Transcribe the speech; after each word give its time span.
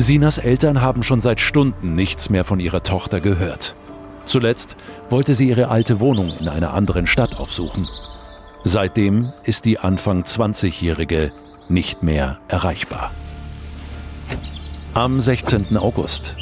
Sinas 0.00 0.38
Eltern 0.38 0.80
haben 0.80 1.02
schon 1.02 1.18
seit 1.18 1.40
Stunden 1.40 1.96
nichts 1.96 2.30
mehr 2.30 2.44
von 2.44 2.60
ihrer 2.60 2.84
Tochter 2.84 3.20
gehört. 3.20 3.74
Zuletzt 4.24 4.76
wollte 5.10 5.34
sie 5.34 5.48
ihre 5.48 5.70
alte 5.70 5.98
Wohnung 5.98 6.30
in 6.38 6.48
einer 6.48 6.72
anderen 6.72 7.08
Stadt 7.08 7.36
aufsuchen. 7.36 7.88
Seitdem 8.62 9.32
ist 9.42 9.64
die 9.64 9.80
Anfang 9.80 10.22
20-Jährige 10.22 11.32
nicht 11.68 12.04
mehr 12.04 12.38
erreichbar. 12.46 13.10
Am 14.94 15.18
16. 15.18 15.76
August. 15.76 16.36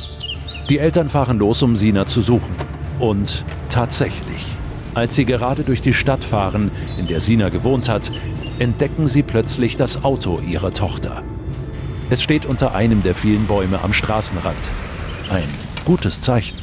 Die 0.68 0.78
Eltern 0.78 1.08
fahren 1.08 1.38
los, 1.38 1.62
um 1.62 1.76
Sina 1.76 2.04
zu 2.04 2.20
suchen. 2.20 2.54
Und 2.98 3.42
tatsächlich, 3.70 4.44
als 4.92 5.14
sie 5.14 5.24
gerade 5.24 5.62
durch 5.62 5.80
die 5.80 5.94
Stadt 5.94 6.24
fahren, 6.24 6.70
in 6.98 7.06
der 7.06 7.20
Sina 7.20 7.48
gewohnt 7.48 7.88
hat, 7.88 8.12
entdecken 8.58 9.08
sie 9.08 9.22
plötzlich 9.22 9.78
das 9.78 10.04
Auto 10.04 10.40
ihrer 10.40 10.72
Tochter. 10.72 11.22
Es 12.08 12.22
steht 12.22 12.46
unter 12.46 12.74
einem 12.74 13.02
der 13.02 13.16
vielen 13.16 13.46
Bäume 13.46 13.82
am 13.82 13.92
Straßenrand. 13.92 14.70
Ein 15.28 15.48
gutes 15.84 16.20
Zeichen. 16.20 16.58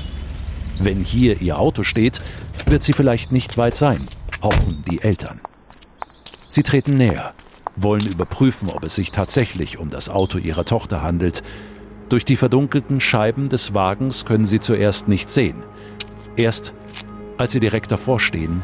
Wenn 0.79 1.03
hier 1.03 1.41
ihr 1.41 1.59
Auto 1.59 1.83
steht, 1.83 2.21
wird 2.65 2.81
sie 2.81 2.93
vielleicht 2.93 3.31
nicht 3.31 3.57
weit 3.57 3.75
sein, 3.75 4.07
hoffen 4.41 4.83
die 4.89 5.01
Eltern. 5.01 5.41
Sie 6.49 6.63
treten 6.63 6.97
näher, 6.97 7.33
wollen 7.75 8.05
überprüfen, 8.05 8.69
ob 8.69 8.85
es 8.85 8.95
sich 8.95 9.11
tatsächlich 9.11 9.79
um 9.79 9.89
das 9.89 10.09
Auto 10.09 10.37
ihrer 10.37 10.65
Tochter 10.65 11.01
handelt. 11.01 11.43
Durch 12.07 12.23
die 12.23 12.37
verdunkelten 12.37 13.01
Scheiben 13.01 13.49
des 13.49 13.73
Wagens 13.73 14.25
können 14.25 14.45
sie 14.45 14.59
zuerst 14.59 15.07
nicht 15.07 15.29
sehen. 15.29 15.63
Erst 16.37 16.73
als 17.37 17.51
sie 17.51 17.59
direkt 17.59 17.91
davor 17.91 18.19
stehen, 18.19 18.63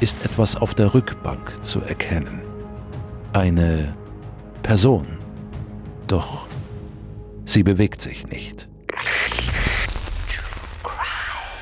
ist 0.00 0.24
etwas 0.24 0.56
auf 0.56 0.74
der 0.74 0.92
Rückbank 0.92 1.64
zu 1.64 1.80
erkennen. 1.80 2.42
Eine 3.32 3.94
Person. 4.62 5.17
Doch 6.08 6.46
sie 7.44 7.62
bewegt 7.62 8.00
sich 8.00 8.26
nicht. 8.26 8.66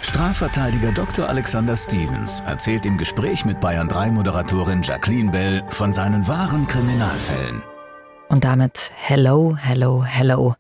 Strafverteidiger 0.01 0.93
Dr. 0.93 1.29
Alexander 1.29 1.77
Stevens 1.77 2.43
erzählt 2.47 2.87
im 2.87 2.97
Gespräch 2.97 3.45
mit 3.45 3.61
Bayern 3.61 3.89
3 3.89 4.13
Moderatorin 4.13 4.83
Jacqueline 4.83 5.31
Bell 5.31 5.63
von 5.69 5.93
seinen 5.93 6.27
wahren 6.27 6.67
Kriminalfällen. 6.69 7.63
Und 8.29 8.45
damit 8.45 8.93
hello, 8.95 9.57
hello, 9.61 10.05
hello. 10.05 10.55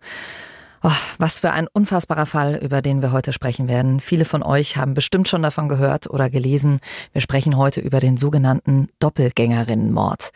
Oh, 0.88 0.92
was 1.18 1.40
für 1.40 1.50
ein 1.50 1.66
unfassbarer 1.66 2.26
Fall, 2.26 2.60
über 2.62 2.80
den 2.80 3.02
wir 3.02 3.10
heute 3.10 3.32
sprechen 3.32 3.66
werden. 3.66 3.98
Viele 3.98 4.24
von 4.24 4.44
euch 4.44 4.76
haben 4.76 4.94
bestimmt 4.94 5.26
schon 5.26 5.42
davon 5.42 5.68
gehört 5.68 6.08
oder 6.08 6.30
gelesen. 6.30 6.78
Wir 7.12 7.20
sprechen 7.20 7.56
heute 7.56 7.80
über 7.80 7.98
den 7.98 8.16
sogenannten 8.16 8.86
Doppelgängerinnenmord. 9.00 10.30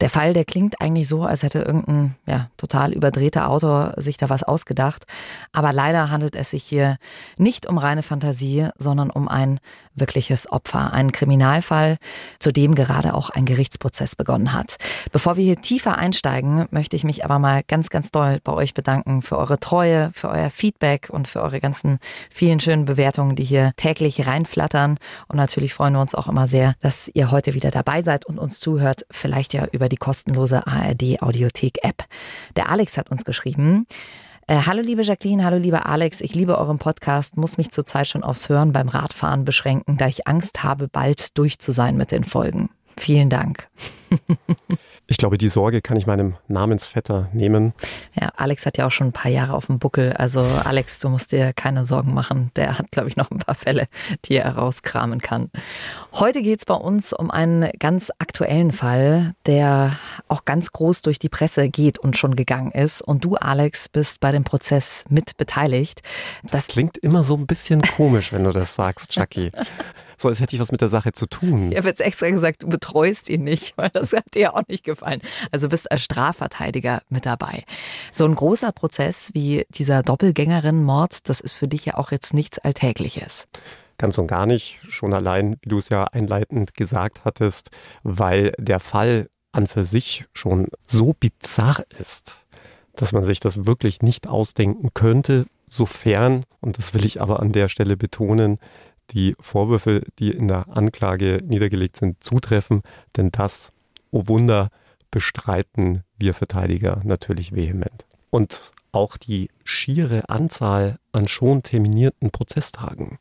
Der 0.00 0.10
Fall, 0.10 0.34
der 0.34 0.44
klingt 0.44 0.80
eigentlich 0.80 1.06
so, 1.06 1.22
als 1.22 1.44
hätte 1.44 1.60
irgendein 1.60 2.16
ja, 2.26 2.50
total 2.56 2.92
überdrehter 2.92 3.48
Autor 3.48 3.94
sich 3.96 4.16
da 4.16 4.28
was 4.28 4.42
ausgedacht. 4.42 5.04
Aber 5.52 5.72
leider 5.72 6.10
handelt 6.10 6.34
es 6.34 6.50
sich 6.50 6.64
hier 6.64 6.96
nicht 7.38 7.66
um 7.66 7.78
reine 7.78 8.02
Fantasie, 8.02 8.68
sondern 8.76 9.08
um 9.08 9.28
ein 9.28 9.60
wirkliches 9.94 10.50
Opfer. 10.50 10.92
Ein 10.92 11.12
Kriminalfall, 11.12 11.96
zu 12.40 12.52
dem 12.52 12.74
gerade 12.74 13.14
auch 13.14 13.30
ein 13.30 13.46
Gerichtsprozess 13.46 14.16
begonnen 14.16 14.52
hat. 14.52 14.76
Bevor 15.12 15.36
wir 15.36 15.44
hier 15.44 15.62
tiefer 15.62 15.96
einsteigen, 15.96 16.66
möchte 16.72 16.96
ich 16.96 17.04
mich 17.04 17.24
aber 17.24 17.38
mal 17.38 17.62
ganz, 17.66 17.88
ganz 17.88 18.10
doll 18.10 18.40
bei 18.42 18.52
euch 18.52 18.74
bedanken 18.74 19.22
für 19.22 19.38
eure 19.38 19.60
Treue, 19.60 19.75
für 20.12 20.28
euer 20.28 20.50
Feedback 20.50 21.08
und 21.10 21.26
für 21.26 21.42
eure 21.42 21.60
ganzen 21.60 21.98
vielen 22.30 22.60
schönen 22.60 22.84
Bewertungen, 22.84 23.34
die 23.34 23.44
hier 23.44 23.72
täglich 23.76 24.26
reinflattern. 24.26 24.98
Und 25.28 25.36
natürlich 25.36 25.72
freuen 25.72 25.94
wir 25.94 26.00
uns 26.02 26.14
auch 26.14 26.28
immer 26.28 26.46
sehr, 26.46 26.74
dass 26.82 27.10
ihr 27.14 27.30
heute 27.30 27.54
wieder 27.54 27.70
dabei 27.70 28.02
seid 28.02 28.26
und 28.26 28.38
uns 28.38 28.60
zuhört. 28.60 29.06
Vielleicht 29.10 29.54
ja 29.54 29.66
über 29.72 29.86
über 29.86 29.88
die 29.88 29.96
kostenlose 29.96 30.66
ARD 30.66 31.22
Audiothek 31.22 31.84
App. 31.84 32.04
Der 32.56 32.70
Alex 32.70 32.98
hat 32.98 33.10
uns 33.12 33.24
geschrieben. 33.24 33.86
Äh, 34.48 34.62
hallo 34.66 34.80
liebe 34.80 35.02
Jacqueline, 35.02 35.44
hallo 35.44 35.58
lieber 35.58 35.86
Alex, 35.86 36.20
ich 36.20 36.34
liebe 36.34 36.58
euren 36.58 36.78
Podcast, 36.78 37.36
muss 37.36 37.56
mich 37.56 37.70
zurzeit 37.70 38.08
schon 38.08 38.24
aufs 38.24 38.48
Hören 38.48 38.72
beim 38.72 38.88
Radfahren 38.88 39.44
beschränken, 39.44 39.96
da 39.96 40.06
ich 40.08 40.26
Angst 40.26 40.62
habe, 40.62 40.88
bald 40.88 41.38
durch 41.38 41.58
zu 41.58 41.72
sein 41.72 41.96
mit 41.96 42.10
den 42.10 42.24
Folgen. 42.24 42.70
Vielen 42.96 43.28
Dank. 43.28 43.68
Ich 45.08 45.18
glaube, 45.18 45.38
die 45.38 45.48
Sorge 45.48 45.82
kann 45.82 45.96
ich 45.96 46.08
meinem 46.08 46.34
Namensvetter 46.48 47.28
nehmen. 47.32 47.74
Ja, 48.20 48.30
Alex 48.34 48.66
hat 48.66 48.76
ja 48.76 48.88
auch 48.88 48.90
schon 48.90 49.08
ein 49.08 49.12
paar 49.12 49.30
Jahre 49.30 49.54
auf 49.54 49.66
dem 49.66 49.78
Buckel. 49.78 50.12
Also 50.14 50.40
Alex, 50.40 50.98
du 50.98 51.08
musst 51.08 51.30
dir 51.30 51.52
keine 51.52 51.84
Sorgen 51.84 52.12
machen. 52.12 52.50
Der 52.56 52.76
hat, 52.76 52.90
glaube 52.90 53.08
ich, 53.08 53.16
noch 53.16 53.30
ein 53.30 53.38
paar 53.38 53.54
Fälle, 53.54 53.86
die 54.24 54.34
er 54.34 54.56
rauskramen 54.56 55.20
kann. 55.20 55.50
Heute 56.12 56.42
geht 56.42 56.58
es 56.58 56.64
bei 56.64 56.74
uns 56.74 57.12
um 57.12 57.30
einen 57.30 57.70
ganz 57.78 58.10
aktuellen 58.18 58.72
Fall, 58.72 59.32
der 59.46 59.96
auch 60.26 60.44
ganz 60.44 60.72
groß 60.72 61.02
durch 61.02 61.20
die 61.20 61.28
Presse 61.28 61.68
geht 61.68 62.00
und 62.00 62.16
schon 62.16 62.34
gegangen 62.34 62.72
ist. 62.72 63.00
Und 63.00 63.24
du, 63.24 63.36
Alex, 63.36 63.88
bist 63.88 64.18
bei 64.18 64.32
dem 64.32 64.42
Prozess 64.42 65.04
mit 65.08 65.36
beteiligt. 65.36 66.02
Das, 66.42 66.50
das 66.52 66.66
klingt 66.66 66.98
immer 66.98 67.22
so 67.22 67.36
ein 67.36 67.46
bisschen 67.46 67.80
komisch, 67.80 68.32
wenn 68.32 68.42
du 68.42 68.52
das 68.52 68.74
sagst, 68.74 69.14
Jackie. 69.14 69.52
so 70.16 70.28
als 70.28 70.40
hätte 70.40 70.56
ich 70.56 70.62
was 70.62 70.72
mit 70.72 70.80
der 70.80 70.88
Sache 70.88 71.12
zu 71.12 71.26
tun. 71.26 71.72
Ich 71.72 71.78
habe 71.78 71.88
jetzt 71.88 72.00
extra 72.00 72.30
gesagt, 72.30 72.62
du 72.62 72.68
betreust 72.68 73.28
ihn 73.28 73.44
nicht, 73.44 73.72
weil 73.76 73.90
das 73.90 74.12
hat 74.12 74.34
dir 74.34 74.54
auch 74.54 74.62
nicht 74.68 74.84
gefallen. 74.84 75.20
Also 75.50 75.68
bist 75.68 75.90
als 75.90 76.02
Strafverteidiger 76.02 77.02
mit 77.08 77.26
dabei. 77.26 77.64
So 78.12 78.24
ein 78.24 78.34
großer 78.34 78.72
Prozess 78.72 79.30
wie 79.34 79.66
dieser 79.70 80.02
Doppelgängerinnenmord, 80.02 81.28
das 81.28 81.40
ist 81.40 81.54
für 81.54 81.68
dich 81.68 81.86
ja 81.86 81.94
auch 81.94 82.10
jetzt 82.10 82.34
nichts 82.34 82.58
Alltägliches. 82.58 83.46
Ganz 83.98 84.18
und 84.18 84.26
gar 84.26 84.46
nicht. 84.46 84.80
Schon 84.88 85.14
allein, 85.14 85.56
wie 85.62 85.70
du 85.70 85.78
es 85.78 85.88
ja 85.88 86.04
einleitend 86.04 86.74
gesagt 86.74 87.24
hattest, 87.24 87.70
weil 88.02 88.52
der 88.58 88.80
Fall 88.80 89.28
an 89.52 89.66
für 89.66 89.84
sich 89.84 90.26
schon 90.34 90.68
so 90.86 91.14
bizarr 91.18 91.82
ist, 91.98 92.44
dass 92.94 93.12
man 93.12 93.24
sich 93.24 93.40
das 93.40 93.64
wirklich 93.64 94.02
nicht 94.02 94.28
ausdenken 94.28 94.90
könnte, 94.92 95.46
sofern, 95.68 96.44
und 96.60 96.78
das 96.78 96.94
will 96.94 97.04
ich 97.04 97.20
aber 97.20 97.40
an 97.40 97.52
der 97.52 97.68
Stelle 97.68 97.96
betonen, 97.96 98.58
die 99.10 99.36
Vorwürfe, 99.40 100.02
die 100.18 100.30
in 100.30 100.48
der 100.48 100.68
Anklage 100.68 101.40
niedergelegt 101.44 101.96
sind, 101.96 102.22
zutreffen. 102.22 102.82
Denn 103.16 103.30
das, 103.30 103.72
oh 104.10 104.24
Wunder, 104.26 104.70
bestreiten 105.10 106.02
wir 106.18 106.34
Verteidiger 106.34 107.00
natürlich 107.04 107.54
vehement. 107.54 108.04
Und 108.30 108.72
auch 108.92 109.16
die 109.16 109.50
schiere 109.64 110.28
Anzahl 110.28 110.98
an 111.12 111.28
schon 111.28 111.62
terminierten 111.62 112.30
Prozesstagen 112.30 113.18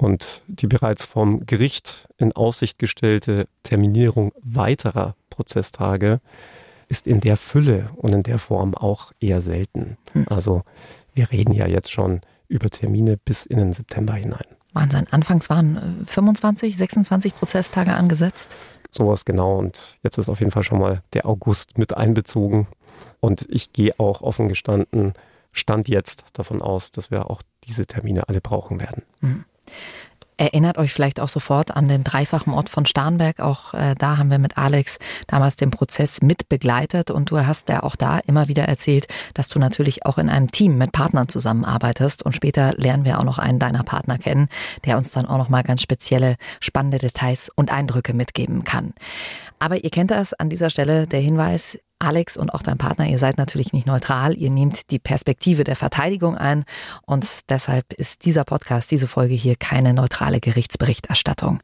und 0.00 0.42
die 0.46 0.66
bereits 0.66 1.04
vom 1.04 1.44
Gericht 1.46 2.08
in 2.16 2.32
Aussicht 2.32 2.78
gestellte 2.78 3.46
Terminierung 3.62 4.32
weiterer 4.40 5.14
Prozesstage 5.28 6.20
ist 6.88 7.06
in 7.06 7.20
der 7.20 7.36
Fülle 7.36 7.90
und 7.96 8.14
in 8.14 8.22
der 8.22 8.38
Form 8.38 8.74
auch 8.74 9.12
eher 9.20 9.42
selten. 9.42 9.98
Hm. 10.12 10.26
Also 10.28 10.62
wir 11.14 11.30
reden 11.30 11.52
ja 11.52 11.66
jetzt 11.66 11.92
schon 11.92 12.22
über 12.48 12.70
Termine 12.70 13.16
bis 13.16 13.44
in 13.46 13.58
den 13.58 13.72
September 13.72 14.14
hinein. 14.14 14.46
Wahnsinn. 14.72 15.06
Anfangs 15.10 15.50
waren 15.50 16.04
25, 16.06 16.74
äh, 16.74 16.76
26 16.76 17.34
Prozesstage 17.34 17.94
angesetzt. 17.94 18.56
Sowas 18.90 19.24
genau. 19.24 19.58
Und 19.58 19.98
jetzt 20.02 20.18
ist 20.18 20.28
auf 20.28 20.40
jeden 20.40 20.52
Fall 20.52 20.64
schon 20.64 20.78
mal 20.78 21.02
der 21.12 21.26
August 21.26 21.78
mit 21.78 21.96
einbezogen. 21.96 22.66
Und 23.20 23.46
ich 23.48 23.72
gehe 23.72 23.98
auch 23.98 24.22
offen 24.22 24.48
gestanden, 24.48 25.12
stand 25.52 25.88
jetzt 25.88 26.24
davon 26.32 26.62
aus, 26.62 26.90
dass 26.90 27.10
wir 27.10 27.30
auch 27.30 27.42
diese 27.64 27.86
Termine 27.86 28.28
alle 28.28 28.40
brauchen 28.40 28.80
werden. 28.80 29.02
Mhm. 29.20 29.44
Erinnert 30.40 30.78
euch 30.78 30.94
vielleicht 30.94 31.20
auch 31.20 31.28
sofort 31.28 31.76
an 31.76 31.86
den 31.86 32.02
dreifachen 32.02 32.54
Ort 32.54 32.70
von 32.70 32.86
Starnberg. 32.86 33.40
Auch 33.40 33.74
äh, 33.74 33.94
da 33.98 34.16
haben 34.16 34.30
wir 34.30 34.38
mit 34.38 34.56
Alex 34.56 34.96
damals 35.26 35.56
den 35.56 35.70
Prozess 35.70 36.22
mit 36.22 36.48
begleitet 36.48 37.10
und 37.10 37.30
du 37.30 37.36
hast 37.44 37.68
ja 37.68 37.82
auch 37.82 37.94
da 37.94 38.20
immer 38.20 38.48
wieder 38.48 38.64
erzählt, 38.64 39.06
dass 39.34 39.48
du 39.48 39.58
natürlich 39.58 40.06
auch 40.06 40.16
in 40.16 40.30
einem 40.30 40.50
Team 40.50 40.78
mit 40.78 40.92
Partnern 40.92 41.28
zusammenarbeitest 41.28 42.22
und 42.22 42.34
später 42.34 42.72
lernen 42.78 43.04
wir 43.04 43.18
auch 43.18 43.24
noch 43.24 43.36
einen 43.36 43.58
deiner 43.58 43.82
Partner 43.82 44.16
kennen, 44.16 44.48
der 44.86 44.96
uns 44.96 45.10
dann 45.10 45.26
auch 45.26 45.36
noch 45.36 45.50
mal 45.50 45.62
ganz 45.62 45.82
spezielle 45.82 46.36
spannende 46.58 46.96
Details 46.96 47.50
und 47.54 47.70
Eindrücke 47.70 48.14
mitgeben 48.14 48.64
kann. 48.64 48.94
Aber 49.58 49.84
ihr 49.84 49.90
kennt 49.90 50.10
das 50.10 50.32
an 50.32 50.48
dieser 50.48 50.70
Stelle 50.70 51.06
der 51.06 51.20
Hinweis, 51.20 51.78
Alex 52.00 52.36
und 52.36 52.50
auch 52.50 52.62
dein 52.62 52.78
Partner, 52.78 53.06
ihr 53.06 53.18
seid 53.18 53.38
natürlich 53.38 53.72
nicht 53.72 53.86
neutral, 53.86 54.36
ihr 54.36 54.50
nehmt 54.50 54.90
die 54.90 54.98
Perspektive 54.98 55.62
der 55.64 55.76
Verteidigung 55.76 56.36
ein 56.36 56.64
und 57.06 57.50
deshalb 57.50 57.92
ist 57.92 58.24
dieser 58.24 58.44
Podcast, 58.44 58.90
diese 58.90 59.06
Folge 59.06 59.34
hier 59.34 59.54
keine 59.56 59.94
neutrale 59.94 60.40
Gerichtsberichterstattung. 60.40 61.60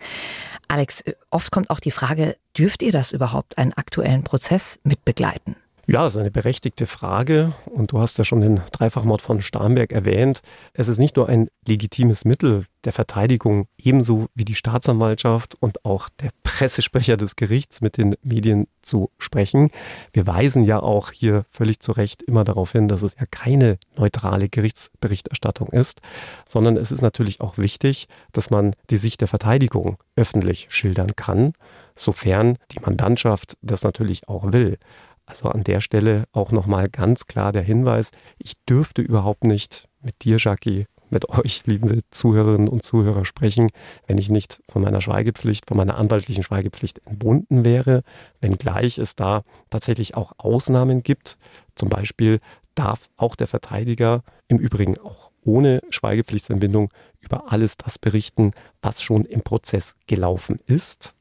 Alex, 0.68 1.04
oft 1.30 1.50
kommt 1.50 1.70
auch 1.70 1.80
die 1.80 1.90
Frage, 1.90 2.36
dürft 2.56 2.82
ihr 2.82 2.92
das 2.92 3.12
überhaupt, 3.12 3.58
einen 3.58 3.72
aktuellen 3.72 4.24
Prozess 4.24 4.78
mitbegleiten? 4.84 5.56
Ja, 5.88 6.02
das 6.02 6.14
ist 6.14 6.20
eine 6.20 6.32
berechtigte 6.32 6.84
Frage 6.84 7.52
und 7.66 7.92
du 7.92 8.00
hast 8.00 8.18
ja 8.18 8.24
schon 8.24 8.40
den 8.40 8.60
Dreifachmord 8.72 9.22
von 9.22 9.40
Starnberg 9.40 9.92
erwähnt. 9.92 10.40
Es 10.72 10.88
ist 10.88 10.98
nicht 10.98 11.14
nur 11.14 11.28
ein 11.28 11.46
legitimes 11.64 12.24
Mittel 12.24 12.64
der 12.82 12.92
Verteidigung, 12.92 13.68
ebenso 13.78 14.26
wie 14.34 14.44
die 14.44 14.56
Staatsanwaltschaft 14.56 15.54
und 15.54 15.84
auch 15.84 16.08
der 16.08 16.30
Pressesprecher 16.42 17.16
des 17.16 17.36
Gerichts 17.36 17.82
mit 17.82 17.98
den 17.98 18.16
Medien 18.24 18.66
zu 18.82 19.10
sprechen. 19.18 19.70
Wir 20.12 20.26
weisen 20.26 20.64
ja 20.64 20.80
auch 20.80 21.12
hier 21.12 21.44
völlig 21.50 21.78
zu 21.78 21.92
Recht 21.92 22.20
immer 22.24 22.42
darauf 22.42 22.72
hin, 22.72 22.88
dass 22.88 23.02
es 23.02 23.14
ja 23.20 23.26
keine 23.30 23.78
neutrale 23.96 24.48
Gerichtsberichterstattung 24.48 25.68
ist, 25.68 26.00
sondern 26.48 26.76
es 26.76 26.90
ist 26.90 27.02
natürlich 27.02 27.40
auch 27.40 27.58
wichtig, 27.58 28.08
dass 28.32 28.50
man 28.50 28.74
die 28.90 28.96
Sicht 28.96 29.20
der 29.20 29.28
Verteidigung 29.28 29.98
öffentlich 30.16 30.66
schildern 30.68 31.14
kann, 31.14 31.52
sofern 31.94 32.58
die 32.72 32.80
Mandantschaft 32.80 33.56
das 33.62 33.84
natürlich 33.84 34.28
auch 34.28 34.50
will. 34.50 34.78
Also 35.26 35.48
an 35.48 35.64
der 35.64 35.80
Stelle 35.80 36.24
auch 36.32 36.52
nochmal 36.52 36.88
ganz 36.88 37.26
klar 37.26 37.52
der 37.52 37.62
Hinweis, 37.62 38.10
ich 38.38 38.54
dürfte 38.68 39.02
überhaupt 39.02 39.44
nicht 39.44 39.88
mit 40.00 40.24
dir, 40.24 40.36
Jackie, 40.38 40.86
mit 41.10 41.28
euch, 41.28 41.62
liebe 41.66 42.00
Zuhörerinnen 42.10 42.68
und 42.68 42.84
Zuhörer, 42.84 43.24
sprechen, 43.24 43.68
wenn 44.06 44.18
ich 44.18 44.30
nicht 44.30 44.60
von 44.68 44.82
meiner 44.82 45.00
Schweigepflicht, 45.00 45.66
von 45.66 45.76
meiner 45.76 45.96
anwaltlichen 45.96 46.42
Schweigepflicht 46.42 47.00
entbunden 47.06 47.64
wäre, 47.64 48.02
wenngleich 48.40 48.98
es 48.98 49.16
da 49.16 49.42
tatsächlich 49.70 50.14
auch 50.14 50.32
Ausnahmen 50.38 51.02
gibt. 51.02 51.38
Zum 51.74 51.88
Beispiel 51.88 52.40
darf 52.74 53.08
auch 53.16 53.36
der 53.36 53.46
Verteidiger 53.46 54.22
im 54.48 54.58
Übrigen 54.58 54.98
auch 54.98 55.30
ohne 55.42 55.80
Schweigepflichtsentbindung 55.90 56.92
über 57.20 57.50
alles 57.52 57.76
das 57.76 57.98
berichten, 57.98 58.52
was 58.82 59.02
schon 59.02 59.24
im 59.24 59.42
Prozess 59.42 59.94
gelaufen 60.06 60.58
ist. 60.66 61.14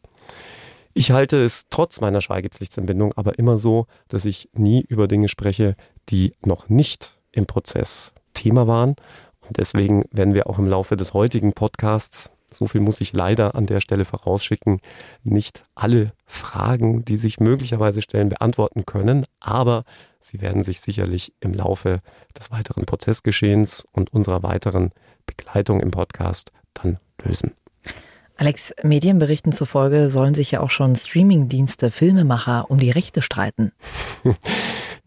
Ich 0.97 1.11
halte 1.11 1.41
es 1.41 1.65
trotz 1.69 1.99
meiner 1.99 2.21
Schweigepflichtsentbindung 2.21 3.11
aber 3.17 3.37
immer 3.37 3.57
so, 3.57 3.85
dass 4.07 4.23
ich 4.23 4.49
nie 4.53 4.81
über 4.87 5.09
Dinge 5.09 5.27
spreche, 5.27 5.75
die 6.07 6.33
noch 6.45 6.69
nicht 6.69 7.17
im 7.33 7.45
Prozess 7.45 8.13
Thema 8.33 8.65
waren. 8.65 8.95
Und 9.41 9.57
deswegen 9.57 10.05
werden 10.11 10.33
wir 10.33 10.49
auch 10.49 10.57
im 10.57 10.67
Laufe 10.67 10.95
des 10.95 11.13
heutigen 11.13 11.51
Podcasts, 11.51 12.29
so 12.49 12.67
viel 12.67 12.79
muss 12.79 13.01
ich 13.01 13.11
leider 13.11 13.55
an 13.55 13.65
der 13.65 13.81
Stelle 13.81 14.05
vorausschicken, 14.05 14.79
nicht 15.21 15.65
alle 15.75 16.13
Fragen, 16.25 17.03
die 17.03 17.17
sich 17.17 17.41
möglicherweise 17.41 18.01
stellen, 18.01 18.29
beantworten 18.29 18.85
können. 18.85 19.25
Aber 19.41 19.83
sie 20.21 20.39
werden 20.39 20.63
sich 20.63 20.79
sicherlich 20.79 21.33
im 21.41 21.53
Laufe 21.53 21.99
des 22.39 22.51
weiteren 22.51 22.85
Prozessgeschehens 22.85 23.85
und 23.91 24.13
unserer 24.13 24.43
weiteren 24.43 24.91
Begleitung 25.25 25.81
im 25.81 25.91
Podcast 25.91 26.53
dann 26.73 26.99
lösen. 27.21 27.51
Alex, 28.37 28.73
Medienberichten 28.83 29.53
zufolge 29.53 30.09
sollen 30.09 30.33
sich 30.33 30.51
ja 30.51 30.59
auch 30.59 30.69
schon 30.69 30.95
Streamingdienste, 30.95 31.89
Filmemacher 31.89 32.69
um 32.69 32.77
die 32.77 32.91
Rechte 32.91 33.21
streiten. 33.21 33.71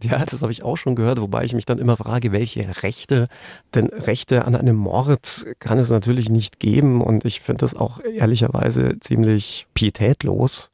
Ja, 0.00 0.24
das 0.24 0.42
habe 0.42 0.52
ich 0.52 0.62
auch 0.62 0.76
schon 0.76 0.94
gehört, 0.94 1.20
wobei 1.20 1.42
ich 1.42 1.54
mich 1.54 1.66
dann 1.66 1.78
immer 1.78 1.96
frage, 1.96 2.30
welche 2.30 2.84
Rechte? 2.84 3.26
Denn 3.74 3.88
Rechte 3.88 4.44
an 4.44 4.54
einem 4.54 4.76
Mord 4.76 5.46
kann 5.58 5.78
es 5.78 5.90
natürlich 5.90 6.28
nicht 6.28 6.60
geben 6.60 7.00
und 7.00 7.24
ich 7.24 7.40
finde 7.40 7.62
das 7.62 7.74
auch 7.74 7.98
ehrlicherweise 8.04 9.00
ziemlich 9.00 9.66
pietätlos. 9.74 10.70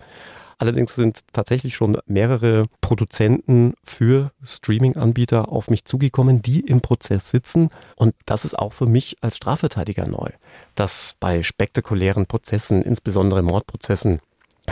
Allerdings 0.59 0.95
sind 0.95 1.21
tatsächlich 1.33 1.75
schon 1.75 1.99
mehrere 2.07 2.65
Produzenten 2.81 3.75
für 3.83 4.33
Streaming-Anbieter 4.45 5.49
auf 5.49 5.71
mich 5.71 5.85
zugekommen, 5.85 6.43
die 6.43 6.61
im 6.61 6.81
Prozess 6.81 7.31
sitzen. 7.31 7.71
Und 7.97 8.15
das 8.27 8.45
ist 8.45 8.59
auch 8.59 8.73
für 8.73 8.87
mich 8.87 9.17
als 9.21 9.37
Strafverteidiger 9.37 10.07
neu, 10.07 10.31
dass 10.75 11.15
bei 11.21 11.43
spektakulären 11.43 12.27
Prozessen, 12.27 12.83
insbesondere 12.83 13.43
Mordprozessen, 13.43 14.21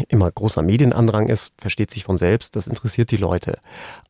immer 0.08 0.31
großer 0.31 0.62
Medienandrang 0.62 1.29
ist, 1.29 1.52
versteht 1.58 1.90
sich 1.90 2.05
von 2.05 2.17
selbst, 2.17 2.56
das 2.56 2.67
interessiert 2.67 3.11
die 3.11 3.17
Leute. 3.17 3.58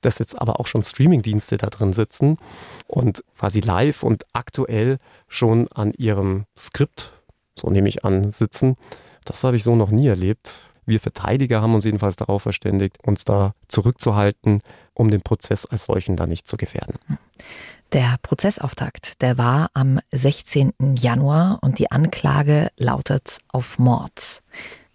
Dass 0.01 0.19
jetzt 0.19 0.41
aber 0.41 0.61
auch 0.61 0.67
schon 0.67 0.83
Streamingdienste 0.83 1.57
da 1.57 1.69
drin 1.69 1.93
sitzen 1.93 2.39
und 2.87 3.25
quasi 3.37 3.61
live 3.61 4.03
und 4.03 4.25
aktuell 4.33 4.99
schon 5.29 5.69
an 5.73 5.93
ihrem 5.93 6.45
Skript, 6.57 7.13
so 7.59 7.69
nehme 7.69 7.89
ich 7.89 8.05
an, 8.05 8.31
sitzen, 8.31 8.77
das 9.25 9.43
habe 9.45 9.57
ich 9.57 9.63
so 9.63 9.77
noch 9.77 9.91
nie 9.91 10.07
erlebt. 10.07 10.63
Wir 10.87 11.01
Verteidiger 11.01 11.63
haben 11.63 11.75
uns 11.75 11.85
jedenfalls 11.85 12.17
darauf 12.17 12.43
verständigt, 12.43 12.99
uns 13.05 13.25
da 13.25 13.55
zurückzuhalten, 13.69 14.61
um 14.95 15.11
den 15.11 15.23
Prozess 15.23 15.67
als 15.67 15.85
solchen 15.85 16.17
da 16.17 16.27
nicht 16.27 16.49
zu 16.49 16.57
gefährden. 16.57 16.95
Der 17.93 18.17
Prozessauftakt, 18.23 19.21
der 19.21 19.37
war 19.37 19.69
am 19.75 20.01
16. 20.13 20.73
Januar 20.99 21.59
und 21.61 21.79
die 21.79 21.91
Anklage 21.91 22.69
lautet 22.79 23.39
auf 23.49 23.79
Mord. 23.79 24.43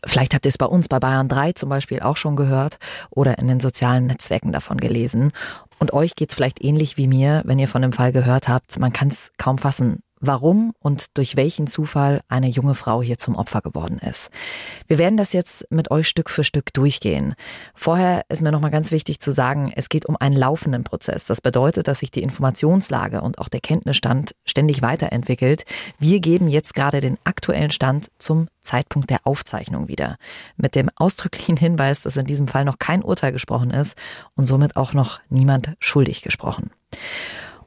Vielleicht 0.05 0.33
habt 0.33 0.45
ihr 0.45 0.49
es 0.49 0.57
bei 0.57 0.65
uns 0.65 0.87
bei 0.87 0.99
Bayern 0.99 1.27
3 1.27 1.53
zum 1.53 1.69
Beispiel 1.69 1.99
auch 1.99 2.17
schon 2.17 2.35
gehört 2.35 2.77
oder 3.09 3.37
in 3.39 3.47
den 3.47 3.59
sozialen 3.59 4.07
Netzwerken 4.07 4.51
davon 4.51 4.77
gelesen. 4.77 5.31
Und 5.79 5.93
euch 5.93 6.15
geht 6.15 6.29
es 6.29 6.35
vielleicht 6.35 6.63
ähnlich 6.63 6.97
wie 6.97 7.07
mir, 7.07 7.43
wenn 7.45 7.59
ihr 7.59 7.67
von 7.67 7.81
dem 7.81 7.93
Fall 7.93 8.11
gehört 8.11 8.47
habt. 8.47 8.79
Man 8.79 8.93
kann 8.93 9.09
es 9.09 9.31
kaum 9.37 9.57
fassen, 9.57 10.01
warum 10.19 10.73
und 10.79 11.17
durch 11.17 11.35
welchen 11.35 11.67
Zufall 11.67 12.21
eine 12.27 12.47
junge 12.47 12.75
Frau 12.75 13.01
hier 13.01 13.17
zum 13.17 13.35
Opfer 13.35 13.61
geworden 13.61 13.99
ist. 13.99 14.29
Wir 14.87 14.97
werden 14.97 15.17
das 15.17 15.33
jetzt 15.33 15.65
mit 15.69 15.91
euch 15.91 16.07
Stück 16.07 16.29
für 16.29 16.43
Stück 16.43 16.73
durchgehen. 16.73 17.35
Vorher 17.75 18.23
ist 18.29 18.41
mir 18.41 18.51
nochmal 18.51 18.71
ganz 18.71 18.91
wichtig 18.91 19.19
zu 19.19 19.31
sagen, 19.31 19.71
es 19.75 19.89
geht 19.89 20.05
um 20.05 20.17
einen 20.17 20.35
laufenden 20.35 20.83
Prozess. 20.83 21.25
Das 21.25 21.41
bedeutet, 21.41 21.87
dass 21.87 21.99
sich 21.99 22.11
die 22.11 22.23
Informationslage 22.23 23.21
und 23.21 23.39
auch 23.39 23.49
der 23.49 23.61
Kenntnisstand 23.61 24.35
ständig 24.45 24.81
weiterentwickelt. 24.81 25.63
Wir 25.99 26.19
geben 26.19 26.47
jetzt 26.47 26.73
gerade 26.73 26.99
den 26.99 27.17
aktuellen 27.23 27.71
Stand 27.71 28.09
zum 28.17 28.47
Zeitpunkt 28.61 29.09
der 29.09 29.25
Aufzeichnung 29.25 29.87
wieder. 29.87 30.17
Mit 30.57 30.75
dem 30.75 30.89
ausdrücklichen 30.95 31.57
Hinweis, 31.57 32.01
dass 32.01 32.17
in 32.17 32.25
diesem 32.25 32.47
Fall 32.47 32.65
noch 32.65 32.79
kein 32.79 33.03
Urteil 33.03 33.31
gesprochen 33.31 33.71
ist 33.71 33.97
und 34.35 34.45
somit 34.45 34.75
auch 34.75 34.93
noch 34.93 35.21
niemand 35.29 35.75
schuldig 35.79 36.21
gesprochen. 36.21 36.71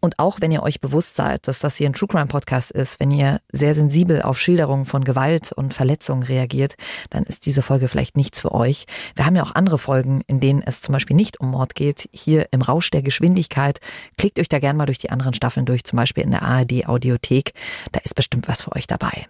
Und 0.00 0.19
auch 0.19 0.41
wenn 0.41 0.50
ihr 0.50 0.62
euch 0.62 0.81
bewusst 0.81 1.17
seid, 1.17 1.47
dass 1.47 1.58
das 1.58 1.76
hier 1.76 1.88
ein 1.88 1.93
True 1.93 2.08
Crime 2.08 2.26
Podcast 2.26 2.70
ist, 2.70 3.00
wenn 3.00 3.11
ihr 3.11 3.41
sehr 3.52 3.75
sensibel 3.75 4.23
auf 4.23 4.41
Schilderungen 4.41 4.87
von 4.87 5.05
Gewalt 5.05 5.52
und 5.52 5.75
Verletzungen 5.75 6.23
reagiert, 6.23 6.75
dann 7.11 7.25
ist 7.25 7.44
diese 7.44 7.61
Folge 7.61 7.88
vielleicht 7.88 8.17
nichts 8.17 8.41
für 8.41 8.52
euch. 8.52 8.87
Wir 9.14 9.26
haben 9.26 9.37
ja 9.37 9.43
auch 9.43 9.55
andere 9.55 9.79
Folgen, 9.79 10.23
in 10.26 10.41
denen 10.41 10.62
es 10.62 10.81
zum 10.81 10.94
Beispiel 10.94 11.17
nicht 11.17 11.38
um 11.41 11.50
Mord 11.50 11.75
geht. 11.75 12.08
Hier 12.12 12.49
im 12.50 12.62
Rausch 12.62 12.91
der 12.91 13.02
Geschwindigkeit. 13.02 13.79
Klickt 14.17 14.38
euch 14.38 14.49
da 14.49 14.58
gerne 14.58 14.79
mal 14.79 14.87
durch 14.87 14.99
die 14.99 15.11
anderen 15.11 15.35
Staffeln 15.35 15.67
durch, 15.67 15.85
zum 15.85 15.99
Beispiel 15.99 16.25
in 16.25 16.31
der 16.31 16.43
ARD 16.43 16.87
Audiothek. 16.87 17.52
Da 17.93 18.00
ist 18.00 18.14
bestimmt 18.14 18.49
was 18.49 18.62
für 18.62 18.75
euch 18.75 18.87
dabei. 18.87 19.26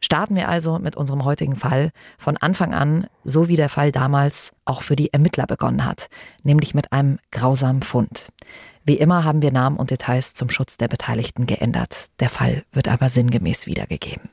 Starten 0.00 0.36
wir 0.36 0.48
also 0.48 0.78
mit 0.78 0.96
unserem 0.96 1.24
heutigen 1.24 1.56
Fall 1.56 1.90
von 2.18 2.36
Anfang 2.36 2.74
an, 2.74 3.06
so 3.24 3.48
wie 3.48 3.56
der 3.56 3.68
Fall 3.68 3.90
damals 3.90 4.52
auch 4.64 4.82
für 4.82 4.96
die 4.96 5.12
Ermittler 5.12 5.46
begonnen 5.46 5.84
hat, 5.84 6.08
nämlich 6.42 6.74
mit 6.74 6.92
einem 6.92 7.18
grausamen 7.32 7.82
Fund. 7.82 8.28
Wie 8.88 8.98
immer 8.98 9.24
haben 9.24 9.42
wir 9.42 9.50
Namen 9.50 9.78
und 9.78 9.90
Details 9.90 10.34
zum 10.34 10.48
Schutz 10.48 10.76
der 10.76 10.86
Beteiligten 10.86 11.46
geändert. 11.46 12.06
Der 12.20 12.28
Fall 12.28 12.62
wird 12.72 12.86
aber 12.86 13.08
sinngemäß 13.08 13.66
wiedergegeben. 13.66 14.30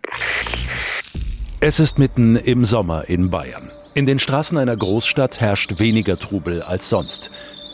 Es 1.60 1.80
ist 1.80 1.98
mitten 1.98 2.36
im 2.36 2.64
Sommer 2.64 3.10
in 3.10 3.32
Bayern. 3.32 3.72
In 3.96 4.06
den 4.06 4.20
Straßen 4.20 4.60
einer 4.60 4.78
Großstadt 4.78 5.42
herrscht 5.42 5.80
weniger 5.80 6.20
Trubel 6.20 6.62
als 6.62 6.88
sonst. 6.88 7.32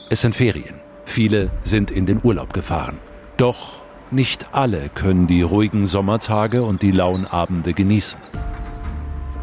Es 0.09 0.21
sind 0.21 0.35
Ferien. 0.35 0.75
Viele 1.03 1.51
sind 1.65 1.91
in 1.91 2.05
den 2.05 2.21
Urlaub 2.23 2.53
gefahren. 2.53 2.97
Doch 3.35 3.83
nicht 4.09 4.53
alle 4.53 4.87
können 4.87 5.27
die 5.27 5.41
ruhigen 5.41 5.85
Sommertage 5.85 6.63
und 6.63 6.81
die 6.81 6.91
lauen 6.91 7.27
Abende 7.27 7.73
genießen. 7.73 8.21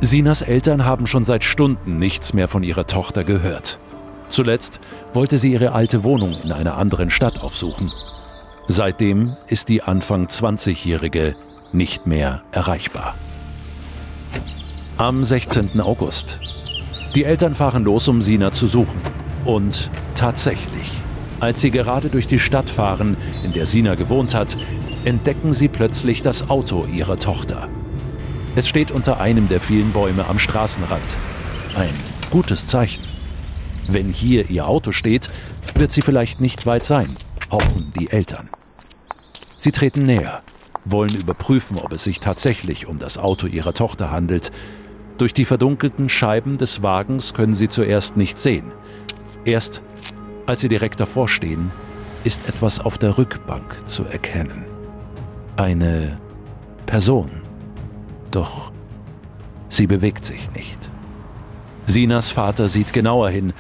Sinas 0.01 0.41
Eltern 0.41 0.87
haben 0.87 1.07
schon 1.07 1.25
seit 1.25 1.45
Stunden 1.45 1.99
nichts 1.99 2.33
mehr 2.33 2.49
von 2.49 2.63
ihrer 2.63 2.87
Tochter 2.87 3.25
gehört. 3.25 3.79
Zuletzt 4.29 4.81
wollte 5.13 5.39
sie 5.39 5.53
ihre 5.53 5.73
alte 5.73 6.05
Wohnung 6.05 6.35
in 6.43 6.53
einer 6.53 6.77
anderen 6.77 7.11
Stadt 7.11 7.41
aufsuchen. 7.41 7.93
Seitdem 8.69 9.37
ist 9.49 9.69
die 9.69 9.83
Anfang 9.83 10.27
20-Jährige 10.27 11.35
nicht 11.73 12.07
mehr 12.07 12.43
erreichbar. 12.53 13.15
Am 14.97 15.23
16. 15.23 15.81
August. 15.81 16.41
Die 17.15 17.25
Eltern 17.25 17.55
fahren 17.55 17.85
los, 17.85 18.09
um 18.09 18.23
Sina 18.23 18.51
zu 18.51 18.67
suchen. 18.67 19.01
Und 19.45 19.91
tatsächlich, 20.15 20.91
als 21.39 21.61
sie 21.61 21.71
gerade 21.71 22.09
durch 22.09 22.27
die 22.27 22.41
Stadt 22.41 22.69
fahren, 22.69 23.17
in 23.45 23.53
der 23.53 23.67
Sina 23.67 23.95
gewohnt 23.95 24.35
hat, 24.35 24.57
entdecken 25.05 25.55
sie 25.55 25.69
plötzlich 25.69 26.23
das 26.23 26.51
Auto 26.51 26.85
ihrer 26.87 27.17
Tochter. 27.17 27.69
Es 28.57 28.67
steht 28.67 28.91
unter 28.91 29.21
einem 29.21 29.49
der 29.49 29.61
vielen 29.61 29.93
Bäume 29.93 30.27
am 30.27 30.39
Straßenrand. 30.39 31.17
Ein 31.77 31.95
gutes 32.31 32.67
Zeichen. 32.67 33.06
Wenn 33.89 34.13
hier 34.13 34.51
ihr 34.51 34.67
Auto 34.67 34.93
steht, 34.93 35.31
wird 35.75 35.93
sie 35.93 36.03
vielleicht 36.03 36.41
nicht 36.41 36.67
weit 36.67 36.85
sein, 36.85 37.17
hoffen 37.51 37.93
die 37.99 38.11
Eltern. 38.11 38.49
Sie 39.59 39.73
treten 39.73 40.03
näher, 40.07 40.43
wollen 40.85 41.15
überprüfen, 41.15 41.79
ob 41.79 41.93
es 41.93 42.05
sich 42.05 42.21
tatsächlich 42.21 42.87
um 42.87 42.99
das 42.99 43.19
Auto 43.19 43.47
ihrer 43.47 43.75
Tochter 43.75 44.11
handelt. 44.11 44.51
Durch 45.19 45.33
die 45.33 45.45
verdunkelten 45.45 46.09
Scheiben 46.09 46.59
des 46.59 46.83
Wagens 46.83 47.35
können 47.35 47.55
sie 47.55 47.69
zuerst 47.69 48.17
nicht 48.17 48.39
sehen. 48.39 48.73
Erst 49.45 49.83
als 50.47 50.61
sie 50.61 50.69
direkt 50.69 51.01
davor 51.01 51.29
stehen, 51.29 51.73
ist 52.25 52.49
etwas 52.49 52.81
auf 52.81 52.99
der 52.99 53.19
Rückbank 53.19 53.89
zu 53.89 54.05
erkennen. 54.05 54.65
Eine 55.57 56.19
Person. 56.87 57.31
Doch 58.31 58.73
sie 59.69 59.87
bewegt 59.87 60.25
sich 60.25 60.51
nicht. 60.53 60.91
Sinas 61.87 62.31
Vater 62.31 62.69
sieht 62.69 62.93
genauer 62.93 63.31
hin 63.31 63.53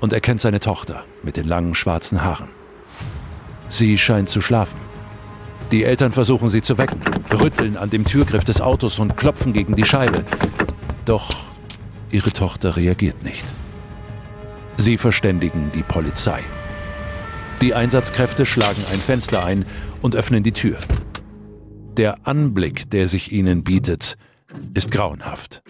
und 0.00 0.12
erkennt 0.12 0.40
seine 0.40 0.60
Tochter 0.60 1.04
mit 1.22 1.36
den 1.36 1.46
langen 1.46 1.74
schwarzen 1.74 2.22
Haaren. 2.22 2.50
Sie 3.68 3.98
scheint 3.98 4.28
zu 4.28 4.40
schlafen. 4.40 4.78
Die 5.72 5.84
Eltern 5.84 6.12
versuchen 6.12 6.48
sie 6.48 6.60
zu 6.60 6.78
wecken, 6.78 7.00
rütteln 7.32 7.76
an 7.76 7.90
dem 7.90 8.04
Türgriff 8.04 8.44
des 8.44 8.60
Autos 8.60 8.98
und 8.98 9.16
klopfen 9.16 9.52
gegen 9.52 9.74
die 9.74 9.84
Scheibe. 9.84 10.24
Doch 11.04 11.30
ihre 12.10 12.30
Tochter 12.30 12.76
reagiert 12.76 13.24
nicht. 13.24 13.44
Sie 14.76 14.98
verständigen 14.98 15.70
die 15.74 15.82
Polizei. 15.82 16.42
Die 17.60 17.74
Einsatzkräfte 17.74 18.44
schlagen 18.44 18.82
ein 18.92 18.98
Fenster 18.98 19.44
ein 19.44 19.64
und 20.02 20.16
öffnen 20.16 20.42
die 20.42 20.52
Tür. 20.52 20.78
Der 21.96 22.26
Anblick, 22.26 22.90
der 22.90 23.08
sich 23.08 23.32
ihnen 23.32 23.64
bietet, 23.64 24.16
ist 24.74 24.90
grauenhaft. 24.90 25.62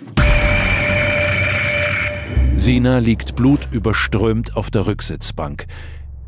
Sina 2.56 2.98
liegt 2.98 3.34
blutüberströmt 3.34 4.56
auf 4.56 4.70
der 4.70 4.86
Rücksitzbank. 4.86 5.66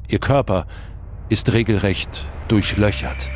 Ihr 0.09 0.19
Körper 0.19 0.67
ist 1.29 1.53
regelrecht 1.53 2.29
durchlöchert. 2.49 3.31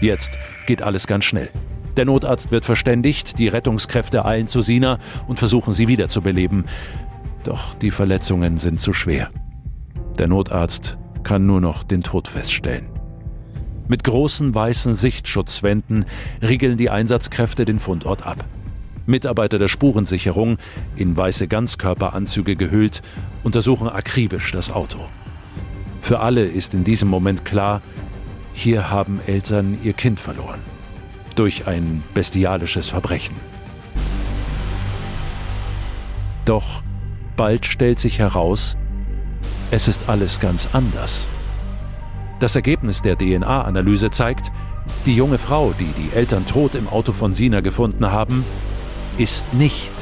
Jetzt 0.00 0.38
geht 0.66 0.80
alles 0.80 1.06
ganz 1.06 1.26
schnell. 1.26 1.50
Der 1.96 2.06
Notarzt 2.06 2.50
wird 2.50 2.64
verständigt, 2.64 3.38
die 3.38 3.48
Rettungskräfte 3.48 4.24
eilen 4.24 4.46
zu 4.46 4.62
Sina 4.62 4.98
und 5.28 5.38
versuchen 5.38 5.74
sie 5.74 5.86
wiederzubeleben. 5.86 6.64
Doch 7.44 7.74
die 7.74 7.90
Verletzungen 7.90 8.56
sind 8.56 8.80
zu 8.80 8.94
schwer. 8.94 9.30
Der 10.18 10.26
Notarzt 10.26 10.98
kann 11.22 11.46
nur 11.46 11.60
noch 11.60 11.82
den 11.82 12.02
Tod 12.02 12.26
feststellen. 12.26 12.88
Mit 13.86 14.02
großen 14.02 14.54
weißen 14.54 14.94
Sichtschutzwänden 14.94 16.06
riegeln 16.40 16.78
die 16.78 16.90
Einsatzkräfte 16.90 17.64
den 17.64 17.78
Fundort 17.78 18.26
ab. 18.26 18.44
Mitarbeiter 19.10 19.58
der 19.58 19.68
Spurensicherung, 19.68 20.58
in 20.96 21.16
weiße 21.16 21.48
Ganzkörperanzüge 21.48 22.56
gehüllt, 22.56 23.02
untersuchen 23.42 23.88
akribisch 23.88 24.52
das 24.52 24.70
Auto. 24.70 24.98
Für 26.00 26.20
alle 26.20 26.44
ist 26.44 26.74
in 26.74 26.84
diesem 26.84 27.08
Moment 27.08 27.44
klar, 27.44 27.82
hier 28.52 28.90
haben 28.90 29.20
Eltern 29.26 29.78
ihr 29.82 29.92
Kind 29.92 30.18
verloren. 30.18 30.60
Durch 31.34 31.66
ein 31.66 32.02
bestialisches 32.14 32.88
Verbrechen. 32.88 33.36
Doch 36.44 36.82
bald 37.36 37.66
stellt 37.66 37.98
sich 37.98 38.18
heraus, 38.18 38.76
es 39.70 39.86
ist 39.86 40.08
alles 40.08 40.40
ganz 40.40 40.68
anders. 40.72 41.28
Das 42.40 42.56
Ergebnis 42.56 43.02
der 43.02 43.16
DNA-Analyse 43.16 44.10
zeigt, 44.10 44.50
die 45.06 45.14
junge 45.14 45.38
Frau, 45.38 45.72
die 45.78 45.92
die 45.92 46.16
Eltern 46.16 46.46
tot 46.46 46.74
im 46.74 46.88
Auto 46.88 47.12
von 47.12 47.32
Sina 47.32 47.60
gefunden 47.60 48.10
haben, 48.10 48.44
ist 49.20 49.52
nicht 49.52 49.92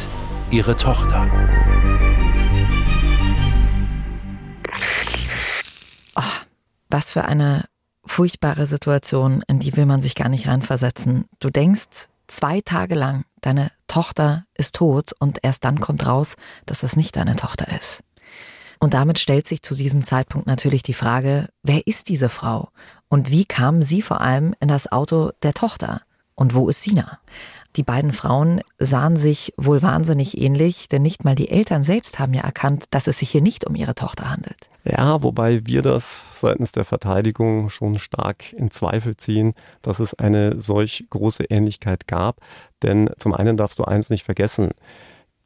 ihre 0.53 0.77
Tochter. 0.77 1.29
Oh, 6.15 6.23
was 6.89 7.11
für 7.11 7.25
eine 7.25 7.65
furchtbare 8.05 8.67
Situation, 8.67 9.43
in 9.49 9.59
die 9.59 9.77
will 9.77 9.87
man 9.87 10.01
sich 10.01 10.15
gar 10.15 10.29
nicht 10.29 10.47
reinversetzen. 10.47 11.25
Du 11.41 11.51
denkst 11.51 12.07
zwei 12.29 12.61
Tage 12.61 12.95
lang, 12.95 13.25
deine 13.41 13.73
Tochter 13.89 14.45
ist 14.55 14.77
tot 14.77 15.11
und 15.19 15.41
erst 15.43 15.65
dann 15.65 15.81
kommt 15.81 16.07
raus, 16.07 16.37
dass 16.65 16.83
das 16.83 16.95
nicht 16.95 17.17
deine 17.17 17.35
Tochter 17.35 17.77
ist. 17.77 18.05
Und 18.79 18.95
damit 18.95 19.19
stellt 19.19 19.49
sich 19.49 19.63
zu 19.63 19.75
diesem 19.75 20.05
Zeitpunkt 20.05 20.47
natürlich 20.47 20.85
die 20.85 20.95
Frage, 20.95 21.49
wer 21.65 21.85
ist 21.89 22.09
diese 22.09 22.29
Frau? 22.29 22.69
Und 23.09 23.33
wie 23.33 23.47
kam 23.47 23.83
sie 23.83 24.01
vor 24.01 24.21
allem 24.21 24.55
in 24.61 24.69
das 24.69 24.93
Auto 24.93 25.33
der 25.43 25.55
Tochter? 25.55 26.03
Und 26.37 26.55
wo 26.55 26.69
ist 26.69 26.85
Sina? 26.85 27.19
Die 27.77 27.83
beiden 27.83 28.13
Frauen 28.13 28.61
sahen 28.79 29.17
sich 29.17 29.53
wohl 29.57 29.83
wahnsinnig 29.83 30.39
ähnlich, 30.39 30.89
denn 30.89 31.03
nicht 31.03 31.25
mal 31.25 31.35
die 31.35 31.51
Eltern 31.51 31.83
selbst 31.83 32.19
haben 32.19 32.35
ja 32.35 32.43
erkannt, 32.43 32.87
dass 32.91 33.07
es 33.07 33.19
sich 33.19 33.31
hier 33.31 33.43
nicht 33.43 33.67
um 33.67 33.75
ihre 33.75 33.95
Tochter 33.95 34.31
handelt. 34.31 34.69
Ja, 34.85 35.23
wobei 35.23 35.67
wir 35.67 35.83
das 35.83 36.25
seitens 36.33 36.73
der 36.73 36.85
Verteidigung 36.85 37.69
schon 37.69 37.99
stark 37.99 38.53
in 38.55 38.71
Zweifel 38.71 39.17
ziehen, 39.17 39.55
dass 39.83 40.01
es 40.01 40.15
eine 40.15 40.61
solch 40.61 41.07
große 41.11 41.45
Ähnlichkeit 41.45 42.07
gab. 42.09 42.41
Denn 42.83 43.11
zum 43.19 43.35
einen 43.35 43.57
darfst 43.57 43.79
du 43.79 43.85
eins 43.85 44.09
nicht 44.09 44.25
vergessen. 44.25 44.71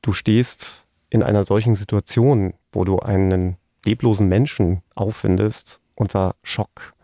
Du 0.00 0.12
stehst 0.12 0.84
in 1.10 1.22
einer 1.22 1.44
solchen 1.44 1.74
Situation, 1.74 2.54
wo 2.72 2.84
du 2.84 3.00
einen 3.00 3.56
leblosen 3.84 4.28
Menschen 4.28 4.82
auffindest, 4.94 5.80
unter 5.94 6.36
Schock. 6.42 6.94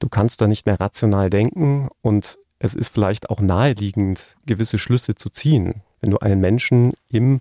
Du 0.00 0.08
kannst 0.08 0.40
da 0.40 0.46
nicht 0.46 0.66
mehr 0.66 0.80
rational 0.80 1.30
denken 1.30 1.88
und 2.02 2.38
es 2.58 2.74
ist 2.74 2.88
vielleicht 2.88 3.30
auch 3.30 3.40
naheliegend, 3.40 4.36
gewisse 4.46 4.78
Schlüsse 4.78 5.14
zu 5.14 5.30
ziehen. 5.30 5.82
Wenn 6.00 6.10
du 6.10 6.18
einen 6.18 6.40
Menschen 6.40 6.92
im 7.08 7.40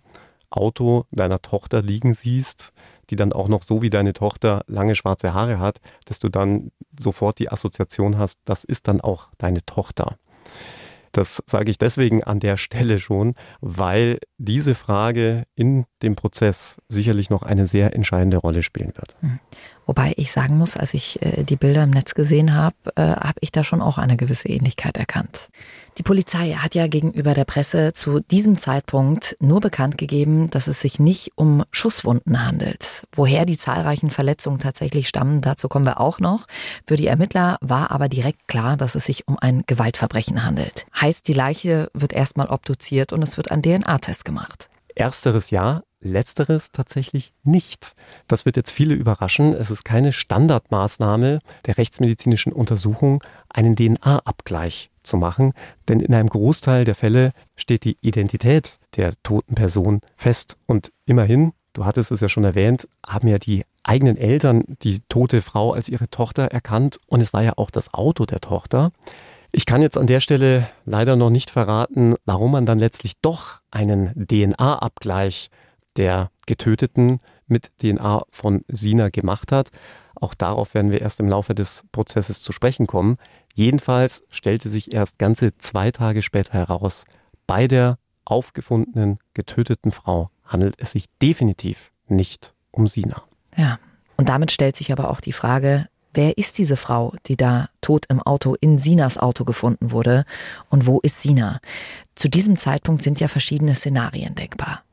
Auto 0.50 1.06
deiner 1.12 1.42
Tochter 1.42 1.82
liegen 1.82 2.14
siehst, 2.14 2.74
die 3.10 3.16
dann 3.16 3.34
auch 3.34 3.48
noch 3.48 3.64
so 3.64 3.82
wie 3.82 3.90
deine 3.90 4.14
Tochter 4.14 4.64
lange 4.68 4.96
schwarze 4.96 5.34
Haare 5.34 5.60
hat, 5.60 5.80
dass 6.06 6.20
du 6.20 6.30
dann 6.30 6.72
sofort 6.98 7.40
die 7.40 7.52
Assoziation 7.52 8.18
hast, 8.18 8.40
das 8.46 8.64
ist 8.64 8.88
dann 8.88 9.02
auch 9.02 9.30
deine 9.38 9.66
Tochter. 9.66 10.18
Das 11.12 11.42
sage 11.46 11.72
ich 11.72 11.78
deswegen 11.78 12.24
an 12.24 12.40
der 12.40 12.58
Stelle 12.58 13.00
schon, 13.00 13.34
weil 13.60 14.20
diese 14.38 14.76
Frage 14.76 15.46
in 15.56 15.86
dem 16.04 16.16
Prozess 16.16 16.78
sicherlich 16.90 17.30
noch 17.30 17.44
eine 17.44 17.66
sehr 17.66 17.96
entscheidende 17.96 18.38
Rolle 18.38 18.62
spielen 18.62 18.94
wird. 18.96 19.16
Wobei 19.88 20.14
ich 20.18 20.32
sagen 20.32 20.58
muss, 20.58 20.76
als 20.76 20.94
ich 20.94 21.22
äh, 21.24 21.44
die 21.44 21.56
Bilder 21.56 21.84
im 21.84 21.90
Netz 21.90 22.14
gesehen 22.14 22.54
habe, 22.54 22.76
äh, 22.96 23.02
habe 23.02 23.40
ich 23.40 23.52
da 23.52 23.64
schon 23.64 23.82
auch 23.82 23.98
eine 23.98 24.18
gewisse 24.18 24.50
Ähnlichkeit 24.50 24.98
erkannt. 24.98 25.50
Die 25.98 26.04
Polizei 26.04 26.52
hat 26.52 26.76
ja 26.76 26.88
gegenüber 26.88 27.34
der 27.34 27.46
Presse 27.46 27.92
zu 27.94 28.20
diesem 28.20 28.60
Zeitpunkt 28.60 29.36
nur 29.40 29.62
bekannt 29.62 29.98
gegeben, 29.98 30.50
dass 30.52 30.68
es 30.68 30.82
sich 30.82 31.00
nicht 31.00 31.32
um 31.36 31.64
Schusswunden 31.72 32.46
handelt. 32.46 33.08
Woher 33.16 33.46
die 33.46 33.58
zahlreichen 33.58 34.12
Verletzungen 34.12 34.60
tatsächlich 34.60 35.08
stammen, 35.08 35.42
dazu 35.42 35.70
kommen 35.70 35.86
wir 35.86 36.00
auch 36.00 36.20
noch. 36.20 36.46
Für 36.86 36.98
die 36.98 37.08
Ermittler 37.08 37.58
war 37.62 37.90
aber 37.90 38.10
direkt 38.10 38.48
klar, 38.48 38.78
dass 38.78 38.94
es 38.94 39.06
sich 39.06 39.28
um 39.28 39.40
ein 39.40 39.64
Gewaltverbrechen 39.66 40.44
handelt. 40.44 40.86
Heißt, 41.00 41.28
die 41.28 41.34
Leiche 41.34 41.90
wird 41.94 42.14
erstmal 42.14 42.48
obduziert 42.48 43.14
und 43.14 43.24
es 43.24 43.38
wird 43.38 43.50
ein 43.50 43.64
DNA-Test 43.64 44.26
gemacht. 44.26 44.70
Ersteres 44.94 45.50
ja, 45.50 45.82
letzteres 46.00 46.72
tatsächlich 46.72 47.34
nicht. 47.44 47.96
Das 48.28 48.46
wird 48.46 48.56
jetzt 48.56 48.72
viele 48.72 48.94
überraschen. 48.94 49.54
Es 49.54 49.72
ist 49.72 49.84
keine 49.84 50.12
Standardmaßnahme 50.12 51.40
der 51.66 51.78
rechtsmedizinischen 51.78 52.54
Untersuchung, 52.54 53.24
einen 53.50 53.76
DNA-Abgleich 53.76 54.92
zu 55.04 55.18
machen, 55.18 55.54
denn 55.88 56.00
in 56.00 56.14
einem 56.14 56.30
Großteil 56.30 56.86
der 56.86 56.96
Fälle 56.96 57.32
steht 57.56 57.84
die 57.86 57.98
Identität 58.02 58.80
der 58.96 59.14
toten 59.24 59.56
Person 59.56 60.02
fest. 60.16 60.58
Und 60.66 60.92
immerhin, 61.06 61.54
du 61.74 61.86
hattest 61.86 62.12
es 62.12 62.20
ja 62.20 62.30
schon 62.30 62.44
erwähnt, 62.44 62.88
haben 63.06 63.28
ja 63.28 63.40
die 63.40 63.64
eigenen 63.84 64.18
Eltern 64.18 64.64
die 64.68 65.00
tote 65.08 65.42
Frau 65.42 65.72
als 65.72 65.90
ihre 65.90 66.10
Tochter 66.10 66.46
erkannt 66.46 67.00
und 67.08 67.22
es 67.22 67.34
war 67.34 67.42
ja 67.42 67.54
auch 67.56 67.72
das 67.72 67.94
Auto 67.94 68.26
der 68.26 68.42
Tochter. 68.42 68.92
Ich 69.54 69.66
kann 69.66 69.82
jetzt 69.82 69.98
an 69.98 70.08
der 70.08 70.20
Stelle 70.20 70.70
leider 70.86 71.16
noch 71.16 71.30
nicht 71.30 71.50
verraten, 71.50 72.16
warum 72.26 72.52
man 72.52 72.66
dann 72.66 72.80
letztlich 72.80 73.14
doch 73.22 73.62
einen 73.72 74.28
DNA-Abgleich 74.28 75.50
der 75.98 76.32
Getöteten 76.46 77.20
mit 77.48 77.72
DNA 77.80 78.24
von 78.30 78.64
Sina 78.68 79.10
gemacht 79.10 79.52
hat. 79.52 79.72
Auch 80.16 80.34
darauf 80.34 80.74
werden 80.74 80.92
wir 80.92 81.02
erst 81.02 81.20
im 81.20 81.30
Laufe 81.30 81.54
des 81.54 81.84
Prozesses 81.92 82.42
zu 82.42 82.52
sprechen 82.52 82.88
kommen. 82.88 83.18
Jedenfalls 83.54 84.24
stellte 84.30 84.70
sich 84.70 84.94
erst 84.94 85.20
ganze 85.20 85.58
zwei 85.58 85.92
Tage 85.92 86.22
später 86.22 86.54
heraus, 86.54 87.06
bei 87.46 87.68
der 87.68 87.98
aufgefundenen 88.26 89.20
getöteten 89.34 89.92
Frau 89.92 90.30
handelt 90.46 90.76
es 90.78 90.92
sich 90.92 91.06
definitiv 91.22 91.92
nicht 92.08 92.54
um 92.72 92.88
Sina. 92.88 93.24
Ja, 93.56 93.80
und 94.18 94.30
damit 94.30 94.52
stellt 94.52 94.76
sich 94.76 94.92
aber 94.92 95.10
auch 95.10 95.22
die 95.22 95.32
Frage, 95.32 95.88
wer 96.14 96.38
ist 96.38 96.58
diese 96.58 96.76
Frau, 96.76 97.14
die 97.28 97.38
da 97.38 97.70
tot 97.82 98.06
im 98.10 98.22
Auto 98.22 98.56
in 98.60 98.78
Sinas 98.78 99.18
Auto 99.18 99.46
gefunden 99.46 99.92
wurde 99.92 100.26
und 100.70 100.86
wo 100.86 101.00
ist 101.00 101.22
Sina? 101.22 101.60
Zu 102.16 102.30
diesem 102.30 102.56
Zeitpunkt 102.56 103.02
sind 103.02 103.20
ja 103.20 103.28
verschiedene 103.28 103.76
Szenarien 103.76 104.36
denkbar. 104.36 104.84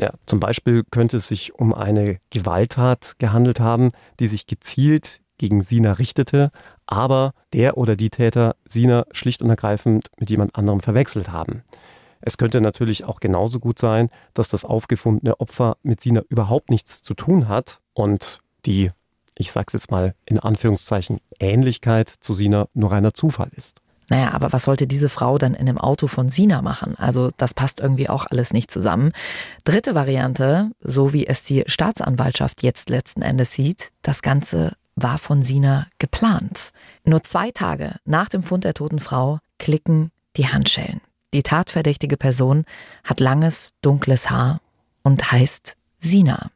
Ja, 0.00 0.12
zum 0.26 0.40
Beispiel 0.40 0.84
könnte 0.90 1.18
es 1.18 1.28
sich 1.28 1.54
um 1.54 1.74
eine 1.74 2.18
Gewalttat 2.30 3.14
gehandelt 3.18 3.60
haben, 3.60 3.90
die 4.20 4.28
sich 4.28 4.46
gezielt 4.46 5.20
gegen 5.38 5.62
Sina 5.62 5.92
richtete, 5.92 6.50
aber 6.86 7.32
der 7.52 7.78
oder 7.78 7.96
die 7.96 8.10
Täter 8.10 8.56
Sina 8.68 9.04
schlicht 9.12 9.42
und 9.42 9.50
ergreifend 9.50 10.08
mit 10.18 10.30
jemand 10.30 10.56
anderem 10.56 10.80
verwechselt 10.80 11.30
haben. 11.30 11.62
Es 12.20 12.36
könnte 12.36 12.60
natürlich 12.60 13.04
auch 13.04 13.20
genauso 13.20 13.60
gut 13.60 13.78
sein, 13.78 14.10
dass 14.34 14.48
das 14.48 14.64
aufgefundene 14.64 15.38
Opfer 15.40 15.76
mit 15.82 16.00
Sina 16.00 16.22
überhaupt 16.28 16.70
nichts 16.70 17.02
zu 17.02 17.14
tun 17.14 17.48
hat 17.48 17.80
und 17.94 18.40
die, 18.66 18.90
ich 19.36 19.52
sag's 19.52 19.72
jetzt 19.72 19.90
mal 19.90 20.14
in 20.26 20.40
Anführungszeichen, 20.40 21.20
Ähnlichkeit 21.38 22.08
zu 22.08 22.34
Sina 22.34 22.66
nur 22.74 22.90
reiner 22.90 23.14
Zufall 23.14 23.50
ist. 23.56 23.80
Naja, 24.08 24.32
aber 24.32 24.52
was 24.52 24.64
sollte 24.64 24.86
diese 24.86 25.08
Frau 25.08 25.38
dann 25.38 25.54
in 25.54 25.66
dem 25.66 25.78
Auto 25.78 26.06
von 26.06 26.28
Sina 26.28 26.62
machen? 26.62 26.94
Also 26.96 27.30
das 27.36 27.54
passt 27.54 27.80
irgendwie 27.80 28.08
auch 28.08 28.26
alles 28.30 28.52
nicht 28.52 28.70
zusammen. 28.70 29.12
Dritte 29.64 29.94
Variante, 29.94 30.70
so 30.80 31.12
wie 31.12 31.26
es 31.26 31.42
die 31.42 31.64
Staatsanwaltschaft 31.66 32.62
jetzt 32.62 32.88
letzten 32.88 33.22
Endes 33.22 33.52
sieht, 33.52 33.90
das 34.02 34.22
Ganze 34.22 34.72
war 34.96 35.18
von 35.18 35.42
Sina 35.42 35.86
geplant. 35.98 36.70
Nur 37.04 37.22
zwei 37.22 37.50
Tage 37.50 37.96
nach 38.04 38.28
dem 38.28 38.42
Fund 38.42 38.64
der 38.64 38.74
toten 38.74 38.98
Frau 38.98 39.38
klicken 39.58 40.10
die 40.36 40.48
Handschellen. 40.48 41.00
Die 41.34 41.42
tatverdächtige 41.42 42.16
Person 42.16 42.64
hat 43.04 43.20
langes, 43.20 43.74
dunkles 43.82 44.30
Haar 44.30 44.60
und 45.02 45.30
heißt 45.30 45.76
Sina. 45.98 46.50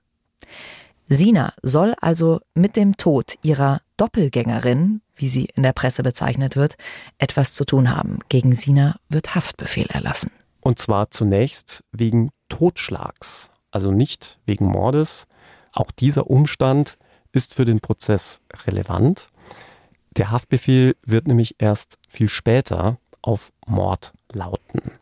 Sina 1.12 1.52
soll 1.62 1.94
also 2.00 2.40
mit 2.54 2.74
dem 2.74 2.96
Tod 2.96 3.34
ihrer 3.42 3.82
Doppelgängerin, 3.98 5.02
wie 5.14 5.28
sie 5.28 5.44
in 5.54 5.62
der 5.62 5.74
Presse 5.74 6.02
bezeichnet 6.02 6.56
wird, 6.56 6.76
etwas 7.18 7.52
zu 7.52 7.64
tun 7.64 7.94
haben. 7.94 8.20
Gegen 8.30 8.54
Sina 8.54 8.96
wird 9.10 9.34
Haftbefehl 9.34 9.86
erlassen. 9.90 10.30
Und 10.60 10.78
zwar 10.78 11.10
zunächst 11.10 11.84
wegen 11.92 12.30
Totschlags, 12.48 13.50
also 13.70 13.90
nicht 13.90 14.38
wegen 14.46 14.66
Mordes. 14.66 15.26
Auch 15.72 15.90
dieser 15.90 16.30
Umstand 16.30 16.96
ist 17.32 17.52
für 17.52 17.66
den 17.66 17.80
Prozess 17.80 18.40
relevant. 18.66 19.28
Der 20.16 20.30
Haftbefehl 20.30 20.96
wird 21.04 21.26
nämlich 21.26 21.56
erst 21.58 21.98
viel 22.08 22.28
später 22.28 22.98
auf 23.20 23.52
Mord 23.66 24.14
lauten. 24.32 24.92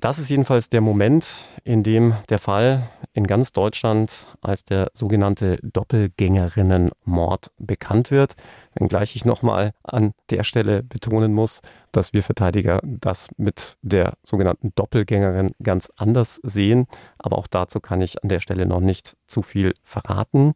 Das 0.00 0.20
ist 0.20 0.28
jedenfalls 0.28 0.68
der 0.68 0.80
Moment, 0.80 1.44
in 1.64 1.82
dem 1.82 2.14
der 2.28 2.38
Fall 2.38 2.88
in 3.14 3.26
ganz 3.26 3.52
Deutschland 3.52 4.26
als 4.40 4.64
der 4.64 4.92
sogenannte 4.94 5.58
Doppelgängerinnenmord 5.64 7.50
bekannt 7.58 8.12
wird. 8.12 8.34
Wenngleich 8.76 9.16
ich 9.16 9.24
nochmal 9.24 9.72
an 9.82 10.12
der 10.30 10.44
Stelle 10.44 10.84
betonen 10.84 11.34
muss, 11.34 11.62
dass 11.90 12.12
wir 12.12 12.22
Verteidiger 12.22 12.78
das 12.84 13.26
mit 13.38 13.76
der 13.82 14.12
sogenannten 14.22 14.70
Doppelgängerin 14.76 15.50
ganz 15.64 15.90
anders 15.96 16.38
sehen. 16.44 16.86
Aber 17.18 17.36
auch 17.36 17.48
dazu 17.48 17.80
kann 17.80 18.00
ich 18.00 18.22
an 18.22 18.28
der 18.28 18.38
Stelle 18.38 18.66
noch 18.66 18.80
nicht 18.80 19.16
zu 19.26 19.42
viel 19.42 19.74
verraten. 19.82 20.54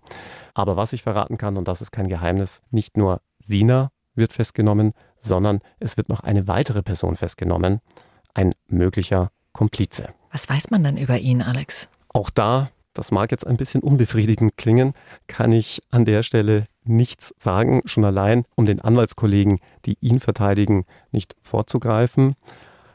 Aber 0.55 0.77
was 0.77 0.93
ich 0.93 1.03
verraten 1.03 1.37
kann, 1.37 1.57
und 1.57 1.67
das 1.67 1.83
ist 1.83 1.91
kein 1.91 2.07
Geheimnis, 2.07 2.63
nicht 2.71 2.97
nur 2.97 3.21
Sina 3.41 3.91
wird 4.15 4.33
festgenommen, 4.33 4.93
sondern 5.19 5.59
es 5.81 5.97
wird 5.97 6.09
noch 6.09 6.21
eine 6.21 6.47
weitere 6.47 6.85
Person 6.85 7.17
festgenommen, 7.17 7.81
ein 8.35 8.53
möglicher 8.69 9.31
Komplize. 9.53 10.09
Was 10.31 10.49
weiß 10.49 10.71
man 10.71 10.85
denn 10.85 10.97
über 10.97 11.19
ihn, 11.19 11.43
Alex? 11.43 11.91
Auch 12.09 12.31
da, 12.31 12.71
das 12.95 13.11
mag 13.11 13.31
jetzt 13.31 13.47
ein 13.47 13.57
bisschen 13.57 13.83
unbefriedigend 13.83 14.57
klingen, 14.57 14.95
kann 15.27 15.53
ich 15.53 15.81
an 15.91 16.05
der 16.05 16.23
Stelle 16.23 16.67
nichts 16.85 17.35
sagen, 17.39 17.83
schon 17.85 18.05
allein, 18.05 18.45
um 18.55 18.65
den 18.65 18.81
Anwaltskollegen, 18.81 19.61
die 19.85 19.97
ihn 20.01 20.21
verteidigen, 20.21 20.85
nicht 21.11 21.37
vorzugreifen. 21.43 22.35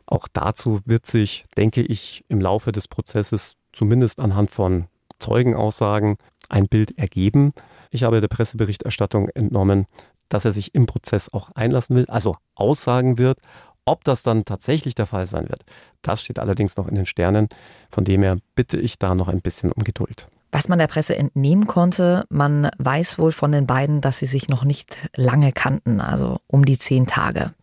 Auch 0.06 0.28
dazu 0.32 0.82
wird 0.86 1.06
sich, 1.06 1.46
denke 1.58 1.82
ich, 1.82 2.24
im 2.28 2.42
Laufe 2.42 2.72
des 2.72 2.88
Prozesses 2.88 3.54
zumindest 3.74 4.20
anhand 4.20 4.50
von 4.50 4.88
Zeugenaussagen 5.20 6.18
ein 6.50 6.68
Bild 6.68 6.98
ergeben. 6.98 7.54
Ich 7.92 8.04
habe 8.04 8.22
der 8.22 8.28
Presseberichterstattung 8.28 9.30
entnommen, 9.30 9.86
dass 10.30 10.46
er 10.46 10.52
sich 10.52 10.76
im 10.76 10.86
Prozess 10.86 11.32
auch 11.34 11.52
einlassen 11.56 11.96
will, 11.96 12.06
also 12.08 12.36
aussagen 12.56 13.18
wird. 13.18 13.40
Ob 13.88 14.04
das 14.04 14.22
dann 14.22 14.44
tatsächlich 14.44 14.96
der 14.96 15.06
Fall 15.06 15.28
sein 15.28 15.48
wird, 15.48 15.64
das 16.02 16.22
steht 16.22 16.40
allerdings 16.40 16.76
noch 16.76 16.90
in 16.90 16.96
den 16.96 17.06
Sternen. 17.06 17.48
Von 17.90 18.04
dem 18.04 18.22
her 18.22 18.38
bitte 18.54 18.78
ich 18.78 19.00
da 19.00 19.16
noch 19.16 19.30
ein 19.30 19.40
bisschen 19.40 19.72
um 19.72 19.84
Geduld. 19.86 20.28
Was 20.52 20.68
man 20.68 20.78
der 20.78 20.88
Presse 20.88 21.16
entnehmen 21.16 21.68
konnte, 21.68 22.26
man 22.30 22.70
weiß 22.80 23.18
wohl 23.18 23.32
von 23.32 23.54
den 23.54 23.66
beiden, 23.66 24.02
dass 24.02 24.20
sie 24.20 24.26
sich 24.26 24.50
noch 24.50 24.66
nicht 24.66 25.10
lange 25.16 25.54
kannten, 25.54 26.02
also 26.02 26.40
um 26.48 26.66
die 26.66 26.78
zehn 26.78 27.08
Tage. 27.08 27.54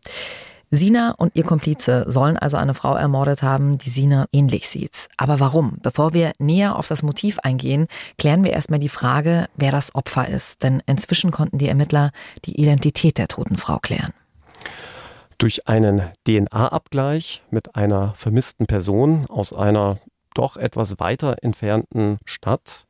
Sina 0.71 1.13
und 1.19 1.37
ihr 1.37 1.45
Komplize 1.45 2.05
sollen 2.09 2.39
also 2.39 2.57
eine 2.57 2.73
Frau 2.73 2.95
ermordet 2.95 3.43
haben, 3.43 3.77
die 3.77 3.91
Sina 3.91 4.27
ähnlich 4.33 4.67
sieht. 4.67 5.09
Aber 5.19 5.41
warum? 5.41 5.77
Bevor 5.83 6.15
wir 6.15 6.33
näher 6.39 6.77
auf 6.77 6.89
das 6.89 7.03
Motiv 7.03 7.39
eingehen, 7.41 7.87
klären 8.17 8.45
wir 8.45 8.53
erstmal 8.53 8.81
die 8.81 8.89
Frage, 8.89 9.47
wer 9.57 9.73
das 9.73 9.95
Opfer 9.95 10.27
ist. 10.27 10.63
Denn 10.63 10.83
inzwischen 10.87 11.31
konnten 11.31 11.59
die 11.59 11.69
Ermittler 11.69 12.13
die 12.47 12.59
Identität 12.61 13.19
der 13.19 13.29
toten 13.29 13.59
Frau 13.59 13.79
klären. 13.79 14.15
Durch 15.45 15.69
einen 15.69 16.11
DNA-Abgleich 16.27 17.43
mit 17.51 17.77
einer 17.77 18.15
vermissten 18.15 18.65
Person 18.65 19.27
aus 19.29 19.53
einer 19.53 19.99
doch 20.33 20.57
etwas 20.57 20.99
weiter 21.01 21.37
entfernten 21.43 22.17
Stadt 22.25 22.87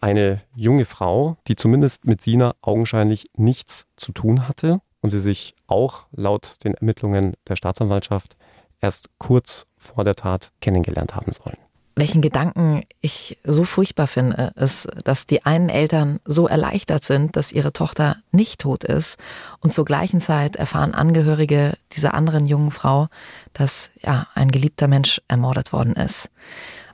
eine 0.00 0.42
junge 0.54 0.84
Frau, 0.84 1.38
die 1.48 1.56
zumindest 1.56 2.04
mit 2.04 2.20
Sina 2.20 2.52
augenscheinlich 2.60 3.24
nichts 3.36 3.88
zu 3.96 4.12
tun 4.12 4.46
hatte 4.46 4.80
und 5.00 5.10
sie 5.10 5.18
sich 5.18 5.56
auch 5.66 6.06
laut 6.12 6.62
den 6.62 6.74
Ermittlungen 6.74 7.32
der 7.48 7.56
Staatsanwaltschaft 7.56 8.36
erst 8.80 9.08
kurz 9.18 9.66
vor 9.76 10.04
der 10.04 10.14
Tat 10.14 10.52
kennengelernt 10.60 11.16
haben 11.16 11.32
sollen 11.32 11.58
welchen 11.94 12.22
Gedanken 12.22 12.82
ich 13.00 13.38
so 13.44 13.64
furchtbar 13.64 14.06
finde, 14.06 14.52
ist, 14.56 14.88
dass 15.04 15.26
die 15.26 15.44
einen 15.44 15.68
Eltern 15.68 16.20
so 16.24 16.48
erleichtert 16.48 17.04
sind, 17.04 17.36
dass 17.36 17.52
ihre 17.52 17.72
Tochter 17.72 18.16
nicht 18.30 18.60
tot 18.60 18.84
ist 18.84 19.18
und 19.60 19.72
zur 19.72 19.84
gleichen 19.84 20.20
Zeit 20.20 20.56
erfahren 20.56 20.94
Angehörige 20.94 21.74
dieser 21.92 22.14
anderen 22.14 22.46
jungen 22.46 22.70
Frau, 22.70 23.08
dass 23.52 23.90
ja 24.02 24.26
ein 24.34 24.50
geliebter 24.50 24.88
Mensch 24.88 25.20
ermordet 25.28 25.72
worden 25.72 25.94
ist. 25.94 26.30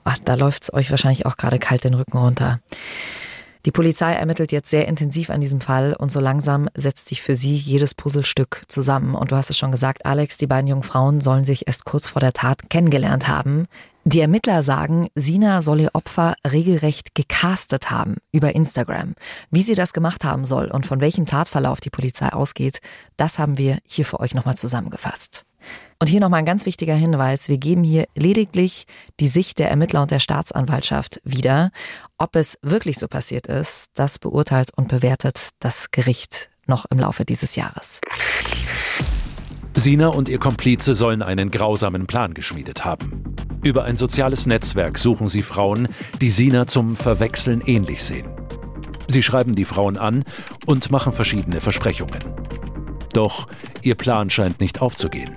Ach, 0.05 0.19
da 0.25 0.35
läuft's 0.35 0.73
euch 0.73 0.91
wahrscheinlich 0.91 1.27
auch 1.27 1.37
gerade 1.37 1.59
kalt 1.59 1.85
den 1.85 1.95
Rücken 1.95 2.17
runter. 2.17 2.61
Die 3.67 3.73
Polizei 3.73 4.15
ermittelt 4.15 4.53
jetzt 4.53 4.71
sehr 4.71 4.89
intensiv 4.89 5.31
an 5.31 5.41
diesem 5.41 5.61
Fall 5.61 5.93
und 5.93 6.11
so 6.11 6.21
langsam 6.21 6.69
setzt 6.75 7.09
sich 7.09 7.21
für 7.21 7.35
sie 7.35 7.55
jedes 7.55 7.95
Puzzlestück 7.95 8.63
zusammen. 8.69 9.15
Und 9.15 9.31
du 9.31 9.37
hast 9.37 9.51
es 9.51 9.59
schon 9.59 9.73
gesagt, 9.73 10.07
Alex, 10.07 10.39
die 10.39 10.47
beiden 10.47 10.69
jungen 10.69 10.85
Frauen 10.85 11.21
sollen 11.21 11.45
sich 11.45 11.67
erst 11.67 11.85
kurz 11.85 12.09
vor 12.09 12.21
der 12.21 12.33
Tat 12.33 12.71
kennengelernt 12.71 13.29
haben. 13.29 13.67
Die 14.11 14.21
Ermittler 14.21 14.63
sagen, 14.63 15.09
Sina 15.15 15.61
soll 15.61 15.81
ihr 15.81 15.91
Opfer 15.93 16.35
regelrecht 16.51 17.15
gecastet 17.15 17.91
haben 17.91 18.17
über 18.33 18.55
Instagram. 18.55 19.15
Wie 19.51 19.61
sie 19.61 19.75
das 19.75 19.93
gemacht 19.93 20.25
haben 20.25 20.47
soll 20.47 20.71
und 20.71 20.87
von 20.87 21.03
welchem 21.03 21.27
Tatverlauf 21.27 21.81
die 21.81 21.91
Polizei 21.91 22.31
ausgeht, 22.31 22.81
das 23.19 23.39
haben 23.39 23.59
wir 23.59 23.77
hier 23.85 24.07
für 24.07 24.21
euch 24.21 24.35
nochmal 24.35 24.57
zusammengefasst. 24.57 25.45
Und 25.99 26.09
hier 26.09 26.21
nochmal 26.21 26.39
ein 26.39 26.47
ganz 26.47 26.65
wichtiger 26.65 26.95
Hinweis. 26.95 27.51
Wir 27.51 27.59
geben 27.59 27.85
hier 27.85 28.07
lediglich 28.15 28.87
die 29.21 29.29
Sicht 29.29 29.59
der 29.59 29.69
Ermittler 29.69 30.01
und 30.01 30.11
der 30.11 30.21
Staatsanwaltschaft 30.21 31.21
wieder. 31.25 31.71
Ob 32.17 32.35
es 32.35 32.59
wirklich 32.63 32.99
so 32.99 33.09
passiert 33.09 33.47
ist, 33.47 33.91
das 33.93 34.19
beurteilt 34.19 34.71
und 34.75 34.89
bewertet 34.89 35.51
das 35.61 35.91
Gericht 35.91 36.49
noch 36.67 36.87
im 36.87 36.99
Laufe 36.99 37.27
dieses 37.27 37.57
Jahres. 37.57 38.01
Sina 39.79 40.09
und 40.09 40.29
ihr 40.29 40.39
Komplize 40.39 40.93
sollen 40.95 41.23
einen 41.23 41.53
grausamen 41.53 42.07
Plan 42.07 42.35
geschmiedet 42.35 42.85
haben. 42.85 43.23
Über 43.63 43.85
ein 43.85 43.95
soziales 43.95 44.47
Netzwerk 44.47 44.99
suchen 44.99 45.29
sie 45.29 45.43
Frauen, 45.43 45.87
die 46.21 46.31
Sina 46.31 46.67
zum 46.67 46.97
Verwechseln 46.97 47.61
ähnlich 47.65 48.03
sehen. 48.03 48.29
Sie 49.07 49.23
schreiben 49.23 49.55
die 49.55 49.65
Frauen 49.65 49.97
an 49.97 50.25
und 50.67 50.91
machen 50.91 51.13
verschiedene 51.13 51.61
Versprechungen. 51.61 52.19
Doch 53.13 53.47
ihr 53.83 53.95
Plan 53.95 54.31
scheint 54.31 54.61
nicht 54.61 54.83
aufzugehen. 54.83 55.37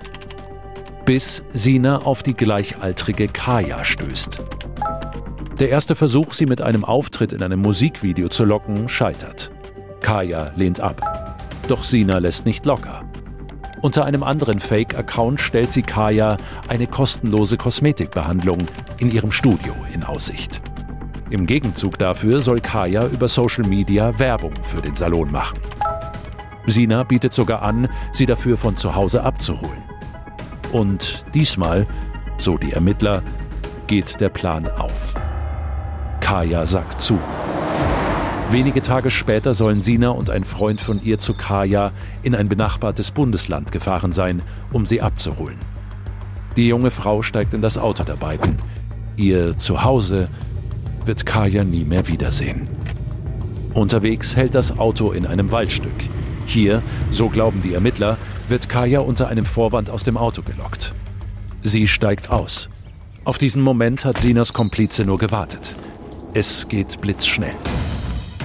Bis 1.05 1.43
Sina 1.53 1.99
auf 1.99 2.23
die 2.23 2.33
gleichaltrige 2.33 3.27
Kaya 3.27 3.85
stößt. 3.85 4.39
Der 5.59 5.69
erste 5.69 5.93
Versuch, 5.93 6.33
sie 6.33 6.47
mit 6.47 6.61
einem 6.61 6.83
Auftritt 6.83 7.31
in 7.31 7.43
einem 7.43 7.61
Musikvideo 7.61 8.27
zu 8.29 8.45
locken, 8.45 8.89
scheitert. 8.89 9.51
Kaya 9.99 10.51
lehnt 10.55 10.79
ab. 10.79 11.37
Doch 11.67 11.83
Sina 11.83 12.17
lässt 12.17 12.47
nicht 12.47 12.65
locker. 12.65 13.03
Unter 13.81 14.05
einem 14.05 14.21
anderen 14.21 14.59
Fake-Account 14.59 15.41
stellt 15.41 15.71
sie 15.71 15.81
Kaya 15.81 16.37
eine 16.67 16.85
kostenlose 16.85 17.57
Kosmetikbehandlung 17.57 18.59
in 18.99 19.11
ihrem 19.11 19.31
Studio 19.31 19.73
in 19.91 20.03
Aussicht. 20.03 20.61
Im 21.31 21.47
Gegenzug 21.47 21.97
dafür 21.97 22.41
soll 22.41 22.59
Kaya 22.59 23.07
über 23.07 23.27
Social 23.27 23.67
Media 23.67 24.19
Werbung 24.19 24.53
für 24.61 24.81
den 24.81 24.93
Salon 24.93 25.31
machen. 25.31 25.57
Sina 26.67 27.03
bietet 27.03 27.33
sogar 27.33 27.63
an, 27.63 27.87
sie 28.11 28.27
dafür 28.27 28.55
von 28.55 28.75
zu 28.75 28.93
Hause 28.93 29.23
abzuholen. 29.23 29.83
Und 30.71 31.25
diesmal, 31.33 31.87
so 32.37 32.57
die 32.57 32.73
Ermittler, 32.73 33.23
geht 33.87 34.21
der 34.21 34.29
Plan 34.29 34.67
auf. 34.67 35.15
Kaya 36.19 36.67
sagt 36.67 37.01
zu. 37.01 37.17
Wenige 38.51 38.81
Tage 38.81 39.11
später 39.11 39.53
sollen 39.53 39.79
Sina 39.79 40.09
und 40.09 40.29
ein 40.29 40.43
Freund 40.43 40.81
von 40.81 41.01
ihr 41.01 41.17
zu 41.19 41.33
Kaya 41.33 41.93
in 42.21 42.35
ein 42.35 42.49
benachbartes 42.49 43.11
Bundesland 43.11 43.71
gefahren 43.71 44.11
sein, 44.11 44.41
um 44.73 44.85
sie 44.85 45.01
abzuholen. 45.01 45.57
Die 46.57 46.67
junge 46.67 46.91
Frau 46.91 47.21
steigt 47.21 47.53
in 47.53 47.61
das 47.61 47.77
Auto 47.77 48.03
der 48.03 48.17
beiden. 48.17 48.57
Ihr 49.15 49.57
Zuhause 49.57 50.27
wird 51.05 51.25
Kaya 51.25 51.63
nie 51.63 51.85
mehr 51.85 52.09
wiedersehen. 52.09 52.63
Unterwegs 53.73 54.35
hält 54.35 54.53
das 54.53 54.77
Auto 54.77 55.13
in 55.13 55.25
einem 55.25 55.49
Waldstück. 55.53 55.95
Hier, 56.45 56.83
so 57.09 57.29
glauben 57.29 57.61
die 57.61 57.73
Ermittler, 57.73 58.17
wird 58.49 58.67
Kaya 58.67 58.99
unter 58.99 59.29
einem 59.29 59.45
Vorwand 59.45 59.89
aus 59.89 60.03
dem 60.03 60.17
Auto 60.17 60.41
gelockt. 60.41 60.93
Sie 61.63 61.87
steigt 61.87 62.29
aus. 62.29 62.69
Auf 63.23 63.37
diesen 63.37 63.61
Moment 63.61 64.03
hat 64.03 64.17
Sinas 64.17 64.51
Komplize 64.51 65.05
nur 65.05 65.19
gewartet. 65.19 65.73
Es 66.33 66.67
geht 66.67 66.99
blitzschnell. 66.99 67.55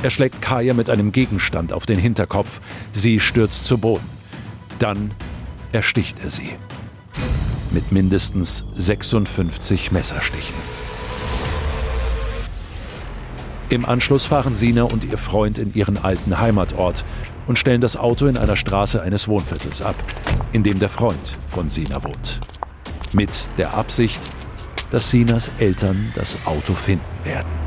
Er 0.02 0.10
schlägt 0.10 0.42
Kaya 0.42 0.74
mit 0.74 0.90
einem 0.90 1.12
Gegenstand 1.12 1.72
auf 1.72 1.86
den 1.86 1.98
Hinterkopf. 1.98 2.60
Sie 2.92 3.18
stürzt 3.20 3.64
zu 3.64 3.78
Boden. 3.78 4.08
Dann 4.78 5.12
ersticht 5.72 6.20
er 6.22 6.30
sie. 6.30 6.50
Mit 7.70 7.92
mindestens 7.92 8.64
56 8.76 9.92
Messerstichen. 9.92 10.54
Im 13.68 13.84
Anschluss 13.84 14.26
fahren 14.26 14.54
Sina 14.54 14.84
und 14.84 15.02
ihr 15.04 15.18
Freund 15.18 15.58
in 15.58 15.74
ihren 15.74 15.98
alten 15.98 16.38
Heimatort 16.38 17.04
und 17.48 17.58
stellen 17.58 17.80
das 17.80 17.96
Auto 17.96 18.26
in 18.26 18.38
einer 18.38 18.54
Straße 18.54 19.02
eines 19.02 19.26
Wohnviertels 19.26 19.82
ab, 19.82 19.96
in 20.52 20.62
dem 20.62 20.78
der 20.78 20.88
Freund 20.88 21.32
von 21.48 21.68
Sina 21.68 22.02
wohnt. 22.04 22.40
Mit 23.12 23.50
der 23.58 23.74
Absicht, 23.74 24.20
dass 24.90 25.10
Sinas 25.10 25.50
Eltern 25.58 26.12
das 26.14 26.38
Auto 26.44 26.74
finden 26.74 27.04
werden. 27.24 27.65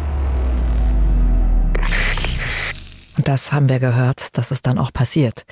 Das 3.27 3.51
haben 3.51 3.69
wir 3.69 3.79
gehört, 3.79 4.37
dass 4.37 4.51
es 4.51 4.61
dann 4.61 4.77
auch 4.77 4.93
passiert. 4.93 5.45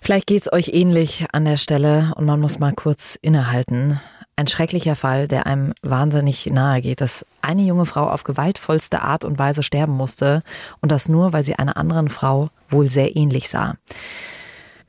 Vielleicht 0.00 0.26
geht's 0.26 0.52
euch 0.52 0.68
ähnlich 0.68 1.26
an 1.32 1.44
der 1.44 1.56
Stelle 1.56 2.12
und 2.16 2.24
man 2.24 2.40
muss 2.40 2.58
mal 2.58 2.72
kurz 2.72 3.18
innehalten. 3.20 4.00
Ein 4.36 4.46
schrecklicher 4.46 4.96
Fall, 4.96 5.28
der 5.28 5.46
einem 5.46 5.74
wahnsinnig 5.82 6.46
nahe 6.46 6.80
geht, 6.80 7.02
dass 7.02 7.26
eine 7.42 7.62
junge 7.62 7.84
Frau 7.84 8.08
auf 8.08 8.24
gewaltvollste 8.24 9.02
Art 9.02 9.26
und 9.26 9.38
Weise 9.38 9.62
sterben 9.62 9.92
musste 9.92 10.42
und 10.80 10.90
das 10.90 11.10
nur, 11.10 11.34
weil 11.34 11.44
sie 11.44 11.56
einer 11.56 11.76
anderen 11.76 12.08
Frau 12.08 12.48
wohl 12.70 12.88
sehr 12.88 13.16
ähnlich 13.16 13.50
sah. 13.50 13.74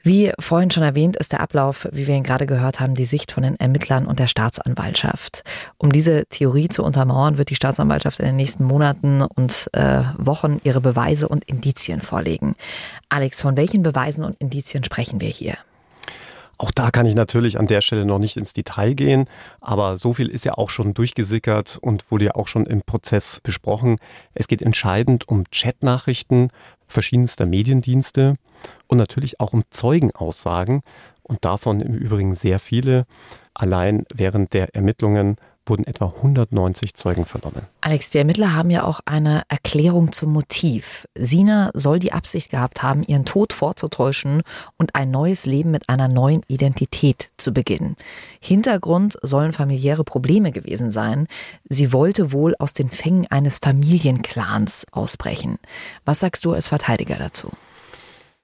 Wie 0.04 0.32
vorhin 0.40 0.72
schon 0.72 0.84
erwähnt, 0.84 1.16
ist 1.16 1.32
der 1.32 1.42
Ablauf, 1.42 1.88
wie 1.92 2.08
wir 2.08 2.16
ihn 2.16 2.24
gerade 2.24 2.48
gehört 2.48 2.80
haben, 2.80 2.96
die 2.96 3.06
Sicht 3.06 3.32
von 3.32 3.44
den 3.44 3.60
Ermittlern 3.60 4.08
und 4.08 4.20
der 4.20 4.28
Staatsanwaltschaft. 4.28 5.44
Um 5.78 5.92
diese 5.92 6.26
Theorie 6.26 6.70
zu 6.70 6.84
untermauern, 6.84 7.38
wird 7.38 7.52
die 7.52 7.56
Staatsanwaltschaft 7.56 8.20
in 8.20 8.26
den 8.26 8.36
nächsten 8.36 8.64
Monaten 8.64 9.22
und 9.22 9.70
äh, 9.74 10.02
Wochen 10.18 10.58
ihre 10.64 10.82
Beweise 10.82 11.28
und 11.28 11.44
Indizien 11.46 12.02
vorlegen. 12.02 12.56
Alex, 13.10 13.42
von 13.42 13.58
welchen 13.58 13.84
Beweisen 13.84 14.24
und 14.24 14.38
Indizien 14.40 14.84
sprechen 14.84 15.22
wir 15.22 15.30
hier? 15.30 15.56
Auch 16.62 16.70
da 16.70 16.92
kann 16.92 17.08
ich 17.08 17.16
natürlich 17.16 17.58
an 17.58 17.66
der 17.66 17.82
Stelle 17.82 18.06
noch 18.06 18.20
nicht 18.20 18.38
ins 18.38 18.54
Detail 18.54 18.94
gehen, 18.94 19.26
aber 19.62 19.98
so 19.98 20.14
viel 20.14 20.28
ist 20.28 20.46
ja 20.46 20.54
auch 20.54 20.70
schon 20.70 20.94
durchgesickert 20.94 21.80
und 21.82 22.12
wurde 22.12 22.26
ja 22.26 22.36
auch 22.36 22.48
schon 22.48 22.68
im 22.68 22.84
Prozess 22.84 23.40
besprochen. 23.42 23.98
Es 24.36 24.48
geht 24.48 24.62
entscheidend 24.62 25.28
um 25.28 25.46
Chatnachrichten 25.50 26.52
verschiedenster 26.92 27.46
Mediendienste 27.46 28.36
und 28.88 28.98
natürlich 28.98 29.40
auch 29.40 29.54
um 29.54 29.64
Zeugenaussagen 29.70 30.82
und 31.24 31.46
davon 31.46 31.82
im 31.82 31.94
Übrigen 31.94 32.36
sehr 32.36 32.60
viele. 32.60 33.06
Allein 33.54 34.06
während 34.14 34.54
der 34.54 34.76
Ermittlungen 34.76 35.38
wurden 35.66 35.86
etwa 35.86 36.08
190 36.08 36.94
Zeugen 36.96 37.26
vernommen. 37.26 37.68
Alex, 37.82 38.10
die 38.10 38.18
Ermittler 38.18 38.56
haben 38.56 38.70
ja 38.70 38.84
auch 38.84 39.00
eine 39.06 39.44
Erklärung 39.48 40.12
zum 40.12 40.34
Motiv. 40.34 41.08
Sina 41.16 41.72
soll 41.74 42.00
die 42.00 42.14
Absicht 42.14 42.50
gehabt 42.50 42.84
haben, 42.84 43.04
ihren 43.04 43.26
Tod 43.26 43.54
vorzutäuschen 43.54 44.42
und 44.78 44.96
ein 44.96 45.12
neues 45.12 45.46
Leben 45.46 45.72
mit 45.72 45.90
einer 45.90 46.08
neuen 46.08 46.42
Identität 46.48 47.30
zu 47.38 47.54
beginnen. 47.54 47.96
Hintergrund 48.40 49.18
sollen 49.22 49.54
familiäre 49.54 50.04
Probleme 50.04 50.52
gewesen 50.52 50.92
sein. 50.92 51.28
Sie 51.70 51.94
wollte 51.94 52.32
wohl 52.32 52.56
aus 52.60 52.74
den 52.74 52.90
Fängen 52.90 53.28
eines 53.30 53.60
Familienclans 53.60 54.86
ausbrechen. 54.92 55.58
Was 56.06 56.20
sagst 56.20 56.46
du 56.46 56.54
als 56.54 56.68
Verteidiger 56.68 57.18
dazu? 57.18 57.52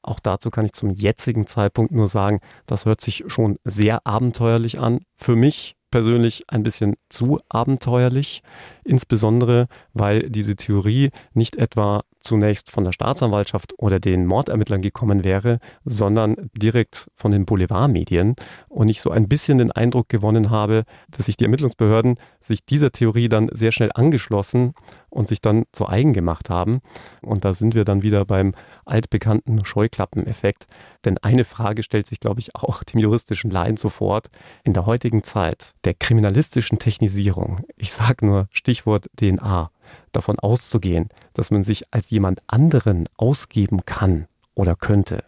Auch 0.08 0.22
dazu 0.22 0.50
kann 0.52 0.66
ich 0.66 0.72
zum 0.72 0.92
jetzigen 0.92 1.48
Zeitpunkt 1.48 1.92
nur 1.92 2.08
sagen, 2.08 2.40
das 2.66 2.86
hört 2.86 3.02
sich 3.02 3.26
schon 3.28 3.58
sehr 3.66 4.08
abenteuerlich 4.08 4.80
an. 4.80 5.02
Für 5.18 5.36
mich 5.36 5.76
persönlich 5.92 6.44
ein 6.48 6.64
bisschen 6.64 6.96
zu 7.10 7.40
abenteuerlich, 7.50 8.44
insbesondere 8.84 9.68
weil 9.94 10.30
diese 10.30 10.56
Theorie 10.56 11.10
nicht 11.34 11.56
etwa 11.56 12.04
zunächst 12.20 12.72
von 12.72 12.84
der 12.84 12.92
Staatsanwaltschaft 12.92 13.74
oder 13.78 14.00
den 14.00 14.26
Mordermittlern 14.26 14.82
gekommen 14.82 15.24
wäre, 15.24 15.60
sondern 15.86 16.36
direkt 16.54 17.10
von 17.16 17.32
den 17.32 17.46
Boulevardmedien 17.46 18.36
und 18.70 18.90
ich 18.90 19.02
so 19.02 19.12
ein 19.12 19.28
bisschen 19.28 19.58
den 19.58 19.72
Eindruck 19.72 20.10
gewonnen 20.10 20.50
habe, 20.50 20.84
dass 21.10 21.28
sich 21.28 21.38
die 21.38 21.46
Ermittlungsbehörden 21.46 22.18
sich 22.42 22.66
dieser 22.66 22.92
Theorie 22.92 23.30
dann 23.30 23.50
sehr 23.52 23.72
schnell 23.72 23.92
angeschlossen 23.94 24.74
und 25.10 25.28
sich 25.28 25.42
dann 25.42 25.66
zu 25.72 25.88
eigen 25.88 26.14
gemacht 26.14 26.50
haben. 26.50 26.80
Und 27.22 27.46
da 27.46 27.54
sind 27.54 27.76
wir 27.76 27.86
dann 27.86 28.04
wieder 28.04 28.26
beim 28.26 28.54
altbekannten 28.86 29.66
Scheuklappeneffekt. 29.66 30.68
Denn 31.06 31.18
eine 31.20 31.44
Frage 31.44 31.84
stellt 31.84 32.08
sich, 32.08 32.20
glaube 32.20 32.40
ich, 32.40 32.56
auch 32.56 32.84
dem 32.84 33.00
juristischen 33.00 33.52
Laien 33.52 33.78
sofort. 33.78 34.28
In 34.64 34.74
der 34.74 34.86
heutigen 34.86 35.24
Zeit 35.24 35.74
der 35.86 35.94
kriminalistischen 35.94 36.80
Technisierung, 36.80 37.62
ich 37.76 37.92
sage 37.92 38.26
nur 38.26 38.48
Stichwort 38.52 39.08
DNA, 39.20 39.72
davon 40.12 40.40
auszugehen, 40.40 41.10
dass 41.34 41.52
man 41.52 41.64
sich 41.64 41.94
als 41.94 42.10
jemand 42.10 42.42
anderen 42.48 43.06
ausgeben 43.18 43.86
kann 43.86 44.28
oder 44.56 44.76
könnte, 44.76 45.24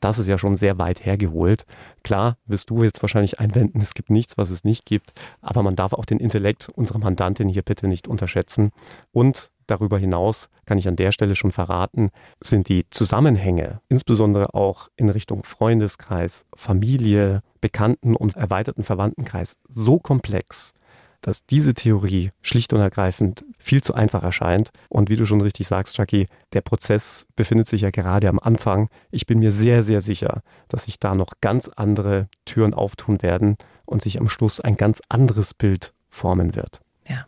das 0.00 0.18
ist 0.18 0.28
ja 0.28 0.38
schon 0.38 0.56
sehr 0.56 0.78
weit 0.78 1.04
hergeholt. 1.04 1.66
Klar, 2.02 2.38
wirst 2.46 2.70
du 2.70 2.82
jetzt 2.82 3.02
wahrscheinlich 3.02 3.38
einwenden, 3.38 3.80
es 3.80 3.94
gibt 3.94 4.10
nichts, 4.10 4.38
was 4.38 4.50
es 4.50 4.64
nicht 4.64 4.86
gibt, 4.86 5.12
aber 5.42 5.62
man 5.62 5.76
darf 5.76 5.92
auch 5.92 6.06
den 6.06 6.18
Intellekt 6.18 6.70
unserer 6.74 6.98
Mandantin 6.98 7.48
hier 7.48 7.62
bitte 7.62 7.86
nicht 7.86 8.08
unterschätzen. 8.08 8.72
Und 9.12 9.50
darüber 9.66 9.98
hinaus 9.98 10.48
kann 10.64 10.78
ich 10.78 10.88
an 10.88 10.96
der 10.96 11.12
Stelle 11.12 11.36
schon 11.36 11.52
verraten, 11.52 12.10
sind 12.40 12.68
die 12.68 12.88
Zusammenhänge, 12.90 13.80
insbesondere 13.88 14.54
auch 14.54 14.88
in 14.96 15.10
Richtung 15.10 15.44
Freundeskreis, 15.44 16.46
Familie, 16.56 17.42
Bekannten 17.60 18.16
und 18.16 18.36
erweiterten 18.36 18.84
Verwandtenkreis, 18.84 19.56
so 19.68 19.98
komplex, 19.98 20.72
dass 21.20 21.46
diese 21.46 21.74
Theorie 21.74 22.30
schlicht 22.42 22.72
und 22.72 22.80
ergreifend 22.80 23.44
viel 23.58 23.82
zu 23.82 23.94
einfach 23.94 24.22
erscheint. 24.22 24.70
Und 24.88 25.10
wie 25.10 25.16
du 25.16 25.26
schon 25.26 25.40
richtig 25.40 25.66
sagst, 25.66 25.96
Chucky, 25.96 26.26
der 26.52 26.60
Prozess 26.60 27.26
befindet 27.36 27.66
sich 27.66 27.82
ja 27.82 27.90
gerade 27.90 28.28
am 28.28 28.38
Anfang. 28.38 28.88
Ich 29.10 29.26
bin 29.26 29.38
mir 29.38 29.52
sehr, 29.52 29.82
sehr 29.82 30.00
sicher, 30.00 30.42
dass 30.68 30.84
sich 30.84 30.98
da 30.98 31.14
noch 31.14 31.34
ganz 31.40 31.70
andere 31.76 32.28
Türen 32.44 32.74
auftun 32.74 33.22
werden 33.22 33.56
und 33.84 34.02
sich 34.02 34.20
am 34.20 34.28
Schluss 34.28 34.60
ein 34.60 34.76
ganz 34.76 35.00
anderes 35.08 35.54
Bild 35.54 35.92
formen 36.08 36.54
wird. 36.54 36.80
Ja, 37.08 37.26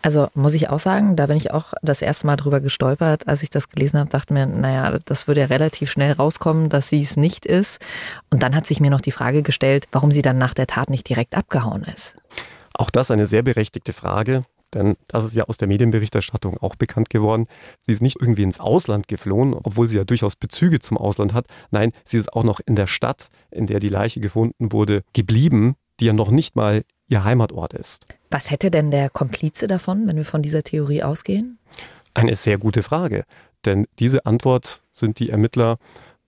also 0.00 0.28
muss 0.34 0.54
ich 0.54 0.68
auch 0.68 0.78
sagen, 0.78 1.16
da 1.16 1.26
bin 1.26 1.36
ich 1.36 1.50
auch 1.50 1.72
das 1.82 2.02
erste 2.02 2.26
Mal 2.26 2.36
drüber 2.36 2.60
gestolpert, 2.60 3.26
als 3.26 3.42
ich 3.42 3.50
das 3.50 3.68
gelesen 3.68 3.98
habe, 3.98 4.10
dachte 4.10 4.32
mir, 4.32 4.46
naja, 4.46 4.98
das 5.04 5.26
würde 5.26 5.40
ja 5.40 5.46
relativ 5.46 5.90
schnell 5.90 6.12
rauskommen, 6.12 6.68
dass 6.68 6.88
sie 6.88 7.00
es 7.00 7.16
nicht 7.16 7.46
ist. 7.46 7.80
Und 8.30 8.42
dann 8.42 8.54
hat 8.54 8.66
sich 8.66 8.80
mir 8.80 8.90
noch 8.90 9.00
die 9.00 9.12
Frage 9.12 9.42
gestellt, 9.42 9.86
warum 9.90 10.12
sie 10.12 10.22
dann 10.22 10.38
nach 10.38 10.54
der 10.54 10.66
Tat 10.66 10.88
nicht 10.88 11.08
direkt 11.08 11.34
abgehauen 11.34 11.82
ist. 11.84 12.16
Auch 12.74 12.90
das 12.90 13.10
eine 13.10 13.26
sehr 13.26 13.42
berechtigte 13.42 13.92
Frage, 13.92 14.44
denn 14.74 14.96
das 15.08 15.24
ist 15.24 15.34
ja 15.34 15.44
aus 15.44 15.56
der 15.56 15.68
Medienberichterstattung 15.68 16.58
auch 16.58 16.74
bekannt 16.74 17.08
geworden. 17.08 17.46
Sie 17.80 17.92
ist 17.92 18.02
nicht 18.02 18.20
irgendwie 18.20 18.42
ins 18.42 18.60
Ausland 18.60 19.08
geflohen, 19.08 19.54
obwohl 19.54 19.86
sie 19.88 19.96
ja 19.96 20.04
durchaus 20.04 20.36
Bezüge 20.36 20.80
zum 20.80 20.98
Ausland 20.98 21.32
hat. 21.32 21.46
Nein, 21.70 21.92
sie 22.04 22.18
ist 22.18 22.32
auch 22.32 22.44
noch 22.44 22.60
in 22.66 22.74
der 22.74 22.86
Stadt, 22.86 23.28
in 23.50 23.66
der 23.66 23.80
die 23.80 23.88
Leiche 23.88 24.20
gefunden 24.20 24.72
wurde, 24.72 25.02
geblieben, 25.12 25.76
die 26.00 26.06
ja 26.06 26.12
noch 26.12 26.30
nicht 26.30 26.56
mal 26.56 26.84
ihr 27.08 27.24
Heimatort 27.24 27.74
ist. 27.74 28.06
Was 28.30 28.50
hätte 28.50 28.70
denn 28.70 28.90
der 28.90 29.10
Komplize 29.10 29.66
davon, 29.66 30.06
wenn 30.06 30.16
wir 30.16 30.24
von 30.24 30.42
dieser 30.42 30.64
Theorie 30.64 31.02
ausgehen? 31.02 31.58
Eine 32.14 32.34
sehr 32.34 32.58
gute 32.58 32.82
Frage, 32.82 33.24
denn 33.64 33.86
diese 33.98 34.26
Antwort 34.26 34.82
sind 34.90 35.18
die 35.18 35.30
Ermittler 35.30 35.78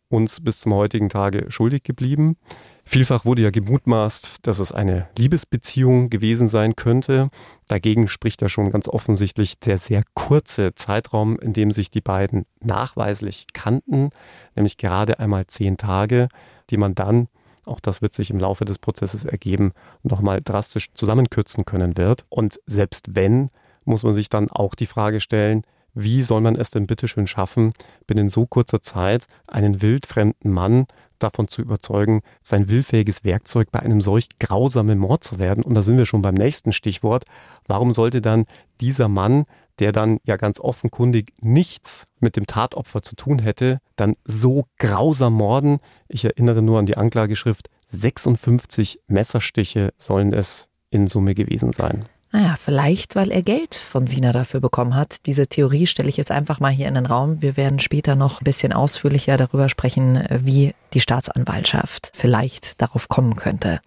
uns 0.08 0.40
bis 0.40 0.60
zum 0.60 0.74
heutigen 0.74 1.08
Tage 1.08 1.46
schuldig 1.50 1.82
geblieben. 1.82 2.36
Vielfach 2.84 3.24
wurde 3.24 3.42
ja 3.42 3.50
gemutmaßt, 3.50 4.46
dass 4.46 4.60
es 4.60 4.70
eine 4.70 5.08
Liebesbeziehung 5.18 6.08
gewesen 6.08 6.48
sein 6.48 6.76
könnte. 6.76 7.30
Dagegen 7.66 8.06
spricht 8.06 8.42
ja 8.42 8.48
schon 8.48 8.70
ganz 8.70 8.86
offensichtlich 8.86 9.58
der 9.58 9.78
sehr 9.78 10.04
kurze 10.14 10.74
Zeitraum, 10.76 11.36
in 11.40 11.52
dem 11.52 11.72
sich 11.72 11.90
die 11.90 12.00
beiden 12.00 12.46
nachweislich 12.60 13.46
kannten, 13.52 14.10
nämlich 14.54 14.76
gerade 14.76 15.18
einmal 15.18 15.48
zehn 15.48 15.76
Tage, 15.76 16.28
die 16.70 16.76
man 16.76 16.94
dann, 16.94 17.26
auch 17.64 17.80
das 17.80 18.02
wird 18.02 18.12
sich 18.12 18.30
im 18.30 18.38
Laufe 18.38 18.64
des 18.64 18.78
Prozesses 18.78 19.24
ergeben, 19.24 19.72
nochmal 20.04 20.40
drastisch 20.40 20.92
zusammenkürzen 20.94 21.64
können 21.64 21.96
wird. 21.96 22.24
Und 22.28 22.60
selbst 22.66 23.16
wenn, 23.16 23.50
muss 23.84 24.04
man 24.04 24.14
sich 24.14 24.28
dann 24.28 24.48
auch 24.48 24.76
die 24.76 24.86
Frage 24.86 25.20
stellen, 25.20 25.62
wie 25.96 26.22
soll 26.22 26.42
man 26.42 26.56
es 26.56 26.70
denn 26.70 26.86
bitteschön 26.86 27.26
schaffen, 27.26 27.72
binnen 28.06 28.28
so 28.28 28.46
kurzer 28.46 28.82
Zeit 28.82 29.26
einen 29.46 29.80
wildfremden 29.80 30.52
Mann 30.52 30.86
davon 31.18 31.48
zu 31.48 31.62
überzeugen, 31.62 32.20
sein 32.42 32.68
willfähiges 32.68 33.24
Werkzeug 33.24 33.70
bei 33.72 33.80
einem 33.80 34.02
solch 34.02 34.28
grausamen 34.38 34.98
Mord 34.98 35.24
zu 35.24 35.38
werden. 35.38 35.64
Und 35.64 35.74
da 35.74 35.82
sind 35.82 35.96
wir 35.96 36.04
schon 36.04 36.20
beim 36.20 36.34
nächsten 36.34 36.74
Stichwort. 36.74 37.24
Warum 37.66 37.94
sollte 37.94 38.20
dann 38.20 38.44
dieser 38.82 39.08
Mann, 39.08 39.46
der 39.78 39.92
dann 39.92 40.18
ja 40.24 40.36
ganz 40.36 40.60
offenkundig 40.60 41.32
nichts 41.40 42.04
mit 42.20 42.36
dem 42.36 42.46
Tatopfer 42.46 43.00
zu 43.00 43.16
tun 43.16 43.38
hätte, 43.38 43.80
dann 43.96 44.16
so 44.24 44.66
grausam 44.78 45.32
morden? 45.32 45.78
Ich 46.08 46.26
erinnere 46.26 46.60
nur 46.60 46.78
an 46.78 46.86
die 46.86 46.98
Anklageschrift. 46.98 47.70
56 47.88 49.00
Messerstiche 49.06 49.94
sollen 49.96 50.34
es 50.34 50.68
in 50.90 51.06
Summe 51.06 51.34
gewesen 51.34 51.72
sein. 51.72 52.04
Naja, 52.36 52.56
vielleicht, 52.58 53.16
weil 53.16 53.30
er 53.30 53.40
Geld 53.40 53.74
von 53.74 54.06
Sina 54.06 54.30
dafür 54.30 54.60
bekommen 54.60 54.94
hat. 54.94 55.24
Diese 55.24 55.46
Theorie 55.46 55.86
stelle 55.86 56.10
ich 56.10 56.18
jetzt 56.18 56.30
einfach 56.30 56.60
mal 56.60 56.70
hier 56.70 56.86
in 56.86 56.92
den 56.92 57.06
Raum. 57.06 57.40
Wir 57.40 57.56
werden 57.56 57.78
später 57.78 58.14
noch 58.14 58.42
ein 58.42 58.44
bisschen 58.44 58.74
ausführlicher 58.74 59.38
darüber 59.38 59.70
sprechen, 59.70 60.22
wie 60.28 60.74
die 60.92 61.00
Staatsanwaltschaft 61.00 62.10
vielleicht 62.12 62.82
darauf 62.82 63.08
kommen 63.08 63.36
könnte. 63.36 63.80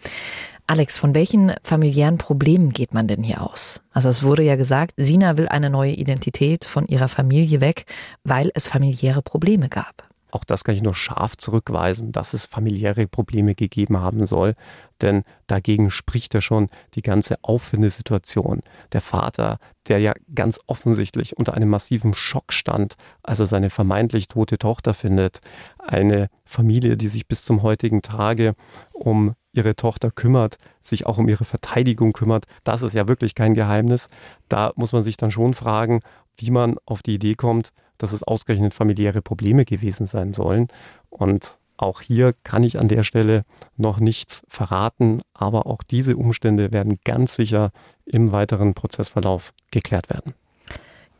Alex, 0.66 0.98
von 0.98 1.14
welchen 1.14 1.54
familiären 1.62 2.18
Problemen 2.18 2.72
geht 2.72 2.92
man 2.92 3.08
denn 3.08 3.22
hier 3.22 3.44
aus? 3.44 3.84
Also 3.92 4.10
es 4.10 4.24
wurde 4.24 4.42
ja 4.42 4.56
gesagt, 4.56 4.94
Sina 4.98 5.38
will 5.38 5.48
eine 5.48 5.70
neue 5.70 5.94
Identität 5.94 6.66
von 6.66 6.88
ihrer 6.88 7.08
Familie 7.08 7.62
weg, 7.62 7.86
weil 8.24 8.50
es 8.56 8.68
familiäre 8.68 9.22
Probleme 9.22 9.70
gab. 9.70 10.09
Auch 10.32 10.44
das 10.44 10.64
kann 10.64 10.76
ich 10.76 10.82
nur 10.82 10.96
scharf 10.96 11.38
zurückweisen, 11.38 12.12
dass 12.12 12.34
es 12.34 12.46
familiäre 12.46 13.08
Probleme 13.08 13.56
gegeben 13.56 14.00
haben 14.00 14.26
soll. 14.26 14.56
Denn 15.02 15.24
dagegen 15.48 15.92
spricht 15.92 16.34
ja 16.34 16.42
schon 16.42 16.70
die 16.96 17.02
ganze 17.02 17.38
Auffindesituation. 17.42 18.62
Der 18.92 19.02
Vater, 19.02 19.60
der 19.88 20.00
ja 20.00 20.14
ganz 20.36 20.60
offensichtlich 20.68 21.38
unter 21.38 21.54
einem 21.54 21.70
massiven 21.70 22.14
Schock 22.14 22.54
stand, 22.54 22.96
als 23.24 23.40
er 23.40 23.48
seine 23.48 23.70
vermeintlich 23.70 24.28
tote 24.28 24.58
Tochter 24.58 24.94
findet. 24.94 25.40
Eine 25.80 26.30
Familie, 26.46 26.98
die 26.98 27.08
sich 27.08 27.28
bis 27.28 27.44
zum 27.44 27.64
heutigen 27.64 28.02
Tage 28.02 28.56
um 28.92 29.36
ihre 29.52 29.76
Tochter 29.76 30.12
kümmert, 30.12 30.58
sich 30.82 31.06
auch 31.06 31.18
um 31.18 31.28
ihre 31.28 31.46
Verteidigung 31.46 32.14
kümmert. 32.14 32.46
Das 32.64 32.82
ist 32.82 32.94
ja 32.94 33.08
wirklich 33.08 33.36
kein 33.36 33.54
Geheimnis. 33.54 34.10
Da 34.48 34.72
muss 34.76 34.94
man 34.94 35.04
sich 35.04 35.18
dann 35.18 35.32
schon 35.32 35.54
fragen, 35.54 36.02
wie 36.38 36.52
man 36.52 36.78
auf 36.86 37.02
die 37.02 37.16
Idee 37.16 37.36
kommt, 37.36 37.72
dass 38.00 38.14
es 38.14 38.24
ausgerechnet 38.24 38.74
familiäre 38.74 39.22
Probleme 39.22 39.66
gewesen 39.66 40.08
sein 40.08 40.34
sollen. 40.34 40.70
Und 41.10 41.60
auch 41.78 42.02
hier 42.02 42.34
kann 42.44 42.64
ich 42.64 42.80
an 42.80 42.88
der 42.88 43.04
Stelle 43.04 43.46
noch 43.78 44.00
nichts 44.00 44.42
verraten, 44.50 45.22
aber 45.34 45.68
auch 45.68 45.84
diese 45.84 46.18
Umstände 46.18 46.74
werden 46.74 47.00
ganz 47.06 47.36
sicher 47.36 47.72
im 48.06 48.32
weiteren 48.32 48.74
Prozessverlauf 48.74 49.54
geklärt 49.72 50.10
werden. 50.10 50.34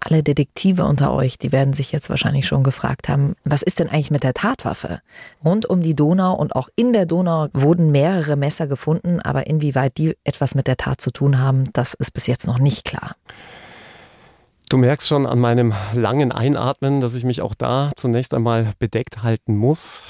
Alle 0.02 0.24
Detektive 0.24 0.86
unter 0.86 1.14
euch, 1.14 1.38
die 1.38 1.52
werden 1.52 1.74
sich 1.74 1.92
jetzt 1.92 2.10
wahrscheinlich 2.10 2.48
schon 2.48 2.64
gefragt 2.64 3.10
haben, 3.10 3.36
was 3.44 3.62
ist 3.62 3.80
denn 3.80 3.90
eigentlich 3.90 4.12
mit 4.12 4.24
der 4.24 4.34
Tatwaffe? 4.34 5.02
Rund 5.44 5.66
um 5.66 5.82
die 5.82 5.96
Donau 5.96 6.36
und 6.36 6.56
auch 6.56 6.70
in 6.76 6.94
der 6.94 7.06
Donau 7.06 7.48
wurden 7.54 7.92
mehrere 7.92 8.38
Messer 8.38 8.68
gefunden, 8.68 9.20
aber 9.20 9.48
inwieweit 9.48 9.98
die 9.98 10.16
etwas 10.24 10.56
mit 10.56 10.68
der 10.68 10.78
Tat 10.78 11.02
zu 11.02 11.12
tun 11.12 11.40
haben, 11.40 11.66
das 11.74 11.94
ist 11.96 12.12
bis 12.12 12.28
jetzt 12.28 12.48
noch 12.48 12.60
nicht 12.60 12.86
klar. 12.86 13.16
Du 14.70 14.78
merkst 14.78 15.08
schon 15.08 15.26
an 15.26 15.40
meinem 15.40 15.74
langen 15.94 16.32
Einatmen, 16.32 17.02
dass 17.02 17.16
ich 17.16 17.24
mich 17.24 17.42
auch 17.42 17.56
da 17.56 17.92
zunächst 17.96 18.36
einmal 18.36 18.74
bedeckt 18.78 19.24
halten 19.24 19.56
muss. 19.56 20.04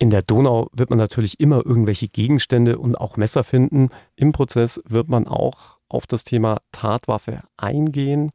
In 0.00 0.10
der 0.10 0.22
Donau 0.22 0.68
wird 0.72 0.90
man 0.90 0.98
natürlich 0.98 1.38
immer 1.38 1.64
irgendwelche 1.64 2.08
Gegenstände 2.08 2.78
und 2.78 2.96
auch 2.96 3.16
Messer 3.16 3.44
finden. 3.44 3.90
Im 4.16 4.32
Prozess 4.32 4.82
wird 4.84 5.08
man 5.08 5.28
auch 5.28 5.78
auf 5.88 6.08
das 6.08 6.24
Thema 6.24 6.58
Tatwaffe 6.72 7.42
eingehen. 7.56 8.32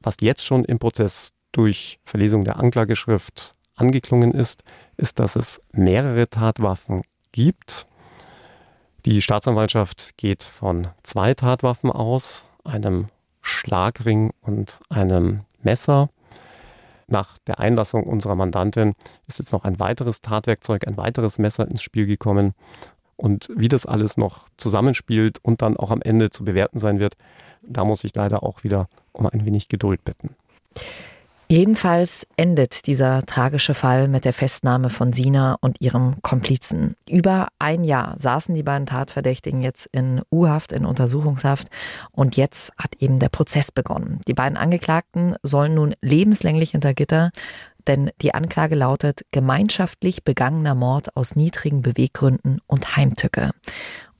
Was 0.00 0.16
jetzt 0.20 0.44
schon 0.44 0.64
im 0.64 0.80
Prozess 0.80 1.30
durch 1.52 2.00
Verlesung 2.04 2.42
der 2.42 2.56
Anklageschrift 2.56 3.54
angeklungen 3.76 4.32
ist, 4.32 4.64
ist, 4.96 5.20
dass 5.20 5.36
es 5.36 5.60
mehrere 5.70 6.28
Tatwaffen 6.28 7.02
gibt. 7.30 7.86
Die 9.04 9.22
Staatsanwaltschaft 9.22 10.16
geht 10.16 10.42
von 10.42 10.88
zwei 11.04 11.34
Tatwaffen 11.34 11.92
aus, 11.92 12.44
einem 12.64 13.10
Schlagring 13.46 14.32
und 14.40 14.80
einem 14.88 15.42
Messer. 15.62 16.10
Nach 17.06 17.38
der 17.46 17.60
Einlassung 17.60 18.04
unserer 18.04 18.34
Mandantin 18.34 18.94
ist 19.28 19.38
jetzt 19.38 19.52
noch 19.52 19.64
ein 19.64 19.78
weiteres 19.78 20.20
Tatwerkzeug, 20.20 20.86
ein 20.86 20.96
weiteres 20.96 21.38
Messer 21.38 21.68
ins 21.68 21.82
Spiel 21.82 22.06
gekommen. 22.06 22.54
Und 23.16 23.48
wie 23.54 23.68
das 23.68 23.86
alles 23.86 24.16
noch 24.16 24.48
zusammenspielt 24.56 25.38
und 25.42 25.62
dann 25.62 25.76
auch 25.76 25.90
am 25.90 26.02
Ende 26.02 26.30
zu 26.30 26.44
bewerten 26.44 26.78
sein 26.80 26.98
wird, 26.98 27.16
da 27.62 27.84
muss 27.84 28.04
ich 28.04 28.14
leider 28.14 28.42
auch 28.42 28.64
wieder 28.64 28.88
um 29.12 29.26
ein 29.26 29.46
wenig 29.46 29.68
Geduld 29.68 30.04
bitten. 30.04 30.34
Jedenfalls 31.48 32.26
endet 32.36 32.88
dieser 32.88 33.24
tragische 33.24 33.74
Fall 33.74 34.08
mit 34.08 34.24
der 34.24 34.32
Festnahme 34.32 34.90
von 34.90 35.12
Sina 35.12 35.56
und 35.60 35.80
ihrem 35.80 36.20
Komplizen. 36.20 36.96
Über 37.08 37.48
ein 37.60 37.84
Jahr 37.84 38.18
saßen 38.18 38.52
die 38.54 38.64
beiden 38.64 38.86
Tatverdächtigen 38.86 39.62
jetzt 39.62 39.86
in 39.92 40.22
U-Haft, 40.32 40.72
in 40.72 40.84
Untersuchungshaft 40.84 41.68
und 42.10 42.36
jetzt 42.36 42.72
hat 42.76 42.96
eben 42.98 43.20
der 43.20 43.28
Prozess 43.28 43.70
begonnen. 43.70 44.20
Die 44.26 44.34
beiden 44.34 44.58
Angeklagten 44.58 45.36
sollen 45.44 45.74
nun 45.74 45.94
lebenslänglich 46.00 46.72
hinter 46.72 46.94
Gitter, 46.94 47.30
denn 47.86 48.10
die 48.22 48.34
Anklage 48.34 48.74
lautet 48.74 49.22
gemeinschaftlich 49.30 50.24
begangener 50.24 50.74
Mord 50.74 51.16
aus 51.16 51.36
niedrigen 51.36 51.80
Beweggründen 51.80 52.60
und 52.66 52.96
Heimtücke. 52.96 53.52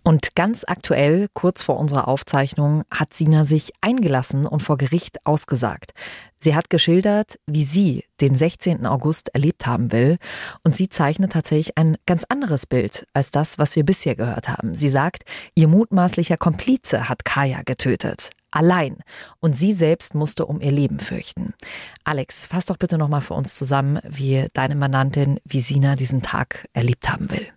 Und 0.06 0.36
ganz 0.36 0.62
aktuell, 0.64 1.26
kurz 1.34 1.62
vor 1.62 1.80
unserer 1.80 2.06
Aufzeichnung, 2.06 2.84
hat 2.92 3.12
Sina 3.12 3.44
sich 3.44 3.72
eingelassen 3.80 4.46
und 4.46 4.62
vor 4.62 4.76
Gericht 4.76 5.26
ausgesagt. 5.26 5.94
Sie 6.38 6.54
hat 6.54 6.70
geschildert, 6.70 7.40
wie 7.48 7.64
sie 7.64 8.04
den 8.20 8.36
16. 8.36 8.86
August 8.86 9.34
erlebt 9.34 9.66
haben 9.66 9.90
will. 9.90 10.18
Und 10.62 10.76
sie 10.76 10.88
zeichnet 10.88 11.32
tatsächlich 11.32 11.76
ein 11.76 11.96
ganz 12.06 12.22
anderes 12.28 12.68
Bild 12.68 13.04
als 13.14 13.32
das, 13.32 13.58
was 13.58 13.74
wir 13.74 13.84
bisher 13.84 14.14
gehört 14.14 14.48
haben. 14.48 14.76
Sie 14.76 14.88
sagt, 14.88 15.24
ihr 15.56 15.66
mutmaßlicher 15.66 16.36
Komplize 16.36 17.08
hat 17.08 17.24
Kaya 17.24 17.62
getötet. 17.64 18.30
Allein. 18.52 18.98
Und 19.40 19.56
sie 19.56 19.72
selbst 19.72 20.14
musste 20.14 20.46
um 20.46 20.60
ihr 20.60 20.70
Leben 20.70 21.00
fürchten. 21.00 21.52
Alex, 22.04 22.46
fass 22.46 22.66
doch 22.66 22.76
bitte 22.76 22.96
nochmal 22.96 23.22
für 23.22 23.34
uns 23.34 23.56
zusammen, 23.56 23.98
wie 24.04 24.46
deine 24.52 24.76
Mandantin, 24.76 25.40
wie 25.44 25.58
Sina 25.58 25.96
diesen 25.96 26.22
Tag 26.22 26.68
erlebt 26.74 27.10
haben 27.10 27.28
will. 27.32 27.48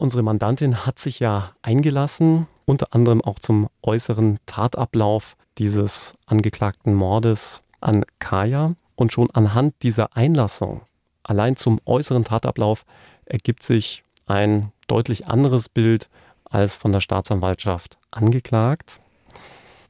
Unsere 0.00 0.22
Mandantin 0.22 0.86
hat 0.86 1.00
sich 1.00 1.18
ja 1.18 1.50
eingelassen, 1.60 2.46
unter 2.66 2.94
anderem 2.94 3.20
auch 3.20 3.40
zum 3.40 3.68
äußeren 3.82 4.38
Tatablauf 4.46 5.36
dieses 5.58 6.14
angeklagten 6.24 6.94
Mordes 6.94 7.62
an 7.80 8.04
Kaya. 8.20 8.74
Und 8.94 9.12
schon 9.12 9.30
anhand 9.30 9.74
dieser 9.82 10.16
Einlassung, 10.16 10.82
allein 11.24 11.56
zum 11.56 11.80
äußeren 11.84 12.24
Tatablauf, 12.24 12.84
ergibt 13.26 13.62
sich 13.62 14.04
ein 14.26 14.72
deutlich 14.86 15.26
anderes 15.26 15.68
Bild 15.68 16.08
als 16.44 16.76
von 16.76 16.92
der 16.92 17.00
Staatsanwaltschaft 17.00 17.98
angeklagt. 18.12 18.98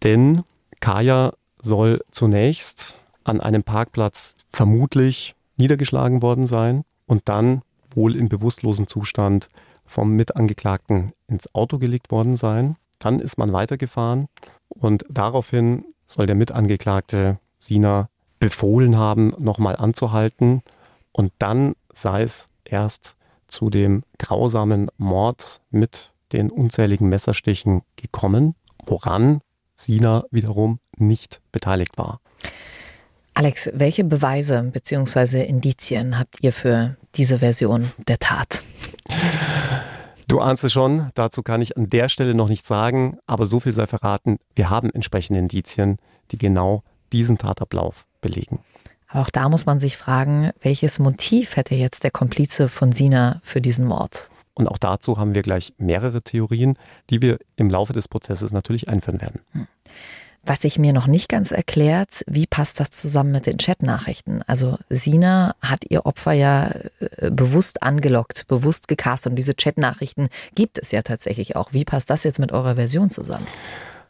Denn 0.03 0.43
Kaya 0.81 1.35
soll 1.61 2.03
zunächst 2.11 2.95
an 3.25 3.41
einem 3.41 3.63
Parkplatz 3.63 4.37
vermutlich 4.49 5.35
niedergeschlagen 5.57 6.23
worden 6.23 6.47
sein 6.47 6.85
und 7.07 7.29
dann 7.29 7.63
wohl 7.95 8.17
im 8.17 8.29
bewusstlosen 8.29 8.87
Zustand 8.87 9.49
vom 9.89 10.15
Mitangeklagten 10.15 11.13
ins 11.27 11.53
Auto 11.55 11.79
gelegt 11.79 12.11
worden 12.11 12.37
sein. 12.37 12.77
Dann 12.99 13.21
ist 13.21 13.39
man 13.39 13.53
weitergefahren 13.53 14.29
und 14.69 15.05
daraufhin 15.09 15.85
soll 16.07 16.27
der 16.27 16.37
Mitangeklagte 16.37 17.39
Sina 17.59 18.09
befohlen 18.39 18.97
haben, 18.97 19.33
nochmal 19.39 19.77
anzuhalten. 19.77 20.63
Und 21.13 21.33
dann 21.39 21.75
sei 21.93 22.23
es 22.23 22.49
erst 22.65 23.17
zu 23.47 23.71
dem 23.71 24.03
grausamen 24.19 24.91
Mord 24.97 25.61
mit 25.71 26.13
den 26.33 26.51
unzähligen 26.51 27.09
Messerstichen 27.09 27.83
gekommen, 27.97 28.55
woran 28.85 29.41
Sina 29.75 30.25
wiederum 30.31 30.81
nicht 30.97 31.41
beteiligt 31.53 31.97
war. 31.99 32.21
Alex, 33.35 33.71
welche 33.73 34.03
Beweise 34.03 34.63
bzw. 34.63 35.45
Indizien 35.45 36.19
habt 36.19 36.39
ihr 36.43 36.53
für 36.53 36.97
diese 37.15 37.39
Version 37.39 37.91
der 38.09 38.19
Tat? 38.19 38.65
Du 40.29 40.41
ahnst 40.41 40.63
es 40.63 40.75
schon, 40.75 41.11
dazu 41.15 41.43
kann 41.43 41.63
ich 41.63 41.79
an 41.79 41.89
der 41.89 42.11
Stelle 42.11 42.35
noch 42.35 42.51
nichts 42.51 42.69
sagen, 42.69 43.17
aber 43.27 43.47
so 43.47 43.61
viel 43.61 43.73
sei 43.73 43.87
verraten, 43.87 44.39
wir 44.55 44.69
haben 44.69 44.91
entsprechende 44.91 45.39
Indizien, 45.39 45.97
die 46.31 46.37
genau 46.37 46.83
diesen 47.15 47.39
Tatablauf 47.39 48.07
belegen. 48.21 48.59
Aber 49.09 49.23
auch 49.23 49.31
da 49.31 49.49
muss 49.49 49.65
man 49.65 49.81
sich 49.81 49.97
fragen, 49.97 50.51
welches 50.61 50.99
Motiv 50.99 51.57
hätte 51.57 51.75
jetzt 51.75 52.05
der 52.05 52.11
Komplize 52.11 52.69
von 52.69 52.93
Sina 52.93 53.41
für 53.43 53.63
diesen 53.63 53.87
Mord? 53.87 54.31
Und 54.53 54.69
auch 54.69 54.77
dazu 54.77 55.17
haben 55.17 55.35
wir 55.35 55.41
gleich 55.41 55.73
mehrere 55.79 56.21
Theorien, 56.21 56.77
die 57.09 57.23
wir 57.23 57.39
im 57.57 57.71
Laufe 57.71 57.95
des 57.95 58.07
Prozesses 58.07 58.53
natürlich 58.53 58.87
einführen 58.87 59.23
werden. 59.23 59.41
Hm. 59.53 59.67
Was 60.45 60.63
sich 60.63 60.79
mir 60.79 60.93
noch 60.93 61.07
nicht 61.07 61.29
ganz 61.29 61.53
erklärt, 61.53 62.23
wie 62.27 62.47
passt 62.47 62.81
das 62.81 62.91
zusammen 62.91 63.33
mit 63.33 63.47
den 63.47 63.59
Chatnachrichten? 63.59 64.43
Also 64.47 64.79
Sina 64.89 65.55
hat 65.61 65.85
ihr 65.89 66.07
Opfer 66.07 66.33
ja 66.33 66.71
äh, 67.01 67.31
bewusst 67.31 67.83
angelockt, 67.83 68.47
bewusst 68.49 68.89
gecastet 68.89 69.31
und 69.31 69.37
diese 69.37 69.55
Chatnachrichten 69.55 70.29
gibt 70.55 70.79
es 70.79 70.91
ja 70.91 71.03
tatsächlich 71.03 71.57
auch. 71.57 71.73
Wie 71.73 71.85
passt 71.85 72.09
das 72.11 72.25
jetzt 72.25 72.39
mit 72.39 72.53
eurer 72.53 72.77
Version 72.77 73.11
zusammen? 73.11 73.47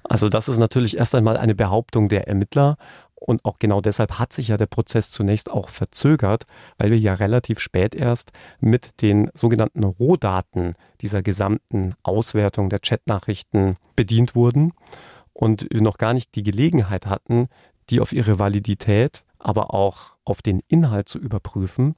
Also 0.04 0.28
das 0.28 0.48
ist 0.48 0.58
natürlich 0.58 0.96
erst 0.96 1.14
einmal 1.14 1.36
eine 1.36 1.54
Behauptung 1.54 2.08
der 2.08 2.28
Ermittler 2.28 2.76
und 3.14 3.44
auch 3.44 3.58
genau 3.58 3.80
deshalb 3.80 4.18
hat 4.18 4.32
sich 4.32 4.48
ja 4.48 4.56
der 4.56 4.66
Prozess 4.66 5.10
zunächst 5.10 5.50
auch 5.50 5.68
verzögert, 5.68 6.44
weil 6.78 6.90
wir 6.90 6.98
ja 6.98 7.14
relativ 7.14 7.58
spät 7.58 7.94
erst 7.94 8.30
mit 8.60 9.02
den 9.02 9.30
sogenannten 9.34 9.82
Rohdaten 9.82 10.76
dieser 11.00 11.22
gesamten 11.22 11.94
Auswertung 12.02 12.70
der 12.70 12.78
Chatnachrichten 12.78 13.76
bedient 13.96 14.34
wurden 14.34 14.72
und 15.38 15.72
noch 15.72 15.98
gar 15.98 16.14
nicht 16.14 16.34
die 16.34 16.42
Gelegenheit 16.42 17.06
hatten, 17.06 17.46
die 17.90 18.00
auf 18.00 18.12
ihre 18.12 18.40
Validität, 18.40 19.22
aber 19.38 19.72
auch 19.72 20.16
auf 20.24 20.42
den 20.42 20.60
Inhalt 20.66 21.08
zu 21.08 21.18
überprüfen. 21.18 21.94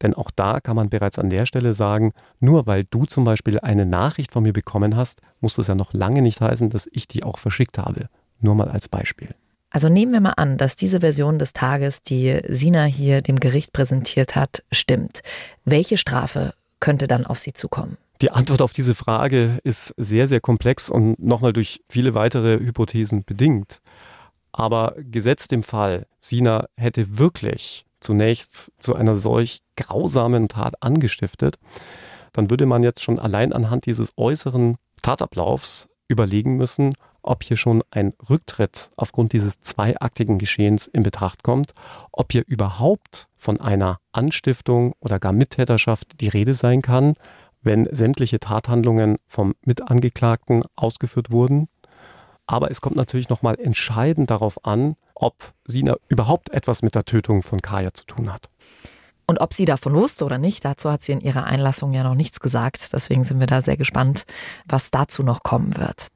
Denn 0.00 0.14
auch 0.14 0.30
da 0.30 0.60
kann 0.60 0.76
man 0.76 0.90
bereits 0.90 1.18
an 1.18 1.28
der 1.28 1.44
Stelle 1.44 1.74
sagen, 1.74 2.12
nur 2.38 2.68
weil 2.68 2.84
du 2.84 3.04
zum 3.04 3.24
Beispiel 3.24 3.58
eine 3.58 3.84
Nachricht 3.84 4.32
von 4.32 4.44
mir 4.44 4.52
bekommen 4.52 4.94
hast, 4.94 5.22
muss 5.40 5.56
das 5.56 5.66
ja 5.66 5.74
noch 5.74 5.92
lange 5.92 6.22
nicht 6.22 6.40
heißen, 6.40 6.70
dass 6.70 6.88
ich 6.92 7.08
die 7.08 7.24
auch 7.24 7.38
verschickt 7.38 7.78
habe. 7.78 8.08
Nur 8.38 8.54
mal 8.54 8.68
als 8.68 8.88
Beispiel. 8.88 9.34
Also 9.70 9.88
nehmen 9.88 10.12
wir 10.12 10.20
mal 10.20 10.34
an, 10.36 10.56
dass 10.56 10.76
diese 10.76 11.00
Version 11.00 11.40
des 11.40 11.52
Tages, 11.52 12.00
die 12.00 12.40
Sina 12.48 12.84
hier 12.84 13.22
dem 13.22 13.40
Gericht 13.40 13.72
präsentiert 13.72 14.36
hat, 14.36 14.62
stimmt. 14.70 15.22
Welche 15.64 15.98
Strafe 15.98 16.54
könnte 16.78 17.08
dann 17.08 17.26
auf 17.26 17.40
sie 17.40 17.54
zukommen? 17.54 17.96
Die 18.24 18.30
Antwort 18.30 18.62
auf 18.62 18.72
diese 18.72 18.94
Frage 18.94 19.58
ist 19.64 19.92
sehr, 19.98 20.26
sehr 20.28 20.40
komplex 20.40 20.88
und 20.88 21.18
nochmal 21.18 21.52
durch 21.52 21.82
viele 21.90 22.14
weitere 22.14 22.58
Hypothesen 22.58 23.22
bedingt. 23.22 23.82
Aber 24.50 24.94
gesetzt 24.96 25.52
dem 25.52 25.62
Fall, 25.62 26.06
Sina 26.20 26.64
hätte 26.74 27.18
wirklich 27.18 27.84
zunächst 28.00 28.72
zu 28.78 28.94
einer 28.94 29.16
solch 29.16 29.58
grausamen 29.76 30.48
Tat 30.48 30.82
angestiftet, 30.82 31.58
dann 32.32 32.48
würde 32.48 32.64
man 32.64 32.82
jetzt 32.82 33.02
schon 33.02 33.18
allein 33.18 33.52
anhand 33.52 33.84
dieses 33.84 34.12
äußeren 34.16 34.76
Tatablaufs 35.02 35.88
überlegen 36.08 36.56
müssen, 36.56 36.94
ob 37.20 37.42
hier 37.42 37.58
schon 37.58 37.82
ein 37.90 38.14
Rücktritt 38.30 38.90
aufgrund 38.96 39.34
dieses 39.34 39.60
zweiaktigen 39.60 40.38
Geschehens 40.38 40.86
in 40.86 41.02
Betracht 41.02 41.42
kommt, 41.42 41.72
ob 42.10 42.32
hier 42.32 42.44
überhaupt 42.46 43.28
von 43.36 43.60
einer 43.60 43.98
Anstiftung 44.12 44.94
oder 45.00 45.18
gar 45.18 45.32
Mittäterschaft 45.32 46.22
die 46.22 46.28
Rede 46.28 46.54
sein 46.54 46.80
kann, 46.80 47.16
wenn 47.64 47.88
sämtliche 47.90 48.38
Tathandlungen 48.38 49.16
vom 49.26 49.54
Mitangeklagten 49.64 50.62
ausgeführt 50.76 51.30
wurden. 51.30 51.68
Aber 52.46 52.70
es 52.70 52.80
kommt 52.80 52.96
natürlich 52.96 53.28
nochmal 53.28 53.58
entscheidend 53.58 54.30
darauf 54.30 54.64
an, 54.64 54.96
ob 55.14 55.54
Sina 55.64 55.96
überhaupt 56.08 56.50
etwas 56.50 56.82
mit 56.82 56.94
der 56.94 57.04
Tötung 57.04 57.42
von 57.42 57.60
Kaya 57.62 57.94
zu 57.94 58.04
tun 58.04 58.32
hat. 58.32 58.50
Und 59.26 59.40
ob 59.40 59.54
sie 59.54 59.64
davon 59.64 59.94
wusste 59.94 60.24
oder 60.24 60.36
nicht, 60.36 60.64
dazu 60.64 60.90
hat 60.90 61.02
sie 61.02 61.12
in 61.12 61.20
ihrer 61.20 61.44
Einlassung 61.44 61.94
ja 61.94 62.04
noch 62.04 62.14
nichts 62.14 62.40
gesagt. 62.40 62.92
Deswegen 62.92 63.24
sind 63.24 63.40
wir 63.40 63.46
da 63.46 63.62
sehr 63.62 63.78
gespannt, 63.78 64.24
was 64.66 64.90
dazu 64.90 65.22
noch 65.22 65.42
kommen 65.42 65.76
wird. 65.78 66.08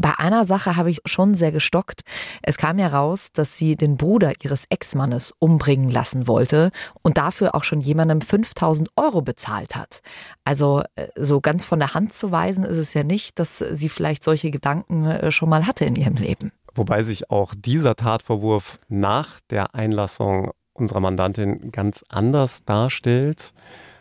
Bei 0.00 0.18
einer 0.18 0.46
Sache 0.46 0.76
habe 0.76 0.90
ich 0.90 1.00
schon 1.04 1.34
sehr 1.34 1.52
gestockt. 1.52 2.00
Es 2.42 2.56
kam 2.56 2.78
ja 2.78 2.88
raus, 2.88 3.32
dass 3.32 3.58
sie 3.58 3.76
den 3.76 3.98
Bruder 3.98 4.32
ihres 4.42 4.64
Ex-Mannes 4.70 5.34
umbringen 5.38 5.90
lassen 5.90 6.26
wollte 6.26 6.70
und 7.02 7.18
dafür 7.18 7.54
auch 7.54 7.64
schon 7.64 7.82
jemandem 7.82 8.22
5000 8.22 8.88
Euro 8.96 9.20
bezahlt 9.20 9.76
hat. 9.76 10.00
Also 10.42 10.82
äh, 10.96 11.08
so 11.16 11.42
ganz 11.42 11.66
von 11.66 11.80
der 11.80 11.92
Hand 11.92 12.14
zu 12.14 12.32
weisen 12.32 12.64
ist 12.64 12.78
es 12.78 12.94
ja 12.94 13.04
nicht, 13.04 13.38
dass 13.38 13.58
sie 13.58 13.90
vielleicht 13.90 14.22
solche 14.22 14.50
Gedanken 14.50 15.04
äh, 15.04 15.30
schon 15.30 15.50
mal 15.50 15.66
hatte 15.66 15.84
in 15.84 15.96
ihrem 15.96 16.14
Leben. 16.14 16.50
Wobei 16.74 17.02
sich 17.02 17.30
auch 17.30 17.52
dieser 17.54 17.94
Tatvorwurf 17.94 18.78
nach 18.88 19.38
der 19.50 19.74
Einlassung 19.74 20.52
unserer 20.72 21.00
Mandantin 21.00 21.72
ganz 21.72 22.04
anders 22.08 22.64
darstellt. 22.64 23.52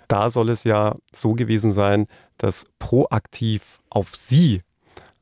Da 0.07 0.29
soll 0.29 0.49
es 0.49 0.63
ja 0.63 0.95
so 1.13 1.33
gewesen 1.33 1.73
sein, 1.73 2.07
dass 2.37 2.67
proaktiv 2.79 3.81
auf 3.89 4.15
sie 4.15 4.61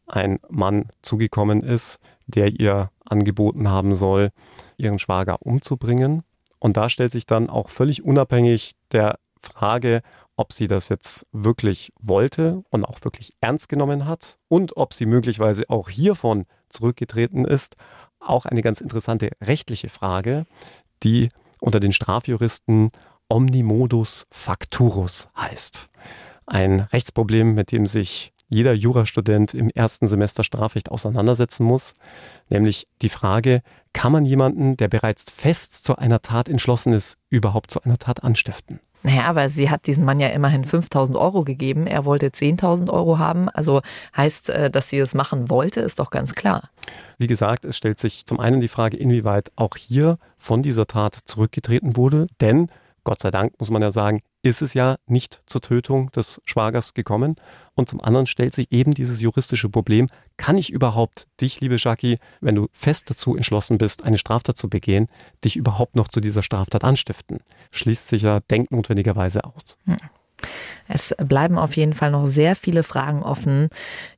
ein 0.08 0.40
Mann 0.50 0.90
zugekommen 1.02 1.62
ist, 1.62 2.00
der 2.26 2.60
ihr 2.60 2.92
angeboten 3.06 3.70
haben 3.70 3.96
soll, 3.96 4.32
ihren 4.78 5.00
Schwager 5.00 5.42
umzubringen. 5.42 6.24
Und 6.60 6.78
da 6.78 6.90
stellt 6.90 7.12
sich 7.12 7.26
dann 7.26 7.50
auch 7.50 7.70
völlig 7.70 8.04
unabhängig 8.04 8.72
der 8.92 9.20
Frage, 9.42 10.02
ob 10.36 10.54
sie 10.54 10.68
das 10.68 10.90
jetzt 10.90 11.26
wirklich 11.32 11.92
wollte 12.00 12.64
und 12.70 12.86
auch 12.86 13.04
wirklich 13.04 13.34
ernst 13.42 13.70
genommen 13.70 14.06
hat 14.06 14.38
und 14.48 14.78
ob 14.78 14.94
sie 14.94 15.06
möglicherweise 15.06 15.64
auch 15.70 15.90
hiervon 15.90 16.46
zurückgetreten 16.70 17.46
ist, 17.46 17.76
auch 18.20 18.46
eine 18.46 18.62
ganz 18.62 18.82
interessante 18.82 19.32
rechtliche 19.42 19.90
Frage, 19.90 20.46
die 21.04 21.30
unter 21.60 21.80
den 21.80 21.92
Strafjuristen 21.94 22.92
Omnimodus 23.30 24.28
Facturus 24.32 25.30
heißt. 25.38 25.90
Ein 26.46 26.82
Rechtsproblem, 26.82 27.56
mit 27.56 27.72
dem 27.72 27.88
sich 27.88 28.32
jeder 28.48 28.74
Jurastudent 28.74 29.54
im 29.54 29.70
ersten 29.70 30.08
Semester 30.08 30.44
Strafrecht 30.44 30.90
auseinandersetzen 30.90 31.66
muss, 31.66 31.94
nämlich 32.50 32.88
die 33.02 33.10
Frage, 33.10 33.62
kann 33.94 34.12
man 34.12 34.26
jemanden, 34.26 34.78
der 34.78 34.88
bereits 34.88 35.30
fest 35.32 35.84
zu 35.84 35.98
einer 35.98 36.22
Tat 36.22 36.50
entschlossen 36.50 36.94
ist, 36.94 37.18
überhaupt 37.30 37.72
zu 37.72 37.82
einer 37.82 37.98
Tat 37.98 38.24
anstiften? 38.24 38.80
Naja, 39.04 39.24
aber 39.26 39.50
sie 39.50 39.70
hat 39.70 39.88
diesem 39.88 40.06
Mann 40.06 40.20
ja 40.20 40.28
immerhin 40.30 40.66
5000 40.66 41.18
Euro 41.18 41.44
gegeben. 41.44 41.88
Er 41.88 42.06
wollte 42.06 42.28
10.000 42.28 42.92
Euro 42.92 43.20
haben. 43.20 43.48
Also 43.50 43.82
heißt, 44.16 44.50
äh, 44.50 44.72
dass 44.72 44.90
sie 44.90 44.98
es 44.98 45.14
machen 45.14 45.50
wollte, 45.50 45.82
ist 45.82 46.00
doch 46.00 46.10
ganz 46.10 46.34
klar. 46.34 46.70
Wie 47.18 47.28
gesagt, 47.28 47.64
es 47.64 47.78
stellt 47.78 48.00
sich 48.00 48.26
zum 48.26 48.40
einen 48.40 48.60
die 48.60 48.68
Frage, 48.68 48.98
inwieweit 48.98 49.52
auch 49.56 49.78
hier 49.78 50.18
von 50.38 50.64
dieser 50.64 50.88
Tat 50.88 51.16
zurückgetreten 51.26 51.96
wurde. 51.96 52.28
Denn, 52.42 52.70
Gott 53.04 53.20
sei 53.22 53.32
Dank, 53.32 53.54
muss 53.60 53.70
man 53.70 53.82
ja 53.82 53.92
sagen, 53.92 54.20
ist 54.50 54.62
es 54.62 54.74
ja 54.74 54.98
nicht 55.06 55.42
zur 55.46 55.62
Tötung 55.62 56.12
des 56.12 56.42
Schwagers 56.46 56.94
gekommen. 56.94 57.36
Und 57.76 57.90
zum 57.90 58.02
anderen 58.02 58.28
stellt 58.28 58.54
sich 58.54 58.72
eben 58.72 58.94
dieses 58.94 59.22
juristische 59.22 59.70
Problem, 59.70 60.08
kann 60.38 60.58
ich 60.58 60.72
überhaupt 60.72 61.28
dich, 61.42 61.62
liebe 61.62 61.78
Jackie, 61.78 62.18
wenn 62.42 62.56
du 62.56 62.68
fest 62.72 63.10
dazu 63.10 63.36
entschlossen 63.36 63.78
bist, 63.78 64.04
eine 64.04 64.18
Straftat 64.18 64.58
zu 64.58 64.70
begehen, 64.70 65.08
dich 65.44 65.56
überhaupt 65.56 65.96
noch 65.96 66.08
zu 66.08 66.20
dieser 66.20 66.44
Straftat 66.44 66.84
anstiften? 66.84 67.40
Schließt 67.72 68.08
sich 68.08 68.24
ja 68.24 68.40
denknotwendigerweise 68.40 69.44
aus. 69.44 69.78
Hm. 69.86 69.98
Es 70.88 71.16
bleiben 71.18 71.58
auf 71.58 71.76
jeden 71.76 71.94
Fall 71.94 72.12
noch 72.12 72.28
sehr 72.28 72.56
viele 72.56 72.84
Fragen 72.84 73.24
offen. 73.24 73.70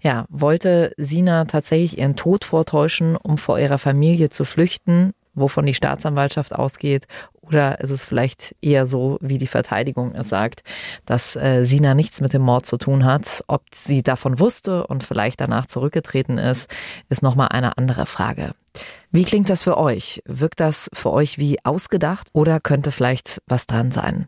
Ja, 0.01 0.25
wollte 0.29 0.93
Sina 0.97 1.45
tatsächlich 1.45 1.97
ihren 1.97 2.15
Tod 2.15 2.45
vortäuschen, 2.45 3.15
um 3.15 3.37
vor 3.37 3.59
ihrer 3.59 3.77
Familie 3.77 4.29
zu 4.29 4.45
flüchten? 4.45 5.13
Wovon 5.39 5.65
die 5.65 5.73
Staatsanwaltschaft 5.73 6.53
ausgeht, 6.53 7.07
oder 7.41 7.79
ist 7.79 7.89
es 7.89 8.05
vielleicht 8.05 8.55
eher 8.61 8.85
so, 8.85 9.17
wie 9.21 9.37
die 9.37 9.47
Verteidigung 9.47 10.13
es 10.13 10.29
sagt, 10.29 10.61
dass 11.05 11.35
äh, 11.35 11.63
Sina 11.65 11.95
nichts 11.95 12.21
mit 12.21 12.33
dem 12.33 12.43
Mord 12.43 12.65
zu 12.65 12.77
tun 12.77 13.05
hat? 13.05 13.43
Ob 13.47 13.63
sie 13.73 14.03
davon 14.03 14.39
wusste 14.39 14.85
und 14.85 15.03
vielleicht 15.03 15.41
danach 15.41 15.65
zurückgetreten 15.65 16.37
ist, 16.37 16.69
ist 17.09 17.23
nochmal 17.23 17.47
eine 17.49 17.77
andere 17.77 18.05
Frage. 18.05 18.51
Wie 19.11 19.23
klingt 19.23 19.49
das 19.49 19.63
für 19.63 19.77
euch? 19.77 20.21
Wirkt 20.25 20.59
das 20.59 20.89
für 20.93 21.11
euch 21.11 21.39
wie 21.39 21.57
ausgedacht 21.65 22.27
oder 22.33 22.59
könnte 22.59 22.91
vielleicht 22.91 23.41
was 23.47 23.65
dran 23.65 23.91
sein? 23.91 24.27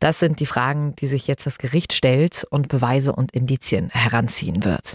Das 0.00 0.18
sind 0.18 0.40
die 0.40 0.46
Fragen, 0.46 0.96
die 0.96 1.06
sich 1.06 1.26
jetzt 1.26 1.46
das 1.46 1.58
Gericht 1.58 1.92
stellt 1.92 2.44
und 2.50 2.68
Beweise 2.68 3.12
und 3.12 3.32
Indizien 3.32 3.90
heranziehen 3.90 4.64
wird. 4.64 4.94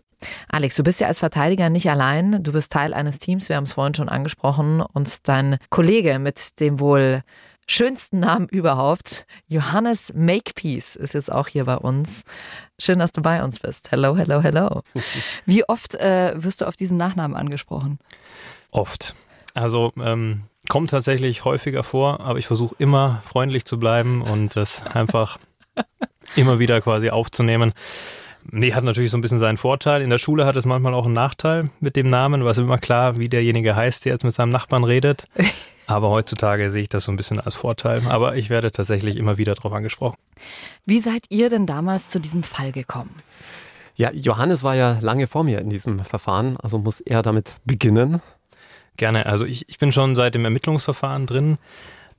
Alex, 0.49 0.75
du 0.75 0.83
bist 0.83 0.99
ja 0.99 1.07
als 1.07 1.19
Verteidiger 1.19 1.69
nicht 1.69 1.89
allein. 1.89 2.43
Du 2.43 2.51
bist 2.51 2.71
Teil 2.71 2.93
eines 2.93 3.19
Teams, 3.19 3.49
wir 3.49 3.55
haben 3.55 3.65
es 3.65 3.73
vorhin 3.73 3.95
schon 3.95 4.09
angesprochen. 4.09 4.81
Und 4.81 5.27
dein 5.27 5.57
Kollege 5.69 6.19
mit 6.19 6.59
dem 6.59 6.79
wohl 6.79 7.21
schönsten 7.67 8.19
Namen 8.19 8.47
überhaupt, 8.47 9.25
Johannes 9.47 10.13
Makepeace, 10.15 10.95
ist 10.95 11.13
jetzt 11.13 11.31
auch 11.31 11.47
hier 11.47 11.65
bei 11.65 11.77
uns. 11.77 12.23
Schön, 12.79 12.99
dass 12.99 13.11
du 13.11 13.21
bei 13.21 13.43
uns 13.43 13.59
bist. 13.59 13.91
Hello, 13.91 14.15
hello, 14.15 14.41
hello. 14.41 14.81
Wie 15.45 15.67
oft 15.67 15.95
äh, 15.95 16.33
wirst 16.35 16.61
du 16.61 16.65
auf 16.65 16.75
diesen 16.75 16.97
Nachnamen 16.97 17.35
angesprochen? 17.35 17.99
Oft. 18.71 19.15
Also 19.53 19.93
ähm, 19.97 20.43
kommt 20.69 20.89
tatsächlich 20.91 21.45
häufiger 21.45 21.83
vor, 21.83 22.19
aber 22.19 22.39
ich 22.39 22.47
versuche 22.47 22.75
immer 22.77 23.21
freundlich 23.25 23.65
zu 23.65 23.79
bleiben 23.79 24.21
und 24.21 24.55
das 24.55 24.85
einfach 24.85 25.39
immer 26.35 26.59
wieder 26.59 26.81
quasi 26.81 27.09
aufzunehmen. 27.09 27.73
Nee, 28.51 28.73
hat 28.73 28.83
natürlich 28.83 29.11
so 29.11 29.17
ein 29.17 29.21
bisschen 29.21 29.39
seinen 29.39 29.57
Vorteil. 29.57 30.01
In 30.01 30.09
der 30.09 30.19
Schule 30.19 30.45
hat 30.45 30.55
es 30.55 30.65
manchmal 30.65 30.93
auch 30.93 31.05
einen 31.05 31.15
Nachteil 31.15 31.69
mit 31.79 31.95
dem 31.95 32.09
Namen, 32.09 32.43
weil 32.43 32.51
es 32.51 32.57
immer 32.57 32.77
klar, 32.77 33.17
wie 33.17 33.27
derjenige 33.27 33.75
heißt, 33.75 34.05
der 34.05 34.13
jetzt 34.13 34.23
mit 34.23 34.33
seinem 34.33 34.49
Nachbarn 34.49 34.83
redet. 34.83 35.25
Aber 35.87 36.09
heutzutage 36.09 36.69
sehe 36.71 36.83
ich 36.83 36.89
das 36.89 37.05
so 37.05 37.11
ein 37.11 37.17
bisschen 37.17 37.39
als 37.39 37.55
Vorteil. 37.55 38.03
Aber 38.07 38.35
ich 38.35 38.49
werde 38.49 38.71
tatsächlich 38.71 39.17
immer 39.17 39.37
wieder 39.37 39.53
darauf 39.53 39.73
angesprochen. 39.73 40.17
Wie 40.85 40.99
seid 40.99 41.25
ihr 41.29 41.49
denn 41.49 41.67
damals 41.67 42.09
zu 42.09 42.19
diesem 42.19 42.43
Fall 42.43 42.71
gekommen? 42.71 43.15
Ja, 43.95 44.11
Johannes 44.11 44.63
war 44.63 44.75
ja 44.75 44.97
lange 45.01 45.27
vor 45.27 45.43
mir 45.43 45.59
in 45.59 45.69
diesem 45.69 45.99
Verfahren, 45.99 46.57
also 46.57 46.77
muss 46.79 46.99
er 47.01 47.21
damit 47.21 47.55
beginnen. 47.65 48.21
Gerne. 48.97 49.25
Also 49.25 49.45
ich, 49.45 49.69
ich 49.69 49.77
bin 49.77 49.91
schon 49.91 50.15
seit 50.15 50.35
dem 50.35 50.45
Ermittlungsverfahren 50.45 51.25
drin. 51.25 51.57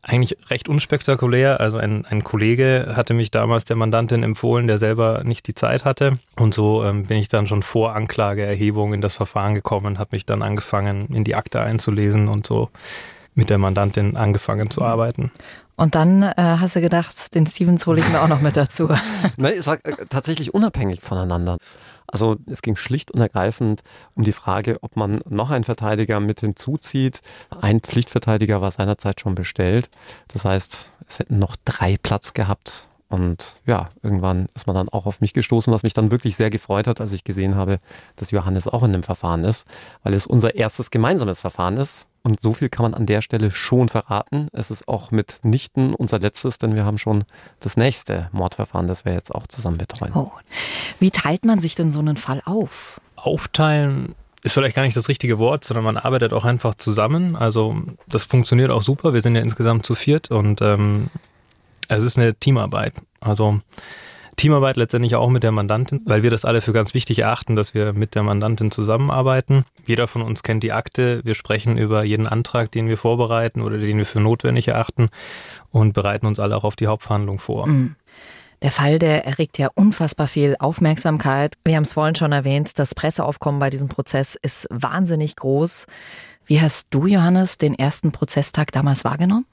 Eigentlich 0.08 0.38
recht 0.50 0.68
unspektakulär. 0.68 1.58
Also 1.58 1.78
ein, 1.78 2.06
ein 2.06 2.22
Kollege 2.22 2.92
hatte 2.94 3.12
mich 3.12 3.32
damals 3.32 3.64
der 3.64 3.74
Mandantin 3.74 4.22
empfohlen, 4.22 4.68
der 4.68 4.78
selber 4.78 5.22
nicht 5.24 5.48
die 5.48 5.54
Zeit 5.54 5.84
hatte. 5.84 6.20
Und 6.36 6.54
so 6.54 6.84
ähm, 6.84 7.06
bin 7.06 7.18
ich 7.18 7.26
dann 7.26 7.48
schon 7.48 7.64
vor 7.64 7.96
Anklageerhebung 7.96 8.94
in 8.94 9.00
das 9.00 9.16
Verfahren 9.16 9.54
gekommen, 9.54 9.98
habe 9.98 10.10
mich 10.12 10.24
dann 10.24 10.42
angefangen, 10.42 11.08
in 11.08 11.24
die 11.24 11.34
Akte 11.34 11.60
einzulesen 11.60 12.28
und 12.28 12.46
so 12.46 12.70
mit 13.34 13.50
der 13.50 13.58
Mandantin 13.58 14.16
angefangen 14.16 14.70
zu 14.70 14.82
arbeiten. 14.82 15.32
Und 15.74 15.96
dann 15.96 16.22
äh, 16.22 16.32
hast 16.36 16.76
du 16.76 16.80
gedacht, 16.80 17.34
den 17.34 17.44
Stevens 17.44 17.84
hole 17.88 17.98
ich 17.98 18.08
mir 18.08 18.22
auch 18.22 18.28
noch 18.28 18.40
mit 18.40 18.56
dazu. 18.56 18.88
Nein, 19.36 19.54
es 19.58 19.66
war 19.66 19.74
äh, 19.84 20.06
tatsächlich 20.08 20.54
unabhängig 20.54 21.00
voneinander. 21.02 21.56
Also 22.06 22.36
es 22.46 22.62
ging 22.62 22.76
schlicht 22.76 23.10
und 23.10 23.20
ergreifend 23.20 23.82
um 24.14 24.22
die 24.22 24.32
Frage, 24.32 24.78
ob 24.82 24.96
man 24.96 25.20
noch 25.28 25.50
einen 25.50 25.64
Verteidiger 25.64 26.20
mit 26.20 26.40
hinzuzieht. 26.40 27.20
Ein 27.50 27.80
Pflichtverteidiger 27.80 28.60
war 28.60 28.70
seinerzeit 28.70 29.20
schon 29.20 29.34
bestellt. 29.34 29.90
Das 30.28 30.44
heißt, 30.44 30.90
es 31.06 31.18
hätten 31.18 31.38
noch 31.38 31.56
drei 31.64 31.96
Platz 31.96 32.34
gehabt. 32.34 32.88
Und 33.08 33.56
ja, 33.66 33.86
irgendwann 34.02 34.48
ist 34.54 34.66
man 34.66 34.74
dann 34.74 34.88
auch 34.88 35.06
auf 35.06 35.20
mich 35.20 35.32
gestoßen, 35.32 35.72
was 35.72 35.84
mich 35.84 35.94
dann 35.94 36.10
wirklich 36.10 36.34
sehr 36.34 36.50
gefreut 36.50 36.88
hat, 36.88 37.00
als 37.00 37.12
ich 37.12 37.22
gesehen 37.22 37.54
habe, 37.54 37.78
dass 38.16 38.32
Johannes 38.32 38.66
auch 38.66 38.82
in 38.82 38.92
dem 38.92 39.04
Verfahren 39.04 39.44
ist, 39.44 39.64
weil 40.02 40.12
es 40.14 40.26
unser 40.26 40.56
erstes 40.56 40.90
gemeinsames 40.90 41.40
Verfahren 41.40 41.76
ist. 41.76 42.06
Und 42.26 42.42
so 42.42 42.54
viel 42.54 42.68
kann 42.68 42.82
man 42.82 42.94
an 42.94 43.06
der 43.06 43.22
Stelle 43.22 43.52
schon 43.52 43.88
verraten. 43.88 44.48
Es 44.52 44.72
ist 44.72 44.88
auch 44.88 45.12
mitnichten 45.12 45.94
unser 45.94 46.18
letztes, 46.18 46.58
denn 46.58 46.74
wir 46.74 46.84
haben 46.84 46.98
schon 46.98 47.22
das 47.60 47.76
nächste 47.76 48.30
Mordverfahren, 48.32 48.88
das 48.88 49.04
wir 49.04 49.12
jetzt 49.12 49.32
auch 49.32 49.46
zusammen 49.46 49.78
betreuen. 49.78 50.10
Oh. 50.12 50.32
Wie 50.98 51.12
teilt 51.12 51.44
man 51.44 51.60
sich 51.60 51.76
denn 51.76 51.92
so 51.92 52.00
einen 52.00 52.16
Fall 52.16 52.42
auf? 52.44 53.00
Aufteilen 53.14 54.16
ist 54.42 54.54
vielleicht 54.54 54.74
gar 54.74 54.82
nicht 54.82 54.96
das 54.96 55.08
richtige 55.08 55.38
Wort, 55.38 55.62
sondern 55.62 55.84
man 55.84 55.96
arbeitet 55.96 56.32
auch 56.32 56.44
einfach 56.44 56.74
zusammen. 56.74 57.36
Also 57.36 57.76
das 58.08 58.24
funktioniert 58.24 58.72
auch 58.72 58.82
super. 58.82 59.14
Wir 59.14 59.20
sind 59.20 59.36
ja 59.36 59.42
insgesamt 59.42 59.86
zu 59.86 59.94
viert 59.94 60.32
und 60.32 60.60
ähm, 60.62 61.10
es 61.86 62.02
ist 62.02 62.18
eine 62.18 62.34
Teamarbeit. 62.34 62.94
Also 63.20 63.60
Teamarbeit 64.36 64.76
letztendlich 64.76 65.16
auch 65.16 65.30
mit 65.30 65.42
der 65.42 65.52
Mandantin, 65.52 66.02
weil 66.04 66.22
wir 66.22 66.30
das 66.30 66.44
alle 66.44 66.60
für 66.60 66.72
ganz 66.72 66.92
wichtig 66.92 67.20
erachten, 67.20 67.56
dass 67.56 67.72
wir 67.72 67.94
mit 67.94 68.14
der 68.14 68.22
Mandantin 68.22 68.70
zusammenarbeiten. 68.70 69.64
Jeder 69.86 70.06
von 70.08 70.20
uns 70.20 70.42
kennt 70.42 70.62
die 70.62 70.72
Akte. 70.72 71.22
Wir 71.24 71.34
sprechen 71.34 71.78
über 71.78 72.04
jeden 72.04 72.28
Antrag, 72.28 72.70
den 72.70 72.88
wir 72.88 72.98
vorbereiten 72.98 73.62
oder 73.62 73.78
den 73.78 73.96
wir 73.96 74.06
für 74.06 74.20
notwendig 74.20 74.68
erachten 74.68 75.08
und 75.70 75.94
bereiten 75.94 76.26
uns 76.26 76.38
alle 76.38 76.56
auch 76.56 76.64
auf 76.64 76.76
die 76.76 76.86
Hauptverhandlung 76.86 77.38
vor. 77.38 77.66
Mhm. 77.66 77.96
Der 78.62 78.70
Fall, 78.70 78.98
der 78.98 79.26
erregt 79.26 79.58
ja 79.58 79.68
unfassbar 79.74 80.26
viel 80.26 80.56
Aufmerksamkeit. 80.58 81.54
Wir 81.64 81.76
haben 81.76 81.82
es 81.82 81.92
vorhin 81.92 82.14
schon 82.14 82.32
erwähnt, 82.32 82.78
das 82.78 82.94
Presseaufkommen 82.94 83.60
bei 83.60 83.70
diesem 83.70 83.88
Prozess 83.88 84.34
ist 84.34 84.66
wahnsinnig 84.70 85.36
groß. 85.36 85.86
Wie 86.46 86.60
hast 86.60 86.88
du, 86.90 87.06
Johannes, 87.06 87.58
den 87.58 87.74
ersten 87.74 88.12
Prozesstag 88.12 88.72
damals 88.72 89.04
wahrgenommen? 89.04 89.46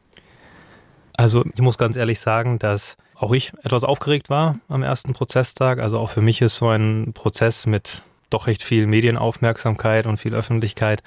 Also 1.17 1.43
ich 1.53 1.61
muss 1.61 1.77
ganz 1.77 1.95
ehrlich 1.95 2.19
sagen, 2.19 2.59
dass 2.59 2.97
auch 3.23 3.33
ich 3.33 3.53
etwas 3.63 3.83
aufgeregt 3.83 4.29
war 4.29 4.57
am 4.67 4.83
ersten 4.83 5.13
Prozesstag. 5.13 5.79
Also 5.79 5.97
auch 5.97 6.09
für 6.09 6.21
mich 6.21 6.41
ist 6.41 6.55
so 6.55 6.67
ein 6.67 7.13
Prozess 7.13 7.65
mit 7.65 8.01
doch 8.29 8.47
recht 8.47 8.63
viel 8.63 8.85
Medienaufmerksamkeit 8.85 10.05
und 10.07 10.17
viel 10.17 10.33
Öffentlichkeit 10.33 11.03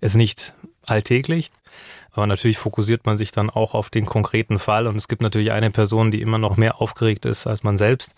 ist 0.00 0.16
nicht 0.16 0.52
alltäglich. 0.84 1.50
Aber 2.12 2.26
natürlich 2.26 2.58
fokussiert 2.58 3.06
man 3.06 3.16
sich 3.16 3.30
dann 3.30 3.50
auch 3.50 3.74
auf 3.74 3.90
den 3.90 4.06
konkreten 4.06 4.58
Fall 4.58 4.86
und 4.86 4.96
es 4.96 5.08
gibt 5.08 5.22
natürlich 5.22 5.52
eine 5.52 5.70
Person, 5.70 6.10
die 6.10 6.22
immer 6.22 6.38
noch 6.38 6.56
mehr 6.56 6.80
aufgeregt 6.80 7.24
ist 7.24 7.46
als 7.46 7.62
man 7.62 7.78
selbst. 7.78 8.14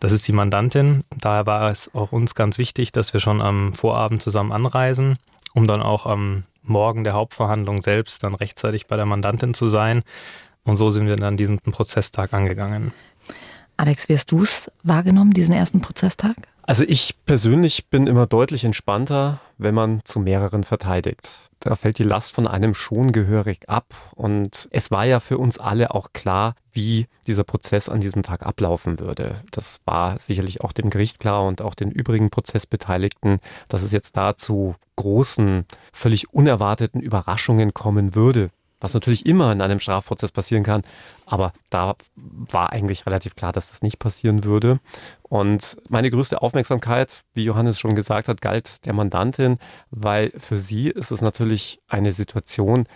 Das 0.00 0.12
ist 0.12 0.26
die 0.28 0.32
Mandantin. 0.32 1.04
Daher 1.16 1.46
war 1.46 1.70
es 1.70 1.94
auch 1.94 2.12
uns 2.12 2.34
ganz 2.34 2.56
wichtig, 2.56 2.92
dass 2.92 3.12
wir 3.12 3.20
schon 3.20 3.40
am 3.40 3.72
Vorabend 3.72 4.22
zusammen 4.22 4.52
anreisen, 4.52 5.18
um 5.54 5.66
dann 5.66 5.82
auch 5.82 6.06
am 6.06 6.44
Morgen 6.62 7.04
der 7.04 7.14
Hauptverhandlung 7.14 7.82
selbst 7.82 8.22
dann 8.22 8.34
rechtzeitig 8.34 8.86
bei 8.86 8.96
der 8.96 9.06
Mandantin 9.06 9.54
zu 9.54 9.68
sein. 9.68 10.04
Und 10.68 10.76
so 10.76 10.90
sind 10.90 11.06
wir 11.06 11.16
dann 11.16 11.38
diesen 11.38 11.58
Prozesstag 11.60 12.34
angegangen. 12.34 12.92
Alex, 13.78 14.08
wie 14.10 14.14
hast 14.14 14.30
du 14.30 14.42
es 14.42 14.70
wahrgenommen, 14.82 15.32
diesen 15.32 15.54
ersten 15.54 15.80
Prozesstag? 15.80 16.36
Also 16.62 16.84
ich 16.86 17.16
persönlich 17.24 17.86
bin 17.86 18.06
immer 18.06 18.26
deutlich 18.26 18.64
entspannter, 18.64 19.40
wenn 19.56 19.74
man 19.74 20.02
zu 20.04 20.20
mehreren 20.20 20.64
verteidigt. 20.64 21.38
Da 21.60 21.74
fällt 21.74 21.98
die 21.98 22.04
Last 22.04 22.32
von 22.32 22.46
einem 22.46 22.74
schon 22.74 23.12
gehörig 23.12 23.66
ab. 23.68 23.94
Und 24.14 24.68
es 24.70 24.90
war 24.90 25.06
ja 25.06 25.20
für 25.20 25.38
uns 25.38 25.58
alle 25.58 25.94
auch 25.94 26.12
klar, 26.12 26.54
wie 26.70 27.06
dieser 27.26 27.44
Prozess 27.44 27.88
an 27.88 28.00
diesem 28.00 28.22
Tag 28.22 28.44
ablaufen 28.44 28.98
würde. 28.98 29.40
Das 29.50 29.80
war 29.86 30.18
sicherlich 30.18 30.60
auch 30.60 30.72
dem 30.72 30.90
Gericht 30.90 31.18
klar 31.18 31.46
und 31.46 31.62
auch 31.62 31.74
den 31.74 31.90
übrigen 31.90 32.28
Prozessbeteiligten, 32.28 33.40
dass 33.68 33.82
es 33.82 33.92
jetzt 33.92 34.18
da 34.18 34.36
zu 34.36 34.74
großen, 34.96 35.64
völlig 35.94 36.34
unerwarteten 36.34 37.00
Überraschungen 37.00 37.72
kommen 37.72 38.14
würde 38.14 38.50
was 38.80 38.94
natürlich 38.94 39.26
immer 39.26 39.52
in 39.52 39.60
einem 39.60 39.80
Strafprozess 39.80 40.32
passieren 40.32 40.62
kann. 40.62 40.82
Aber 41.26 41.52
da 41.70 41.94
war 42.14 42.72
eigentlich 42.72 43.06
relativ 43.06 43.34
klar, 43.34 43.52
dass 43.52 43.70
das 43.70 43.82
nicht 43.82 43.98
passieren 43.98 44.44
würde. 44.44 44.80
Und 45.22 45.76
meine 45.88 46.10
größte 46.10 46.40
Aufmerksamkeit, 46.40 47.24
wie 47.34 47.44
Johannes 47.44 47.78
schon 47.78 47.94
gesagt 47.94 48.28
hat, 48.28 48.40
galt 48.40 48.84
der 48.86 48.92
Mandantin, 48.92 49.58
weil 49.90 50.32
für 50.38 50.58
sie 50.58 50.88
ist 50.88 51.10
es 51.10 51.20
natürlich 51.20 51.80
eine 51.88 52.12
Situation, 52.12 52.86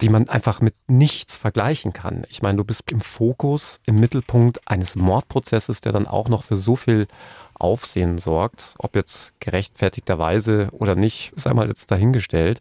die 0.00 0.08
man 0.08 0.28
einfach 0.28 0.60
mit 0.60 0.74
nichts 0.88 1.38
vergleichen 1.38 1.92
kann. 1.92 2.24
Ich 2.28 2.42
meine, 2.42 2.58
du 2.58 2.64
bist 2.64 2.90
im 2.90 3.00
Fokus, 3.00 3.80
im 3.86 4.00
Mittelpunkt 4.00 4.60
eines 4.66 4.96
Mordprozesses, 4.96 5.80
der 5.80 5.92
dann 5.92 6.08
auch 6.08 6.28
noch 6.28 6.42
für 6.42 6.56
so 6.56 6.74
viel 6.74 7.06
Aufsehen 7.54 8.18
sorgt. 8.18 8.74
Ob 8.78 8.96
jetzt 8.96 9.38
gerechtfertigterweise 9.38 10.68
oder 10.72 10.96
nicht, 10.96 11.32
sei 11.36 11.54
mal 11.54 11.68
jetzt 11.68 11.90
dahingestellt. 11.90 12.60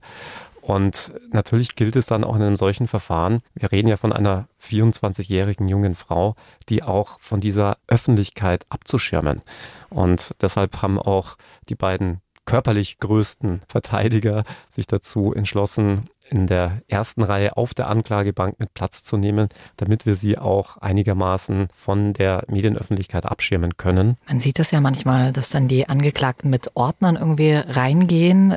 Und 0.62 1.14
natürlich 1.32 1.76
gilt 1.76 1.96
es 1.96 2.06
dann 2.06 2.24
auch 2.24 2.36
in 2.36 2.42
einem 2.42 2.56
solchen 2.56 2.88
Verfahren, 2.88 3.42
wir 3.56 3.72
reden 3.72 3.88
ja 3.88 3.98
von 3.98 4.14
einer 4.14 4.48
24-jährigen 4.64 5.68
jungen 5.68 5.96
Frau, 5.96 6.36
die 6.70 6.84
auch 6.84 7.20
von 7.20 7.42
dieser 7.42 7.78
Öffentlichkeit 7.88 8.66
abzuschirmen. 8.70 9.42
Und 9.90 10.36
deshalb 10.40 10.82
haben 10.82 11.00
auch 11.00 11.36
die 11.68 11.76
beiden 11.76 12.22
körperlich 12.46 13.00
größten 13.00 13.62
Verteidiger 13.68 14.44
sich 14.70 14.88
dazu 14.88 15.34
entschlossen, 15.34 16.10
in 16.32 16.48
der 16.48 16.82
ersten 16.88 17.24
Reihe 17.24 17.58
auf 17.58 17.74
der 17.74 17.90
Anklagebank 17.90 18.58
mit 18.58 18.74
Platz 18.74 19.04
zu 19.04 19.18
nehmen, 19.18 19.50
damit 19.76 20.06
wir 20.06 20.16
sie 20.16 20.38
auch 20.38 20.78
einigermaßen 20.78 21.68
von 21.74 22.14
der 22.14 22.46
Medienöffentlichkeit 22.48 23.26
abschirmen 23.26 23.76
können. 23.76 24.16
Man 24.28 24.40
sieht 24.40 24.58
das 24.58 24.72
ja 24.72 24.80
manchmal, 24.80 25.34
dass 25.34 25.50
dann 25.50 25.68
die 25.68 25.90
Angeklagten 25.90 26.50
mit 26.50 26.72
Ordnern 26.76 27.18
irgendwie 27.18 27.54
reingehen. 27.54 28.56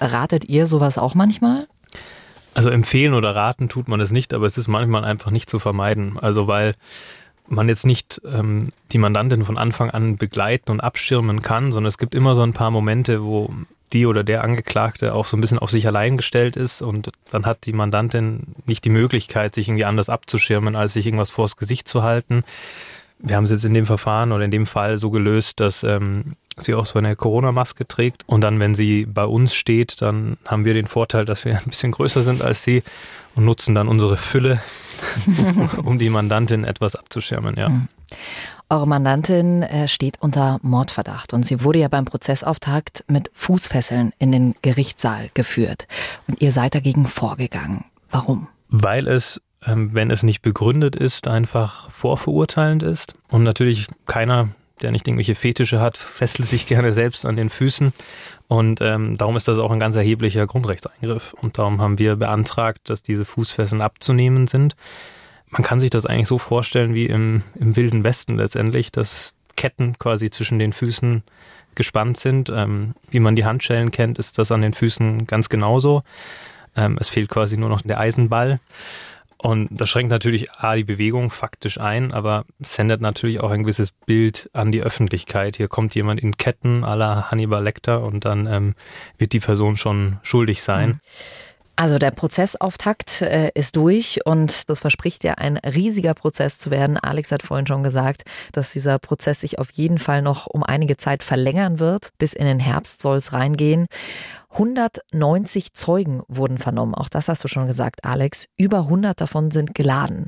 Ratet 0.00 0.44
ihr 0.48 0.66
sowas 0.66 0.98
auch 0.98 1.14
manchmal? 1.14 1.66
Also 2.54 2.70
empfehlen 2.70 3.14
oder 3.14 3.34
raten 3.36 3.68
tut 3.68 3.88
man 3.88 4.00
es 4.00 4.10
nicht, 4.10 4.34
aber 4.34 4.46
es 4.46 4.58
ist 4.58 4.68
manchmal 4.68 5.04
einfach 5.04 5.30
nicht 5.30 5.48
zu 5.48 5.58
vermeiden. 5.58 6.18
Also 6.18 6.48
weil 6.48 6.74
man 7.46 7.68
jetzt 7.68 7.86
nicht 7.86 8.20
ähm, 8.30 8.72
die 8.92 8.98
Mandantin 8.98 9.44
von 9.44 9.58
Anfang 9.58 9.90
an 9.90 10.16
begleiten 10.16 10.70
und 10.70 10.80
abschirmen 10.80 11.42
kann, 11.42 11.72
sondern 11.72 11.88
es 11.88 11.98
gibt 11.98 12.14
immer 12.14 12.34
so 12.34 12.42
ein 12.42 12.52
paar 12.52 12.70
Momente, 12.70 13.22
wo 13.24 13.50
die 13.92 14.06
oder 14.06 14.22
der 14.22 14.44
Angeklagte 14.44 15.14
auch 15.14 15.26
so 15.26 15.36
ein 15.36 15.40
bisschen 15.40 15.58
auf 15.58 15.70
sich 15.70 15.86
allein 15.86 16.18
gestellt 16.18 16.56
ist 16.56 16.82
und 16.82 17.10
dann 17.30 17.46
hat 17.46 17.64
die 17.64 17.72
Mandantin 17.72 18.54
nicht 18.66 18.84
die 18.84 18.90
Möglichkeit, 18.90 19.54
sich 19.54 19.68
irgendwie 19.68 19.86
anders 19.86 20.10
abzuschirmen, 20.10 20.76
als 20.76 20.92
sich 20.92 21.06
irgendwas 21.06 21.30
vors 21.30 21.56
Gesicht 21.56 21.88
zu 21.88 22.02
halten. 22.02 22.42
Wir 23.18 23.36
haben 23.36 23.44
es 23.44 23.50
jetzt 23.50 23.64
in 23.64 23.74
dem 23.74 23.86
Verfahren 23.86 24.32
oder 24.32 24.44
in 24.44 24.50
dem 24.50 24.66
Fall 24.66 24.98
so 24.98 25.10
gelöst, 25.10 25.60
dass 25.60 25.82
ähm, 25.82 26.34
sie 26.62 26.74
auch 26.74 26.86
so 26.86 26.98
eine 26.98 27.16
Corona-Maske 27.16 27.86
trägt. 27.86 28.24
Und 28.26 28.42
dann, 28.42 28.60
wenn 28.60 28.74
sie 28.74 29.06
bei 29.06 29.24
uns 29.24 29.54
steht, 29.54 30.02
dann 30.02 30.36
haben 30.46 30.64
wir 30.64 30.74
den 30.74 30.86
Vorteil, 30.86 31.24
dass 31.24 31.44
wir 31.44 31.58
ein 31.58 31.64
bisschen 31.66 31.92
größer 31.92 32.22
sind 32.22 32.42
als 32.42 32.62
sie 32.62 32.82
und 33.34 33.44
nutzen 33.44 33.74
dann 33.74 33.88
unsere 33.88 34.16
Fülle, 34.16 34.60
um 35.84 35.98
die 35.98 36.10
Mandantin 36.10 36.64
etwas 36.64 36.96
abzuschirmen, 36.96 37.56
ja. 37.56 37.68
Mhm. 37.68 37.88
Eure 38.70 38.86
Mandantin 38.86 39.62
äh, 39.62 39.88
steht 39.88 40.20
unter 40.20 40.58
Mordverdacht 40.60 41.32
und 41.32 41.42
sie 41.42 41.64
wurde 41.64 41.78
ja 41.78 41.88
beim 41.88 42.04
Prozessauftakt 42.04 43.02
mit 43.08 43.30
Fußfesseln 43.32 44.12
in 44.18 44.30
den 44.30 44.56
Gerichtssaal 44.60 45.30
geführt. 45.32 45.88
Und 46.26 46.42
ihr 46.42 46.52
seid 46.52 46.74
dagegen 46.74 47.06
vorgegangen. 47.06 47.86
Warum? 48.10 48.48
Weil 48.68 49.06
es 49.06 49.40
ähm, 49.66 49.90
wenn 49.92 50.10
es 50.10 50.22
nicht 50.22 50.42
begründet 50.42 50.96
ist, 50.96 51.26
einfach 51.26 51.90
vorverurteilend 51.90 52.82
ist. 52.82 53.14
Und 53.28 53.42
natürlich 53.42 53.88
keiner, 54.06 54.48
der 54.82 54.92
nicht 54.92 55.06
irgendwelche 55.06 55.34
Fetische 55.34 55.80
hat, 55.80 55.96
fesselt 55.96 56.48
sich 56.48 56.66
gerne 56.66 56.92
selbst 56.92 57.24
an 57.26 57.36
den 57.36 57.50
Füßen. 57.50 57.92
Und 58.48 58.80
ähm, 58.80 59.18
darum 59.18 59.36
ist 59.36 59.48
das 59.48 59.58
auch 59.58 59.72
ein 59.72 59.80
ganz 59.80 59.96
erheblicher 59.96 60.46
Grundrechtseingriff. 60.46 61.34
Und 61.34 61.58
darum 61.58 61.80
haben 61.80 61.98
wir 61.98 62.16
beantragt, 62.16 62.88
dass 62.90 63.02
diese 63.02 63.24
Fußfesseln 63.24 63.82
abzunehmen 63.82 64.46
sind. 64.46 64.74
Man 65.50 65.62
kann 65.62 65.80
sich 65.80 65.90
das 65.90 66.06
eigentlich 66.06 66.28
so 66.28 66.38
vorstellen 66.38 66.94
wie 66.94 67.06
im, 67.06 67.42
im 67.54 67.76
Wilden 67.76 68.04
Westen 68.04 68.36
letztendlich, 68.36 68.92
dass 68.92 69.34
Ketten 69.56 69.98
quasi 69.98 70.30
zwischen 70.30 70.58
den 70.58 70.72
Füßen 70.72 71.22
gespannt 71.74 72.16
sind. 72.16 72.50
Ähm, 72.50 72.94
wie 73.10 73.20
man 73.20 73.36
die 73.36 73.44
Handschellen 73.44 73.90
kennt, 73.90 74.18
ist 74.18 74.38
das 74.38 74.52
an 74.52 74.62
den 74.62 74.72
Füßen 74.72 75.26
ganz 75.26 75.48
genauso. 75.48 76.02
Ähm, 76.76 76.96
es 77.00 77.08
fehlt 77.08 77.28
quasi 77.28 77.56
nur 77.56 77.68
noch 77.68 77.82
der 77.82 78.00
Eisenball. 78.00 78.60
Und 79.40 79.68
das 79.70 79.88
schränkt 79.88 80.10
natürlich 80.10 80.50
A, 80.52 80.74
die 80.74 80.84
Bewegung 80.84 81.30
faktisch 81.30 81.78
ein, 81.78 82.12
aber 82.12 82.44
sendet 82.58 83.00
natürlich 83.00 83.40
auch 83.40 83.50
ein 83.50 83.62
gewisses 83.62 83.92
Bild 83.92 84.50
an 84.52 84.72
die 84.72 84.82
Öffentlichkeit. 84.82 85.56
Hier 85.56 85.68
kommt 85.68 85.94
jemand 85.94 86.20
in 86.20 86.36
Ketten 86.36 86.84
à 86.84 86.96
la 86.96 87.30
Hannibal 87.30 87.62
Lecter 87.62 88.02
und 88.02 88.24
dann 88.24 88.46
ähm, 88.46 88.74
wird 89.16 89.32
die 89.32 89.40
Person 89.40 89.76
schon 89.76 90.18
schuldig 90.22 90.62
sein. 90.62 90.88
Mhm. 90.88 91.00
Also 91.78 91.98
der 91.98 92.10
Prozessauftakt 92.10 93.22
äh, 93.22 93.52
ist 93.54 93.76
durch 93.76 94.18
und 94.24 94.68
das 94.68 94.80
verspricht 94.80 95.22
ja 95.22 95.34
ein 95.34 95.58
riesiger 95.58 96.12
Prozess 96.12 96.58
zu 96.58 96.72
werden. 96.72 96.96
Alex 96.96 97.30
hat 97.30 97.44
vorhin 97.44 97.68
schon 97.68 97.84
gesagt, 97.84 98.24
dass 98.50 98.72
dieser 98.72 98.98
Prozess 98.98 99.42
sich 99.42 99.60
auf 99.60 99.70
jeden 99.70 99.98
Fall 99.98 100.20
noch 100.20 100.48
um 100.48 100.64
einige 100.64 100.96
Zeit 100.96 101.22
verlängern 101.22 101.78
wird. 101.78 102.08
Bis 102.18 102.32
in 102.32 102.46
den 102.46 102.58
Herbst 102.58 103.00
soll 103.00 103.18
es 103.18 103.32
reingehen. 103.32 103.86
190 104.58 105.72
Zeugen 105.72 106.22
wurden 106.26 106.58
vernommen. 106.58 106.94
Auch 106.94 107.08
das 107.08 107.28
hast 107.28 107.44
du 107.44 107.48
schon 107.48 107.68
gesagt, 107.68 108.04
Alex. 108.04 108.48
Über 108.56 108.80
100 108.80 109.20
davon 109.20 109.52
sind 109.52 109.74
geladen. 109.74 110.26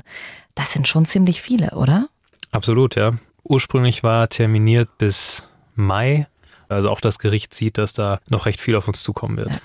Das 0.55 0.71
sind 0.71 0.87
schon 0.87 1.05
ziemlich 1.05 1.41
viele, 1.41 1.71
oder? 1.71 2.07
Absolut, 2.51 2.95
ja. 2.95 3.11
Ursprünglich 3.43 4.03
war 4.03 4.29
terminiert 4.29 4.97
bis 4.97 5.43
Mai. 5.75 6.27
Also 6.69 6.89
auch 6.89 7.01
das 7.01 7.19
Gericht 7.19 7.53
sieht, 7.53 7.77
dass 7.77 7.93
da 7.93 8.19
noch 8.29 8.45
recht 8.45 8.61
viel 8.61 8.75
auf 8.75 8.87
uns 8.87 9.03
zukommen 9.03 9.35
wird. 9.37 9.49
Ja. 9.49 9.57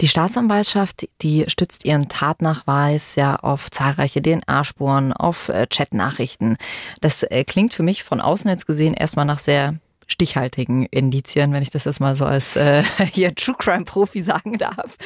Die 0.00 0.08
Staatsanwaltschaft, 0.08 1.08
die 1.22 1.44
stützt 1.48 1.84
ihren 1.84 2.08
Tatnachweis 2.08 3.14
ja 3.16 3.36
auf 3.36 3.70
zahlreiche 3.70 4.20
DNA-Spuren, 4.20 5.12
auf 5.12 5.48
äh, 5.48 5.66
Chatnachrichten. 5.68 6.56
Das 7.00 7.22
äh, 7.22 7.44
klingt 7.44 7.74
für 7.74 7.82
mich 7.82 8.02
von 8.04 8.20
außen 8.20 8.50
jetzt 8.50 8.66
gesehen 8.66 8.94
erstmal 8.94 9.24
nach 9.24 9.38
sehr 9.38 9.78
stichhaltigen 10.14 10.86
Indizien, 10.86 11.52
wenn 11.52 11.62
ich 11.62 11.70
das 11.70 11.84
jetzt 11.84 12.00
mal 12.00 12.14
so 12.14 12.24
als 12.24 12.56
äh, 12.56 12.82
hier 13.12 13.34
True 13.34 13.56
Crime 13.58 13.84
Profi 13.84 14.20
sagen 14.20 14.58
darf. 14.58 14.96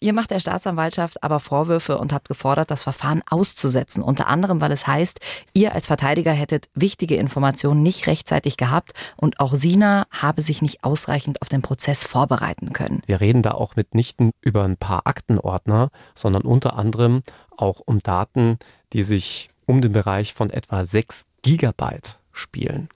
Ihr 0.00 0.12
macht 0.12 0.30
der 0.30 0.40
Staatsanwaltschaft 0.40 1.22
aber 1.22 1.40
Vorwürfe 1.40 1.98
und 1.98 2.12
habt 2.12 2.28
gefordert, 2.28 2.70
das 2.70 2.84
Verfahren 2.84 3.22
auszusetzen. 3.28 4.02
Unter 4.02 4.28
anderem, 4.28 4.60
weil 4.60 4.72
es 4.72 4.86
heißt, 4.86 5.20
ihr 5.52 5.74
als 5.74 5.88
Verteidiger 5.88 6.32
hättet 6.32 6.68
wichtige 6.74 7.16
Informationen 7.16 7.82
nicht 7.82 8.06
rechtzeitig 8.06 8.56
gehabt 8.56 8.92
und 9.16 9.40
auch 9.40 9.54
Sina 9.54 10.06
habe 10.10 10.42
sich 10.42 10.62
nicht 10.62 10.84
ausreichend 10.84 11.42
auf 11.42 11.48
den 11.48 11.62
Prozess 11.62 12.04
vorbereiten 12.04 12.72
können. 12.72 13.02
Wir 13.06 13.20
reden 13.20 13.42
da 13.42 13.52
auch 13.52 13.74
mitnichten 13.74 14.30
über 14.40 14.62
ein 14.62 14.76
paar 14.76 15.06
Aktenordner, 15.06 15.90
sondern 16.14 16.42
unter 16.42 16.78
anderem 16.78 17.22
auch 17.56 17.80
um 17.84 17.98
Daten, 17.98 18.58
die 18.92 19.02
sich 19.02 19.50
um 19.66 19.80
den 19.80 19.92
Bereich 19.92 20.34
von 20.34 20.50
etwa 20.50 20.84
6 20.84 21.26
Gigabyte 21.42 22.18
spielen. 22.32 22.88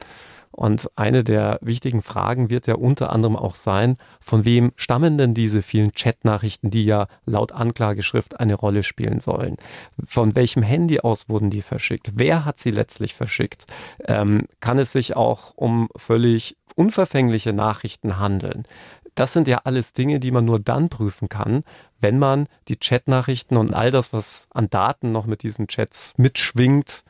Und 0.57 0.91
eine 0.97 1.23
der 1.23 1.59
wichtigen 1.61 2.01
Fragen 2.01 2.49
wird 2.49 2.67
ja 2.67 2.77
unter 2.77 3.13
anderem 3.13 3.37
auch 3.37 3.55
sein, 3.55 3.99
von 4.21 4.47
wem 4.47 4.73
stammen 4.77 5.19
denn 5.19 5.35
diese 5.35 5.61
vielen 5.61 5.93
Chatnachrichten, 5.93 6.71
die 6.71 6.87
ja 6.87 7.09
laut 7.27 7.53
Anklageschrift 7.53 8.41
eine 8.41 8.55
Rolle 8.55 8.83
spielen 8.83 9.21
sollen? 9.21 9.59
Von 10.07 10.35
welchem 10.35 10.63
Handy 10.63 11.01
aus 11.01 11.29
wurden 11.29 11.51
die 11.51 11.61
verschickt? 11.61 12.13
Wer 12.15 12.47
hat 12.47 12.59
sie 12.59 12.71
letztlich 12.71 13.15
verschickt? 13.15 13.67
Ähm, 14.07 14.47
kann 14.61 14.79
es 14.79 14.93
sich 14.93 15.15
auch 15.15 15.53
um 15.57 15.91
völlig 15.95 16.57
unverfängliche 16.75 17.53
Nachrichten 17.53 18.19
handeln? 18.19 18.67
Das 19.15 19.35
sind 19.35 19.49
ja 19.49 19.63
alles 19.65 19.93
Dinge, 19.93 20.21
die 20.21 20.31
man 20.31 20.47
nur 20.47 20.59
dann 20.59 20.89
prüfen 20.89 21.29
kann, 21.29 21.65
wenn 22.01 22.19
man 22.19 22.49
die 22.69 22.77
Chatnachrichten 22.77 23.59
und 23.59 23.75
all 23.75 23.91
das, 23.91 24.13
was 24.15 24.47
an 24.51 24.71
Daten 24.71 25.13
noch 25.13 25.27
mit 25.27 25.43
diesen 25.43 25.69
Chats 25.69 26.15
mitschwingt, 26.17 27.05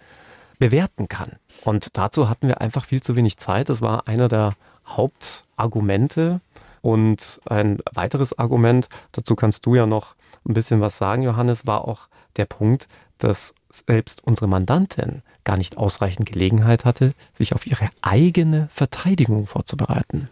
bewerten 0.58 1.08
kann. 1.08 1.32
Und 1.64 1.96
dazu 1.96 2.28
hatten 2.28 2.48
wir 2.48 2.60
einfach 2.60 2.84
viel 2.84 3.02
zu 3.02 3.16
wenig 3.16 3.36
Zeit. 3.36 3.68
Das 3.68 3.80
war 3.80 4.08
einer 4.08 4.28
der 4.28 4.54
Hauptargumente. 4.86 6.40
Und 6.82 7.40
ein 7.46 7.78
weiteres 7.92 8.38
Argument, 8.38 8.88
dazu 9.12 9.34
kannst 9.34 9.66
du 9.66 9.74
ja 9.74 9.86
noch 9.86 10.14
ein 10.48 10.54
bisschen 10.54 10.80
was 10.80 10.98
sagen, 10.98 11.22
Johannes, 11.22 11.66
war 11.66 11.86
auch 11.86 12.08
der 12.36 12.44
Punkt, 12.44 12.86
dass 13.18 13.54
selbst 13.70 14.22
unsere 14.22 14.46
Mandantin 14.46 15.22
gar 15.42 15.56
nicht 15.56 15.76
ausreichend 15.76 16.30
Gelegenheit 16.30 16.84
hatte, 16.84 17.12
sich 17.34 17.54
auf 17.54 17.66
ihre 17.66 17.88
eigene 18.02 18.68
Verteidigung 18.70 19.46
vorzubereiten. 19.46 20.28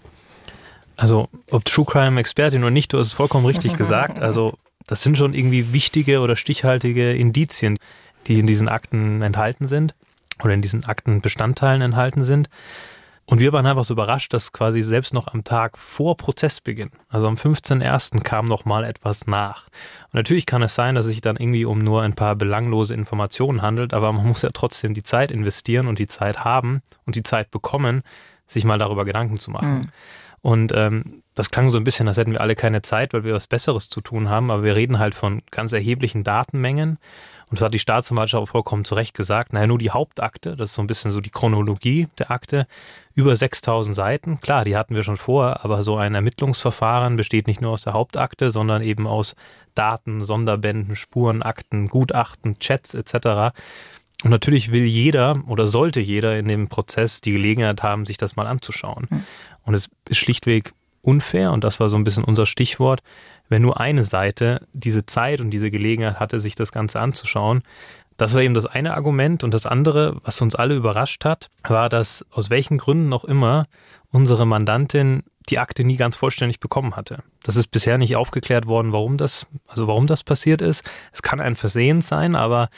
Also, 0.97 1.29
ob 1.51 1.65
True 1.65 1.85
Crime 1.85 2.21
Expertin 2.21 2.63
oder 2.63 2.71
nicht, 2.71 2.93
du 2.93 2.99
hast 2.99 3.09
es 3.09 3.15
vollkommen 3.15 3.47
richtig 3.47 3.77
gesagt. 3.77 4.21
Also, 4.21 4.55
das 4.87 5.03
sind 5.03 5.19
schon 5.19 5.35
irgendwie 5.35 5.73
wichtige 5.73 6.21
oder 6.21 6.37
stichhaltige 6.37 7.13
Indizien, 7.15 7.79
die 8.29 8.39
in 8.39 8.47
diesen 8.47 8.69
Akten 8.69 9.23
enthalten 9.23 9.67
sind 9.67 9.95
oder 10.43 10.55
in 10.55 10.63
diesen 10.63 10.85
Aktenbestandteilen 10.85 11.83
enthalten 11.83 12.25
sind. 12.25 12.49
Und 13.27 13.41
wir 13.41 13.55
waren 13.55 13.65
einfach 13.65 13.85
so 13.85 13.95
überrascht, 13.95 14.35
dass 14.35 14.53
quasi 14.53 14.83
selbst 14.83 15.15
noch 15.15 15.29
am 15.29 15.45
Tag 15.45 15.79
vor 15.79 16.17
Prozessbeginn, 16.17 16.91
also 17.09 17.27
am 17.27 17.37
15.01. 17.37 18.23
kam 18.23 18.45
noch 18.45 18.67
mal 18.67 18.85
etwas 18.85 19.27
nach. 19.27 19.69
Und 20.13 20.15
natürlich 20.15 20.45
kann 20.45 20.63
es 20.63 20.75
sein, 20.75 20.95
dass 20.95 21.07
es 21.07 21.13
sich 21.13 21.23
dann 21.23 21.37
irgendwie 21.37 21.65
um 21.65 21.79
nur 21.79 22.03
ein 22.03 22.13
paar 22.13 22.37
belanglose 22.37 22.93
Informationen 22.93 23.63
handelt, 23.63 23.95
aber 23.95 24.13
man 24.13 24.27
muss 24.27 24.43
ja 24.43 24.51
trotzdem 24.53 24.93
die 24.93 25.03
Zeit 25.03 25.31
investieren 25.31 25.87
und 25.87 25.99
die 25.99 26.07
Zeit 26.07 26.45
haben 26.45 26.83
und 27.07 27.17
die 27.17 27.23
Zeit 27.23 27.51
bekommen, 27.51 28.03
sich 28.47 28.65
mal 28.65 28.79
darüber 28.79 29.07
Gedanken 29.07 29.39
zu 29.41 29.51
machen. 29.51 29.79
Mhm. 29.79 29.89
Und 30.43 30.73
ähm, 30.75 31.23
das 31.35 31.51
klang 31.51 31.71
so 31.71 31.79
ein 31.79 31.85
bisschen, 31.85 32.07
als 32.07 32.19
hätten 32.19 32.33
wir 32.33 32.43
alle 32.43 32.55
keine 32.55 32.83
Zeit, 32.83 33.15
weil 33.15 33.25
wir 33.25 33.33
was 33.33 33.47
Besseres 33.47 33.89
zu 33.89 34.03
tun 34.03 34.29
haben, 34.29 34.51
aber 34.51 34.63
wir 34.65 34.77
reden 34.77 34.99
halt 34.99 35.15
von 35.15 35.41
ganz 35.51 35.73
erheblichen 35.73 36.23
Datenmengen 36.23 36.99
und 37.55 37.61
das 37.61 37.67
hat 37.67 37.75
die 37.75 37.79
Staatsanwaltschaft 37.79 38.43
auch 38.43 38.49
vollkommen 38.49 38.85
zu 38.85 38.97
Recht 38.97 39.15
gesagt. 39.15 39.53
Naja, 39.53 39.69
nur 39.69 39.79
die 39.79 39.93
Hauptakte, 39.93 40.57
das 40.57 40.71
ist 40.71 40.75
so 40.75 40.83
ein 40.83 40.89
bisschen 40.89 41.13
so 41.13 41.21
die 41.21 41.31
Chronologie 41.31 42.09
der 42.19 42.33
Akte, 42.33 42.67
über 43.15 43.37
6000 43.37 43.95
Seiten. 43.95 44.41
Klar, 44.41 44.65
die 44.65 44.77
hatten 44.77 44.97
wir 44.97 45.05
schon 45.05 45.17
vorher, 45.17 45.65
aber 45.65 45.85
so 45.85 45.97
ein 45.97 46.17
Ermittlungsverfahren 46.17 47.15
besteht 47.15 47.47
nicht 47.47 47.61
nur 47.61 47.71
aus 47.71 47.83
der 47.83 47.93
Hauptakte, 47.93 48.51
sondern 48.51 48.83
eben 48.83 49.07
aus 49.07 49.37
Daten, 49.77 50.25
Sonderbänden, 50.25 50.97
Spurenakten, 50.97 51.87
Gutachten, 51.87 52.59
Chats 52.59 52.93
etc. 52.93 53.55
Und 54.25 54.31
natürlich 54.31 54.73
will 54.73 54.85
jeder 54.85 55.37
oder 55.47 55.69
sollte 55.69 56.01
jeder 56.01 56.37
in 56.37 56.49
dem 56.49 56.67
Prozess 56.67 57.21
die 57.21 57.31
Gelegenheit 57.31 57.85
haben, 57.85 58.05
sich 58.05 58.17
das 58.17 58.35
mal 58.35 58.49
anzuschauen. 58.49 59.07
Mhm. 59.09 59.25
Und 59.63 59.75
es 59.75 59.91
ist 60.09 60.19
schlichtweg 60.19 60.73
unfair, 61.03 61.53
und 61.53 61.63
das 61.63 61.79
war 61.79 61.89
so 61.89 61.97
ein 61.97 62.03
bisschen 62.03 62.25
unser 62.25 62.47
Stichwort, 62.47 63.01
wenn 63.49 63.63
nur 63.63 63.81
eine 63.81 64.05
Seite 64.05 64.67
diese 64.73 65.07
Zeit 65.07 65.41
und 65.41 65.51
diese 65.51 65.71
Gelegenheit 65.71 66.21
hatte, 66.21 66.41
sich 66.41 66.55
das 66.55 66.73
Ganze 66.73 67.01
anzuschauen. 67.01 67.63
Das 68.17 68.35
war 68.35 68.43
eben 68.43 68.55
das 68.55 68.67
eine 68.67 68.95
Argument. 68.95 69.45
Und 69.45 69.53
das 69.53 69.67
andere, 69.67 70.17
was 70.25 70.41
uns 70.41 70.55
alle 70.55 70.77
überrascht 70.77 71.25
hat, 71.25 71.51
war, 71.63 71.89
dass 71.89 72.25
aus 72.31 72.51
welchen 72.51 72.79
Gründen 72.79 73.09
noch 73.09 73.25
immer 73.25 73.65
unsere 74.11 74.47
Mandantin 74.47 75.25
die 75.51 75.59
Akte 75.59 75.85
nie 75.85 75.97
ganz 75.97 76.17
vollständig 76.17 76.61
bekommen 76.61 76.97
hatte. 76.97 77.23
Das 77.43 77.57
ist 77.57 77.69
bisher 77.69 77.99
nicht 77.99 78.17
aufgeklärt 78.17 78.67
worden, 78.67 78.93
warum 78.93 79.17
das, 79.17 79.47
also 79.67 79.87
warum 79.87 80.07
das 80.07 80.25
passiert 80.25 80.63
ist. 80.63 80.85
Es 81.13 81.23
kann 81.23 81.41
ein 81.41 81.55
Versehen 81.55 82.01
sein, 82.01 82.35
aber 82.35 82.71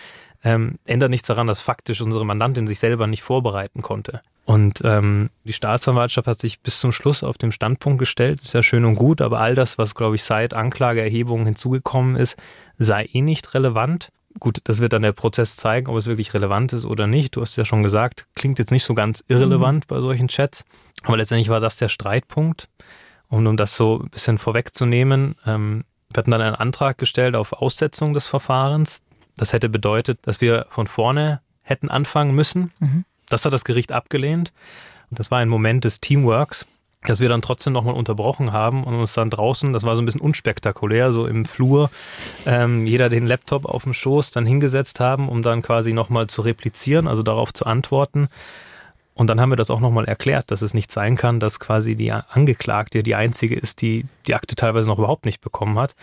ähm, 0.42 0.78
ändert 0.86 1.10
nichts 1.10 1.28
daran, 1.28 1.46
dass 1.46 1.60
faktisch 1.60 2.00
unsere 2.00 2.26
Mandantin 2.26 2.66
sich 2.66 2.78
selber 2.78 3.06
nicht 3.06 3.22
vorbereiten 3.22 3.82
konnte. 3.82 4.20
Und 4.46 4.80
ähm, 4.84 5.30
die 5.42 5.52
Staatsanwaltschaft 5.52 6.28
hat 6.28 6.38
sich 6.38 6.60
bis 6.60 6.78
zum 6.78 6.92
Schluss 6.92 7.24
auf 7.24 7.36
den 7.36 7.50
Standpunkt 7.50 7.98
gestellt, 7.98 8.40
ist 8.40 8.54
ja 8.54 8.62
schön 8.62 8.84
und 8.84 8.94
gut, 8.94 9.20
aber 9.20 9.40
all 9.40 9.56
das, 9.56 9.76
was, 9.76 9.96
glaube 9.96 10.14
ich, 10.14 10.22
seit 10.22 10.54
Anklageerhebung 10.54 11.44
hinzugekommen 11.44 12.14
ist, 12.14 12.36
sei 12.78 13.08
eh 13.12 13.22
nicht 13.22 13.54
relevant. 13.54 14.12
Gut, 14.38 14.60
das 14.62 14.78
wird 14.78 14.92
dann 14.92 15.02
der 15.02 15.12
Prozess 15.12 15.56
zeigen, 15.56 15.88
ob 15.90 15.96
es 15.96 16.06
wirklich 16.06 16.32
relevant 16.32 16.72
ist 16.72 16.84
oder 16.84 17.08
nicht. 17.08 17.34
Du 17.34 17.40
hast 17.40 17.56
ja 17.56 17.64
schon 17.64 17.82
gesagt, 17.82 18.28
klingt 18.36 18.60
jetzt 18.60 18.70
nicht 18.70 18.84
so 18.84 18.94
ganz 18.94 19.24
irrelevant 19.26 19.84
mhm. 19.86 19.88
bei 19.88 20.00
solchen 20.00 20.28
Chats. 20.28 20.64
Aber 21.02 21.16
letztendlich 21.16 21.48
war 21.48 21.58
das 21.58 21.76
der 21.76 21.88
Streitpunkt. 21.88 22.68
Und 23.28 23.48
um 23.48 23.56
das 23.56 23.76
so 23.76 23.98
ein 23.98 24.10
bisschen 24.10 24.38
vorwegzunehmen, 24.38 25.34
ähm, 25.44 25.82
wir 26.12 26.18
hatten 26.18 26.30
dann 26.30 26.40
einen 26.40 26.54
Antrag 26.54 26.98
gestellt 26.98 27.34
auf 27.34 27.52
Aussetzung 27.52 28.12
des 28.12 28.28
Verfahrens. 28.28 29.02
Das 29.36 29.52
hätte 29.52 29.68
bedeutet, 29.68 30.20
dass 30.22 30.40
wir 30.40 30.66
von 30.68 30.86
vorne 30.86 31.40
hätten 31.62 31.90
anfangen 31.90 32.32
müssen. 32.32 32.70
Mhm. 32.78 33.04
Das 33.28 33.44
hat 33.44 33.52
das 33.52 33.64
Gericht 33.64 33.92
abgelehnt. 33.92 34.52
Das 35.10 35.30
war 35.30 35.38
ein 35.38 35.48
Moment 35.48 35.84
des 35.84 36.00
Teamworks, 36.00 36.66
dass 37.02 37.20
wir 37.20 37.28
dann 37.28 37.42
trotzdem 37.42 37.72
nochmal 37.72 37.94
unterbrochen 37.94 38.52
haben 38.52 38.84
und 38.84 38.94
uns 38.94 39.14
dann 39.14 39.30
draußen, 39.30 39.72
das 39.72 39.84
war 39.84 39.94
so 39.94 40.02
ein 40.02 40.04
bisschen 40.04 40.20
unspektakulär, 40.20 41.12
so 41.12 41.26
im 41.26 41.44
Flur, 41.44 41.90
ähm, 42.44 42.86
jeder 42.86 43.08
den 43.08 43.26
Laptop 43.26 43.64
auf 43.64 43.84
dem 43.84 43.94
Schoß 43.94 44.32
dann 44.32 44.46
hingesetzt 44.46 45.00
haben, 45.00 45.28
um 45.28 45.42
dann 45.42 45.62
quasi 45.62 45.92
nochmal 45.92 46.26
zu 46.26 46.42
replizieren, 46.42 47.06
also 47.06 47.22
darauf 47.22 47.54
zu 47.54 47.66
antworten. 47.66 48.28
Und 49.14 49.28
dann 49.28 49.40
haben 49.40 49.50
wir 49.50 49.56
das 49.56 49.70
auch 49.70 49.80
nochmal 49.80 50.04
erklärt, 50.04 50.50
dass 50.50 50.60
es 50.60 50.74
nicht 50.74 50.92
sein 50.92 51.16
kann, 51.16 51.40
dass 51.40 51.58
quasi 51.58 51.94
die 51.94 52.12
Angeklagte 52.12 53.02
die 53.02 53.14
einzige 53.14 53.54
ist, 53.54 53.80
die 53.80 54.04
die 54.26 54.34
Akte 54.34 54.56
teilweise 54.56 54.88
noch 54.88 54.98
überhaupt 54.98 55.24
nicht 55.24 55.40
bekommen 55.40 55.78
hat. 55.78 55.94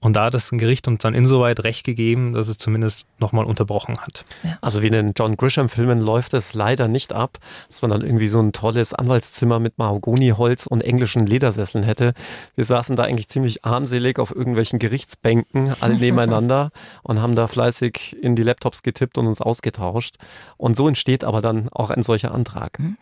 Und 0.00 0.14
da 0.14 0.26
hat 0.26 0.34
das 0.34 0.50
Gericht 0.50 0.86
uns 0.86 1.02
dann 1.02 1.12
insoweit 1.12 1.64
recht 1.64 1.84
gegeben, 1.84 2.32
dass 2.32 2.46
es 2.46 2.58
zumindest 2.58 3.06
nochmal 3.18 3.44
unterbrochen 3.44 3.98
hat. 3.98 4.24
Ja. 4.44 4.56
Also 4.60 4.80
wie 4.80 4.86
in 4.86 4.92
den 4.92 5.12
John 5.16 5.36
Grisham-Filmen 5.36 6.00
läuft 6.00 6.34
es 6.34 6.54
leider 6.54 6.86
nicht 6.86 7.12
ab, 7.12 7.38
dass 7.68 7.82
man 7.82 7.90
dann 7.90 8.02
irgendwie 8.02 8.28
so 8.28 8.40
ein 8.40 8.52
tolles 8.52 8.94
Anwaltszimmer 8.94 9.58
mit 9.58 9.78
Mahagoniholz 9.78 10.66
und 10.66 10.82
englischen 10.82 11.26
Ledersesseln 11.26 11.82
hätte. 11.82 12.14
Wir 12.54 12.64
saßen 12.64 12.94
da 12.94 13.02
eigentlich 13.02 13.28
ziemlich 13.28 13.64
armselig 13.64 14.20
auf 14.20 14.34
irgendwelchen 14.34 14.78
Gerichtsbänken, 14.78 15.74
alle 15.80 15.98
nebeneinander 15.98 16.70
und 17.02 17.20
haben 17.20 17.34
da 17.34 17.48
fleißig 17.48 18.16
in 18.22 18.36
die 18.36 18.44
Laptops 18.44 18.84
getippt 18.84 19.18
und 19.18 19.26
uns 19.26 19.40
ausgetauscht. 19.40 20.14
Und 20.56 20.76
so 20.76 20.86
entsteht 20.86 21.24
aber 21.24 21.40
dann 21.40 21.68
auch 21.70 21.90
ein 21.90 22.04
solcher 22.04 22.32
Antrag. 22.32 22.78
Mhm. 22.78 22.98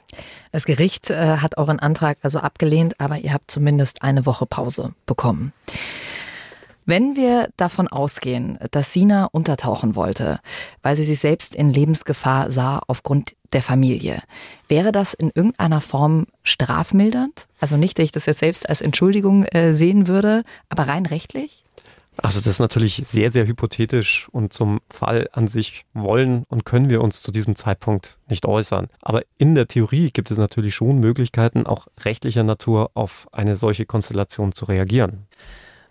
Das 0.51 0.65
Gericht 0.65 1.11
äh, 1.11 1.39
hat 1.39 1.59
euren 1.59 1.79
Antrag 1.79 2.17
also 2.23 2.39
abgelehnt, 2.39 2.99
aber 3.01 3.19
ihr 3.19 3.35
habt 3.35 3.51
zumindest 3.51 4.03
eine 4.03 4.25
Woche 4.25 4.47
Pause 4.47 4.95
bekommen. 5.05 5.53
Wenn 6.89 7.17
wir 7.17 7.51
davon 7.57 7.89
ausgehen, 7.89 8.59
dass 8.71 8.93
Sina 8.93 9.25
untertauchen 9.33 9.97
wollte, 9.97 10.39
weil 10.83 10.97
sie 10.97 11.03
sich 11.03 11.19
selbst 11.19 11.57
in 11.57 11.73
Lebensgefahr 11.73 12.53
sah 12.53 12.81
aufgrund 12.87 13.35
der 13.53 13.63
Familie, 13.63 14.23
wäre 14.69 14.93
das 14.93 15.13
in 15.13 15.33
irgendeiner 15.35 15.81
Form 15.81 16.27
strafmildernd? 16.45 17.49
Also 17.59 17.77
nicht, 17.77 17.99
dass 17.99 18.05
ich 18.05 18.13
das 18.13 18.27
jetzt 18.27 18.39
selbst 18.39 18.69
als 18.69 18.81
Entschuldigung 18.81 19.45
äh, 19.47 19.75
sehen 19.75 20.07
würde, 20.07 20.45
aber 20.69 20.85
rein 20.85 21.07
rechtlich? 21.07 21.65
Also 22.19 22.39
das 22.39 22.47
ist 22.47 22.61
natürlich 22.61 23.03
sehr, 23.05 23.33
sehr 23.33 23.47
hypothetisch 23.47 24.29
und 24.31 24.53
zum 24.53 24.81
Fall 24.89 25.29
an 25.33 25.49
sich 25.49 25.85
wollen 25.93 26.45
und 26.49 26.65
können 26.65 26.89
wir 26.89 27.03
uns 27.03 27.21
zu 27.21 27.33
diesem 27.33 27.57
Zeitpunkt 27.57 28.19
nicht 28.29 28.47
äußern. 28.47 28.89
Aber 29.03 29.23
in 29.39 29.57
der 29.57 29.67
Theorie 29.67 30.11
gibt 30.13 30.31
es 30.31 30.39
natürlich 30.39 30.75
schon 30.77 30.99
Möglichkeiten, 31.01 31.67
auch 31.67 31.89
rechtlicher 32.05 32.45
Natur 32.45 32.93
auf 32.95 33.27
eine 33.33 33.57
solche 33.57 33.87
Konstellation 33.87 34.53
zu 34.53 34.67
reagieren. 34.67 35.27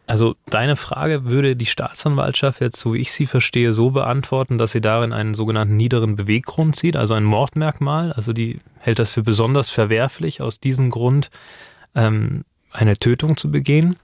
Also 0.08 0.36
deine 0.45 0.76
Frage 0.76 1.26
würde 1.26 1.56
die 1.56 1.66
Staatsanwaltschaft 1.66 2.62
jetzt, 2.62 2.80
so 2.80 2.93
wie 2.93 2.99
ich 2.99 3.12
sie 3.12 3.26
verstehe, 3.26 3.74
so 3.74 3.89
beantworten, 3.89 4.58
dass 4.58 4.72
sie 4.72 4.82
darin 4.82 5.14
einen 5.14 5.34
sogenannten 5.34 5.76
niederen 5.78 6.16
Beweggrund 6.16 6.76
sieht, 6.76 6.95
also 6.95 7.16
ein 7.16 7.24
Mordmerkmal. 7.24 8.14
Also 8.14 8.32
die 8.32 8.60
hält 8.80 8.99
das 8.99 9.12
für 9.12 9.24
besonders 9.24 9.70
verwerflich, 9.70 10.41
aus 10.41 10.60
diesem 10.60 10.91
Grund 10.91 11.32
ähm, 11.95 12.45
eine 12.72 12.97
Tötung 12.97 13.36
zu 13.36 13.49
begehen. 13.49 13.95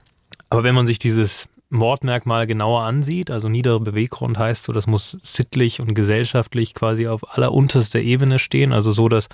Aber 0.50 0.64
wenn 0.64 0.74
man 0.74 0.86
sich 0.86 0.98
dieses 0.98 1.48
Mordmerkmal 1.70 2.46
genauer 2.46 2.82
ansieht, 2.82 3.30
also 3.30 3.48
niedere 3.48 3.80
Beweggrund 3.80 4.38
heißt 4.38 4.64
so, 4.64 4.72
das 4.72 4.86
muss 4.86 5.16
sittlich 5.22 5.80
und 5.80 5.94
gesellschaftlich 5.94 6.74
quasi 6.74 7.06
auf 7.06 7.36
allerunterster 7.36 8.00
Ebene 8.00 8.38
stehen, 8.38 8.72
also 8.72 8.92
so, 8.92 9.08
dass 9.08 9.28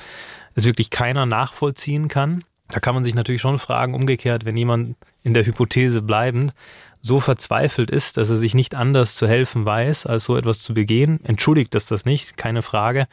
es 0.55 0.65
wirklich 0.65 0.91
keiner 0.91 1.27
nachvollziehen 1.27 2.09
kann. 2.09 2.45
Da 2.71 2.81
kann 2.81 2.95
man 2.95 3.05
sich 3.05 3.15
natürlich 3.15 3.41
schon 3.41 3.59
fragen, 3.59 3.95
umgekehrt, 3.95 4.45
wenn 4.45 4.57
jemand 4.57 4.97
in 5.23 5.35
der 5.35 5.47
Hypothese 5.47 6.03
bleibend 6.03 6.53
so 7.01 7.21
verzweifelt 7.21 7.91
ist, 7.91 8.17
dass 8.17 8.31
er 8.31 8.37
sich 8.37 8.55
nicht 8.55 8.75
anders 8.75 9.15
zu 9.15 9.27
helfen 9.29 9.65
weiß, 9.65 10.07
als 10.07 10.25
so 10.25 10.37
etwas 10.37 10.61
zu 10.61 10.75
begehen, 10.75 11.21
entschuldigt 11.25 11.75
das 11.75 11.87
das 11.87 12.05
nicht, 12.05 12.37
keine 12.37 12.63
Frage. 12.63 13.07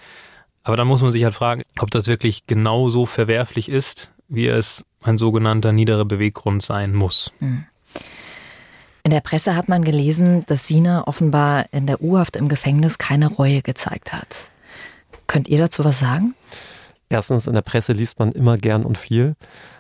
Aber 0.64 0.76
dann 0.76 0.88
muss 0.88 1.02
man 1.02 1.12
sich 1.12 1.24
halt 1.24 1.36
fragen, 1.36 1.64
ob 1.80 1.92
das 1.92 2.08
wirklich 2.08 2.48
genau 2.48 2.90
so 2.90 3.06
verwerflich 3.06 3.70
ist, 3.70 4.12
wie 4.28 4.48
es 4.48 4.84
ein 5.04 5.18
sogenannter 5.18 5.72
niederer 5.72 6.06
Beweggrund 6.06 6.64
sein 6.64 6.94
muss. 6.94 7.32
Hm. 7.40 7.66
In 9.04 9.12
der 9.12 9.22
Presse 9.22 9.56
hat 9.56 9.70
man 9.70 9.84
gelesen, 9.84 10.44
dass 10.48 10.68
Sina 10.68 11.06
offenbar 11.06 11.68
in 11.72 11.86
der 11.86 12.02
U-Haft 12.02 12.36
im 12.36 12.50
Gefängnis 12.50 12.98
keine 12.98 13.28
Reue 13.28 13.62
gezeigt 13.62 14.12
hat. 14.12 14.50
Könnt 15.28 15.48
ihr 15.48 15.60
dazu 15.60 15.86
was 15.86 16.00
sagen? 16.00 16.34
Erstens, 17.10 17.48
in 17.48 17.54
der 17.54 17.62
Presse 17.62 17.94
liest 17.94 18.20
man 18.20 18.32
immer 18.32 18.58
gern 18.58 18.84
und 18.84 18.98
viel. 18.98 19.36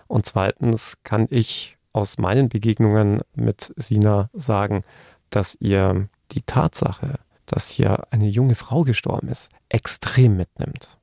Und 0.08 0.26
zweitens 0.26 0.98
kann 1.04 1.28
ich 1.30 1.78
aus 1.94 2.18
meinen 2.18 2.50
Begegnungen 2.50 3.22
mit 3.36 3.74
Sina 3.78 4.30
sagen, 4.34 4.84
dass 5.30 5.56
ihr 5.60 6.08
die 6.32 6.42
Tatsache, 6.42 7.16
dass 7.46 7.70
hier 7.70 8.04
eine 8.12 8.28
junge 8.28 8.56
Frau 8.56 8.84
gestorben 8.84 9.30
ist, 9.30 9.50
extrem 9.70 10.38
mitnimmt. 10.38 10.98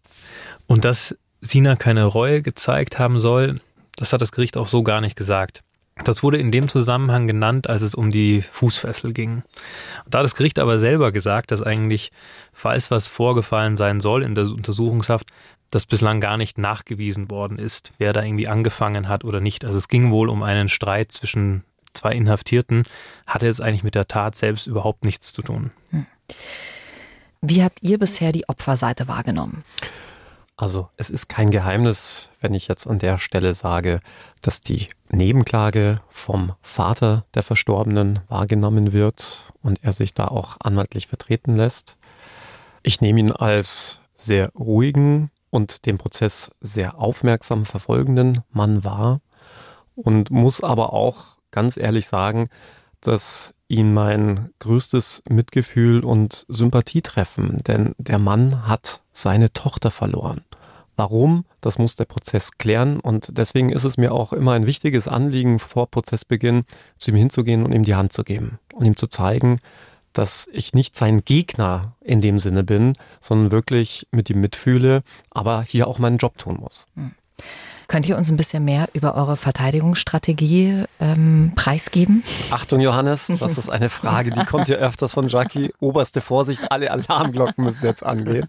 Und 0.67 0.85
dass 0.85 1.17
Sina 1.41 1.77
keine 1.77 2.05
Reue 2.05 2.43
gezeigt 2.43 2.99
haben 2.99 3.19
soll, 3.19 3.61
das 3.97 4.13
hat 4.13 4.23
das 4.23 4.33
Gericht 4.33 4.57
auch 4.57 4.69
so 4.69 4.83
gar 4.83 5.01
nicht 5.01 5.17
gesagt. 5.17 5.63
Das 6.05 6.23
wurde 6.23 6.39
in 6.39 6.51
dem 6.51 6.69
Zusammenhang 6.69 7.27
genannt, 7.27 7.69
als 7.69 7.83
es 7.83 7.95
um 7.95 8.11
die 8.11 8.41
Fußfessel 8.41 9.13
ging. 9.13 9.43
Da 10.09 10.19
hat 10.19 10.25
das 10.25 10.35
Gericht 10.35 10.59
aber 10.59 10.79
selber 10.79 11.13
gesagt, 11.13 11.51
dass 11.51 11.63
eigentlich, 11.63 12.11
falls 12.53 12.91
was 12.91 13.09
vorgefallen 13.09 13.77
sein 13.77 14.01
soll 14.01 14.23
in 14.23 14.35
der 14.35 14.45
Untersuchungshaft, 14.45 15.29
das 15.73 15.87
bislang 15.87 16.21
gar 16.21 16.37
nicht 16.37 16.59
nachgewiesen 16.59 17.31
worden 17.31 17.59
ist, 17.59 17.93
wer 17.99 18.13
da 18.13 18.23
irgendwie 18.23 18.47
angefangen 18.47 19.09
hat 19.09 19.25
oder 19.25 19.41
nicht. 19.41 19.65
Also 19.65 19.79
es 19.79 19.89
ging 19.89 20.13
wohl 20.13 20.29
um 20.29 20.43
einen 20.43 20.69
Streit 20.69 21.11
zwischen 21.11 21.65
zwei 21.95 22.13
Inhaftierten, 22.13 22.85
hatte 23.27 23.47
jetzt 23.47 23.61
eigentlich 23.61 23.83
mit 23.83 23.95
der 23.95 24.07
Tat 24.07 24.37
selbst 24.37 24.67
überhaupt 24.67 25.05
nichts 25.05 25.33
zu 25.33 25.43
tun. 25.43 25.73
Hm. 25.91 26.07
Wie 27.41 27.65
habt 27.65 27.83
ihr 27.83 27.99
bisher 27.99 28.33
die 28.33 28.49
Opferseite 28.49 29.09
wahrgenommen? 29.09 29.65
Also 30.57 30.91
es 30.97 31.09
ist 31.09 31.29
kein 31.29 31.51
Geheimnis, 31.51 32.29
wenn 32.41 32.55
ich 32.55 32.69
jetzt 32.69 32.87
an 32.87 32.99
der 32.99 33.19
Stelle 33.19 33.55
sage, 33.55 34.01
dass 34.43 34.61
die 34.61 34.87
Nebenklage 35.11 36.01
vom 36.11 36.53
Vater 36.61 37.25
der 37.35 37.43
Verstorbenen 37.43 38.21
wahrgenommen 38.29 38.93
wird 38.93 39.53
und 39.63 39.83
er 39.83 39.95
sich 39.95 40.13
da 40.13 40.29
auch 40.29 40.59
anwaltlich 40.61 41.09
vertreten 41.09 41.57
lässt. 41.57 41.97
Ich 42.83 43.01
nehme 43.01 43.21
ihn 43.21 43.33
als 43.33 44.01
sehr 44.15 44.51
ruhigen 44.51 45.31
und 45.53 45.85
den 45.85 45.99
Prozess 45.99 46.51
sehr 46.61 46.99
aufmerksam 46.99 47.67
verfolgenden 47.67 48.41
Mann 48.51 48.85
wahr 48.85 49.21
und 49.95 50.31
muss 50.31 50.63
aber 50.63 50.95
auch 50.95 51.37
ganz 51.51 51.77
ehrlich 51.77 52.07
sagen, 52.07 52.49
dass 53.03 53.55
ihn 53.69 53.93
mein 53.93 54.51
größtes 54.61 55.23
Mitgefühl 55.29 56.05
und 56.05 56.47
Sympathie 56.49 57.03
treffen, 57.03 57.59
denn 57.67 57.95
der 57.99 58.19
Mann 58.19 58.67
hat 58.67 59.03
seine 59.13 59.53
Tochter 59.53 59.91
verloren. 59.91 60.43
Warum? 60.97 61.45
Das 61.61 61.79
muss 61.79 61.97
der 61.97 62.07
Prozess 62.07 62.53
klären 62.59 62.99
und 62.99 63.37
deswegen 63.37 63.71
ist 63.71 63.85
es 63.85 63.99
mir 63.99 64.13
auch 64.13 64.33
immer 64.33 64.53
ein 64.53 64.67
wichtiges 64.67 65.07
Anliegen 65.07 65.59
vor 65.59 65.91
Prozessbeginn, 65.91 66.65
zu 66.97 67.11
ihm 67.11 67.17
hinzugehen 67.17 67.65
und 67.65 67.73
ihm 67.73 67.85
die 67.85 67.95
Hand 67.95 68.13
zu 68.13 68.25
geben 68.25 68.59
und 68.73 68.87
ihm 68.87 68.97
zu 68.97 69.07
zeigen, 69.07 69.59
dass 70.13 70.49
ich 70.53 70.75
nicht 70.75 70.97
sein 70.97 71.25
Gegner 71.25 71.95
in 72.01 72.21
dem 72.21 72.39
Sinne 72.39 72.65
bin, 72.65 72.95
sondern 73.21 73.51
wirklich 73.51 74.07
mit 74.11 74.31
ihm 74.31 74.41
mitfühle, 74.41 75.03
aber 75.31 75.63
hier 75.63 75.89
auch 75.89 75.99
meinen 75.99 76.19
Job 76.19 76.39
tun 76.39 76.59
muss. 76.61 76.87
Hm. 76.97 77.13
Könnt 77.89 78.09
ihr 78.09 78.17
uns 78.17 78.31
ein 78.31 78.39
bisschen 78.39 78.65
mehr 78.65 78.89
über 78.95 79.15
eure 79.15 79.37
Verteidigungsstrategie 79.37 80.85
ähm, 80.99 81.53
preisgeben? 81.55 82.23
Achtung, 82.51 82.81
Johannes, 82.81 83.27
das 83.41 83.59
ist 83.59 83.69
eine 83.69 83.91
Frage, 83.91 84.31
die 84.31 84.45
kommt 84.45 84.67
hier 84.67 84.79
öfters 84.79 85.13
von 85.13 85.27
Jackie. 85.27 85.75
Oberste 85.79 86.23
Vorsicht, 86.23 86.71
alle 86.73 86.91
Alarmglocken 86.91 87.65
müssen 87.65 87.85
jetzt 87.85 88.03
angehen. 88.03 88.49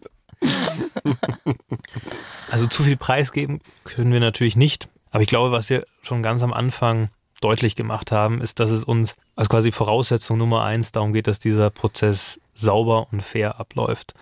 Also 2.49 2.67
zu 2.67 2.83
viel 2.83 2.97
preisgeben 2.97 3.59
können 3.83 4.13
wir 4.13 4.19
natürlich 4.19 4.55
nicht. 4.55 4.87
Aber 5.11 5.21
ich 5.21 5.27
glaube, 5.27 5.51
was 5.51 5.69
wir 5.69 5.85
schon 6.01 6.23
ganz 6.23 6.41
am 6.41 6.53
Anfang 6.53 7.09
deutlich 7.43 7.75
gemacht 7.75 8.11
haben, 8.11 8.41
ist, 8.41 8.59
dass 8.59 8.69
es 8.69 8.83
uns 8.83 9.15
als 9.35 9.49
quasi 9.49 9.71
Voraussetzung 9.71 10.37
Nummer 10.37 10.63
eins 10.63 10.91
darum 10.91 11.13
geht, 11.13 11.27
dass 11.27 11.39
dieser 11.39 11.69
Prozess 11.69 12.39
sauber 12.53 13.07
und 13.11 13.21
fair 13.21 13.59
abläuft. 13.59 14.13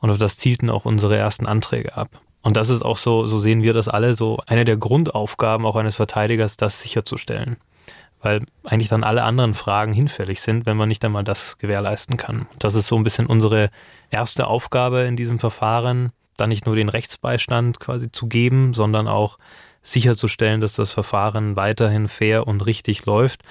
Und 0.00 0.10
auf 0.10 0.18
das 0.18 0.36
zielten 0.36 0.70
auch 0.70 0.84
unsere 0.84 1.16
ersten 1.16 1.46
Anträge 1.46 1.96
ab. 1.96 2.20
Und 2.42 2.58
das 2.58 2.68
ist 2.68 2.82
auch 2.82 2.98
so, 2.98 3.26
so 3.26 3.40
sehen 3.40 3.62
wir 3.62 3.72
das 3.72 3.88
alle, 3.88 4.14
so 4.14 4.38
eine 4.46 4.66
der 4.66 4.76
Grundaufgaben 4.76 5.64
auch 5.64 5.76
eines 5.76 5.96
Verteidigers, 5.96 6.58
das 6.58 6.82
sicherzustellen. 6.82 7.56
Weil 8.20 8.44
eigentlich 8.64 8.90
dann 8.90 9.04
alle 9.04 9.22
anderen 9.22 9.54
Fragen 9.54 9.94
hinfällig 9.94 10.42
sind, 10.42 10.66
wenn 10.66 10.76
man 10.76 10.88
nicht 10.88 11.04
einmal 11.04 11.24
das 11.24 11.56
gewährleisten 11.56 12.18
kann. 12.18 12.46
Das 12.58 12.74
ist 12.74 12.88
so 12.88 12.96
ein 12.96 13.02
bisschen 13.02 13.26
unsere 13.26 13.70
erste 14.10 14.46
Aufgabe 14.46 15.00
in 15.00 15.16
diesem 15.16 15.38
Verfahren, 15.38 16.12
dann 16.36 16.50
nicht 16.50 16.66
nur 16.66 16.76
den 16.76 16.90
Rechtsbeistand 16.90 17.80
quasi 17.80 18.12
zu 18.12 18.26
geben, 18.26 18.74
sondern 18.74 19.08
auch 19.08 19.38
sicherzustellen, 19.84 20.60
dass 20.60 20.74
das 20.74 20.90
Verfahren 20.90 21.54
weiterhin 21.54 22.08
fair 22.08 22.48
und 22.48 22.66
richtig 22.66 23.06
läuft. 23.06 23.42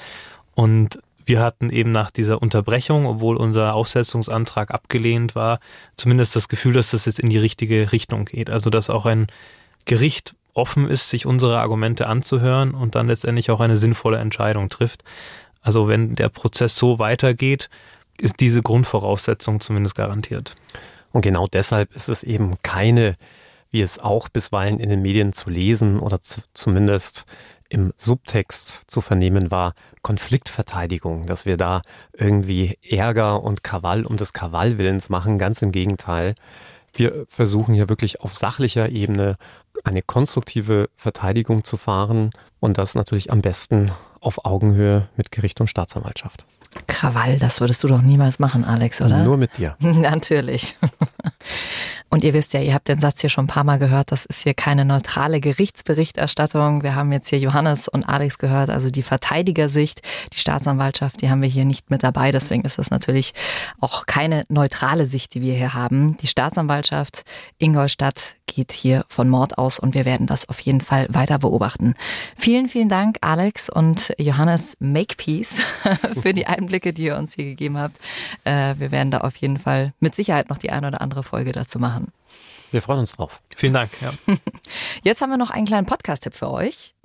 Und 0.56 1.00
wir 1.26 1.40
hatten 1.40 1.70
eben 1.70 1.92
nach 1.92 2.12
dieser 2.12 2.42
Unterbrechung, 2.42 3.06
obwohl 3.06 3.38
unser 3.38 3.74
Aussetzungsantrag 3.76 4.72
abgelehnt 4.72 5.36
war, 5.36 5.60
zumindest 5.96 6.36
das 6.36 6.50
Gefühl, 6.50 6.74
dass 6.74 6.92
das 6.92 7.06
jetzt 7.06 7.20
in 7.20 7.30
die 7.30 7.38
richtige 7.38 7.94
Richtung 7.94 8.26
geht. 8.26 8.50
Also 8.50 8.70
dass 8.70 8.90
auch 8.90 9.06
ein 9.06 9.28
Gericht 9.86 10.36
offen 10.54 10.90
ist, 10.90 11.10
sich 11.10 11.26
unsere 11.26 11.60
Argumente 11.60 12.08
anzuhören 12.08 12.74
und 12.74 12.96
dann 12.96 13.08
letztendlich 13.08 13.50
auch 13.52 13.60
eine 13.60 13.78
sinnvolle 13.78 14.18
Entscheidung 14.18 14.70
trifft. 14.70 15.04
Also 15.62 15.88
wenn 15.88 16.16
der 16.16 16.30
Prozess 16.30 16.76
so 16.76 17.00
weitergeht, 17.00 17.70
ist 18.18 18.40
diese 18.40 18.62
Grundvoraussetzung 18.62 19.62
zumindest 19.62 19.96
garantiert. 19.96 20.56
Und 21.12 21.22
genau 21.22 21.48
deshalb 21.48 21.96
ist 21.96 22.10
es 22.10 22.24
eben 22.24 22.56
keine, 22.64 23.16
wie 23.74 23.82
es 23.82 24.00
auch 24.00 24.30
bisweilen 24.30 24.80
in 24.80 24.90
den 24.90 25.02
Medien 25.02 25.34
zu 25.34 25.50
lesen 25.50 26.00
oder 26.00 26.22
zu, 26.22 26.42
zumindest 26.54 27.26
im 27.70 27.92
Subtext 27.98 28.84
zu 28.86 29.02
vernehmen 29.02 29.50
war, 29.50 29.74
Konfliktverteidigung, 30.04 31.26
dass 31.26 31.48
wir 31.48 31.58
da 31.58 31.82
irgendwie 32.14 32.78
Ärger 32.88 33.42
und 33.42 33.64
Krawall 33.64 34.06
um 34.06 34.16
des 34.16 34.32
Krawallwillens 34.34 35.10
machen. 35.10 35.40
Ganz 35.40 35.64
im 35.64 35.72
Gegenteil. 35.72 36.36
Wir 36.94 37.26
versuchen 37.28 37.74
hier 37.74 37.90
wirklich 37.90 38.22
auf 38.22 38.36
sachlicher 38.36 38.90
Ebene 38.90 39.38
eine 39.84 40.04
konstruktive 40.04 40.88
Verteidigung 40.96 41.64
zu 41.64 41.78
fahren 41.78 42.30
und 42.60 42.78
das 42.78 42.94
natürlich 42.94 43.32
am 43.32 43.42
besten 43.42 43.92
auf 44.20 44.46
Augenhöhe 44.46 45.10
mit 45.18 45.32
Gericht 45.32 45.60
und 45.60 45.68
Staatsanwaltschaft. 45.68 46.46
Krawall, 46.88 47.40
das 47.40 47.60
würdest 47.60 47.84
du 47.84 47.88
doch 47.88 48.02
niemals 48.02 48.38
machen, 48.38 48.66
Alex, 48.66 49.02
oder? 49.02 49.24
Nur 49.24 49.38
mit 49.38 49.58
dir. 49.58 49.76
Natürlich. 49.80 50.78
Und 52.14 52.24
ihr 52.24 52.36
wisst 52.36 52.54
ja, 52.54 52.60
ihr 52.60 52.76
habt 52.76 52.88
den 52.90 53.00
Satz 53.00 53.22
hier 53.22 53.32
schon 53.32 53.46
ein 53.46 53.48
paar 53.48 53.64
Mal 53.64 53.80
gehört, 53.80 54.12
das 54.12 54.26
ist 54.26 54.44
hier 54.44 54.54
keine 54.54 54.86
neutrale 54.86 55.40
Gerichtsberichterstattung. 55.42 56.84
Wir 56.84 56.94
haben 56.94 57.12
jetzt 57.12 57.30
hier 57.30 57.40
Johannes 57.40 57.88
und 57.88 58.08
Alex 58.08 58.38
gehört, 58.38 58.70
also 58.70 58.92
die 58.92 59.02
Verteidigersicht, 59.02 60.04
die 60.32 60.38
Staatsanwaltschaft, 60.38 61.24
die 61.24 61.32
haben 61.32 61.42
wir 61.42 61.50
hier 61.50 61.66
nicht 61.66 61.90
mit 61.90 62.04
dabei. 62.04 62.32
Deswegen 62.32 62.66
ist 62.66 62.78
das 62.78 62.92
natürlich 62.92 63.34
auch 63.80 64.06
keine 64.06 64.44
neutrale 64.48 65.08
Sicht, 65.08 65.34
die 65.34 65.42
wir 65.42 65.56
hier 65.56 65.74
haben. 65.74 66.16
Die 66.18 66.28
Staatsanwaltschaft 66.28 67.24
Ingolstadt 67.58 68.36
geht 68.54 68.72
hier 68.72 69.06
von 69.08 69.30
Mord 69.30 69.58
aus 69.58 69.80
und 69.80 69.96
wir 69.96 70.06
werden 70.06 70.28
das 70.28 70.48
auf 70.50 70.60
jeden 70.60 70.82
Fall 70.82 71.08
weiter 71.10 71.40
beobachten. 71.40 71.96
Vielen, 72.38 72.68
vielen 72.68 72.90
Dank, 72.90 73.18
Alex 73.22 73.70
und 73.70 74.14
Johannes 74.20 74.78
Makepeace 74.80 75.62
für 76.22 76.34
die 76.34 76.46
Einblicke, 76.46 76.94
die 76.94 77.06
ihr 77.06 77.18
uns 77.18 77.34
hier 77.34 77.46
gegeben 77.46 77.78
habt. 77.78 77.98
Äh, 78.44 78.76
wir 78.78 78.92
werden 78.92 79.12
da 79.12 79.20
auf 79.20 79.36
jeden 79.38 79.58
Fall 79.58 79.94
mit 80.00 80.14
Sicherheit 80.14 80.50
noch 80.50 80.58
die 80.58 80.70
eine 80.70 80.88
oder 80.88 81.02
andere 81.02 81.24
Folge 81.24 81.52
dazu 81.52 81.80
machen. 81.80 82.03
Wir 82.72 82.82
freuen 82.82 83.00
uns 83.00 83.16
drauf. 83.16 83.42
Vielen 83.56 83.74
Dank. 83.74 83.92
Ja. 84.02 84.12
Jetzt 85.04 85.22
haben 85.22 85.30
wir 85.30 85.38
noch 85.38 85.52
einen 85.52 85.66
kleinen 85.66 85.86
Podcast-Tipp 85.86 86.34
für 86.34 86.50
euch. 86.50 86.96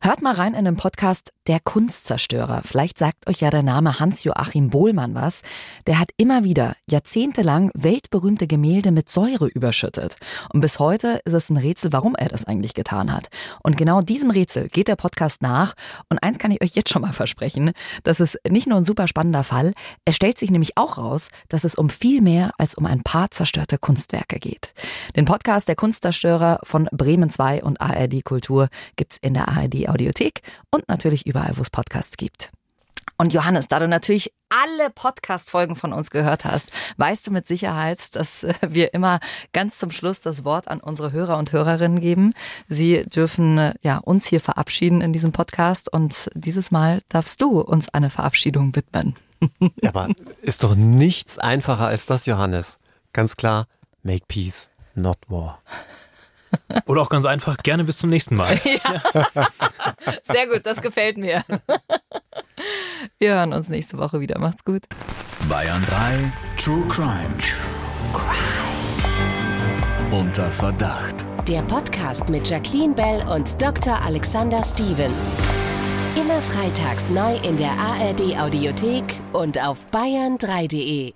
Hört 0.00 0.22
mal 0.22 0.34
rein 0.34 0.54
in 0.54 0.64
den 0.64 0.76
Podcast 0.76 1.32
Der 1.48 1.58
Kunstzerstörer. 1.58 2.62
Vielleicht 2.64 2.98
sagt 2.98 3.28
euch 3.28 3.40
ja 3.40 3.50
der 3.50 3.64
Name 3.64 3.98
Hans-Joachim 3.98 4.70
Bohlmann 4.70 5.16
was. 5.16 5.42
Der 5.88 5.98
hat 5.98 6.10
immer 6.16 6.44
wieder 6.44 6.76
jahrzehntelang 6.88 7.72
weltberühmte 7.74 8.46
Gemälde 8.46 8.92
mit 8.92 9.08
Säure 9.08 9.48
überschüttet. 9.48 10.14
Und 10.52 10.60
bis 10.60 10.78
heute 10.78 11.20
ist 11.24 11.32
es 11.32 11.50
ein 11.50 11.56
Rätsel, 11.56 11.92
warum 11.92 12.14
er 12.14 12.28
das 12.28 12.44
eigentlich 12.44 12.74
getan 12.74 13.12
hat. 13.12 13.26
Und 13.64 13.76
genau 13.76 14.00
diesem 14.00 14.30
Rätsel 14.30 14.68
geht 14.68 14.86
der 14.86 14.94
Podcast 14.94 15.42
nach. 15.42 15.74
Und 16.08 16.22
eins 16.22 16.38
kann 16.38 16.52
ich 16.52 16.62
euch 16.62 16.76
jetzt 16.76 16.90
schon 16.90 17.02
mal 17.02 17.12
versprechen. 17.12 17.72
Das 18.04 18.20
ist 18.20 18.38
nicht 18.48 18.68
nur 18.68 18.78
ein 18.78 18.84
super 18.84 19.08
spannender 19.08 19.42
Fall. 19.42 19.74
Es 20.04 20.14
stellt 20.14 20.38
sich 20.38 20.52
nämlich 20.52 20.76
auch 20.76 20.96
raus, 20.96 21.28
dass 21.48 21.64
es 21.64 21.74
um 21.74 21.90
viel 21.90 22.20
mehr 22.20 22.52
als 22.56 22.76
um 22.76 22.86
ein 22.86 23.02
paar 23.02 23.32
zerstörte 23.32 23.78
Kunstwerke 23.78 24.38
geht. 24.38 24.74
Den 25.16 25.24
Podcast 25.24 25.66
Der 25.66 25.76
Kunstzerstörer 25.76 26.60
von 26.62 26.88
Bremen 26.92 27.30
2 27.30 27.64
und 27.64 27.80
ARD 27.80 28.24
Kultur 28.24 28.68
gibt's 28.94 29.16
in 29.20 29.34
der 29.34 29.48
ARD 29.48 29.87
Audiothek 29.88 30.40
und 30.70 30.88
natürlich 30.88 31.26
überall, 31.26 31.56
wo 31.56 31.62
es 31.62 31.70
Podcasts 31.70 32.16
gibt. 32.16 32.50
Und 33.20 33.32
Johannes, 33.32 33.66
da 33.66 33.80
du 33.80 33.88
natürlich 33.88 34.32
alle 34.48 34.90
Podcast-Folgen 34.90 35.74
von 35.74 35.92
uns 35.92 36.10
gehört 36.10 36.44
hast, 36.44 36.70
weißt 36.98 37.26
du 37.26 37.32
mit 37.32 37.48
Sicherheit, 37.48 38.14
dass 38.14 38.44
äh, 38.44 38.54
wir 38.62 38.94
immer 38.94 39.18
ganz 39.52 39.78
zum 39.78 39.90
Schluss 39.90 40.20
das 40.20 40.44
Wort 40.44 40.68
an 40.68 40.78
unsere 40.78 41.10
Hörer 41.10 41.36
und 41.36 41.50
Hörerinnen 41.50 42.00
geben. 42.00 42.32
Sie 42.68 43.04
dürfen 43.06 43.58
äh, 43.58 43.74
ja 43.82 43.98
uns 43.98 44.26
hier 44.26 44.40
verabschieden 44.40 45.00
in 45.00 45.12
diesem 45.12 45.32
Podcast 45.32 45.92
und 45.92 46.30
dieses 46.34 46.70
Mal 46.70 47.02
darfst 47.08 47.42
du 47.42 47.60
uns 47.60 47.88
eine 47.88 48.10
Verabschiedung 48.10 48.74
widmen. 48.76 49.14
Ja, 49.80 49.90
aber 49.90 50.08
ist 50.42 50.64
doch 50.64 50.74
nichts 50.74 51.38
einfacher 51.38 51.86
als 51.86 52.06
das, 52.06 52.26
Johannes. 52.26 52.80
Ganz 53.12 53.36
klar, 53.36 53.68
make 54.02 54.24
peace, 54.26 54.70
not 54.96 55.18
war. 55.28 55.62
Oder 56.86 57.02
auch 57.02 57.08
ganz 57.08 57.24
einfach, 57.24 57.56
gerne 57.58 57.84
bis 57.84 57.98
zum 57.98 58.10
nächsten 58.10 58.36
Mal. 58.36 58.58
Ja. 59.34 59.48
Sehr 60.22 60.46
gut, 60.46 60.64
das 60.64 60.80
gefällt 60.80 61.18
mir. 61.18 61.44
Wir 63.18 63.34
hören 63.34 63.52
uns 63.52 63.68
nächste 63.68 63.98
Woche 63.98 64.20
wieder. 64.20 64.38
Macht's 64.38 64.64
gut. 64.64 64.84
Bayern 65.48 65.84
3 65.86 66.32
True 66.56 66.82
Crime. 66.88 67.28
True 67.38 68.12
Crime. 68.12 70.16
Unter 70.16 70.50
Verdacht. 70.50 71.26
Der 71.48 71.62
Podcast 71.62 72.28
mit 72.28 72.48
Jacqueline 72.48 72.94
Bell 72.94 73.22
und 73.28 73.60
Dr. 73.60 74.00
Alexander 74.00 74.62
Stevens. 74.62 75.36
Immer 76.16 76.40
freitags 76.40 77.10
neu 77.10 77.36
in 77.42 77.56
der 77.56 77.72
ARD 77.72 78.38
Audiothek 78.38 79.04
und 79.32 79.60
auf 79.62 79.78
bayern3.de. 79.92 81.12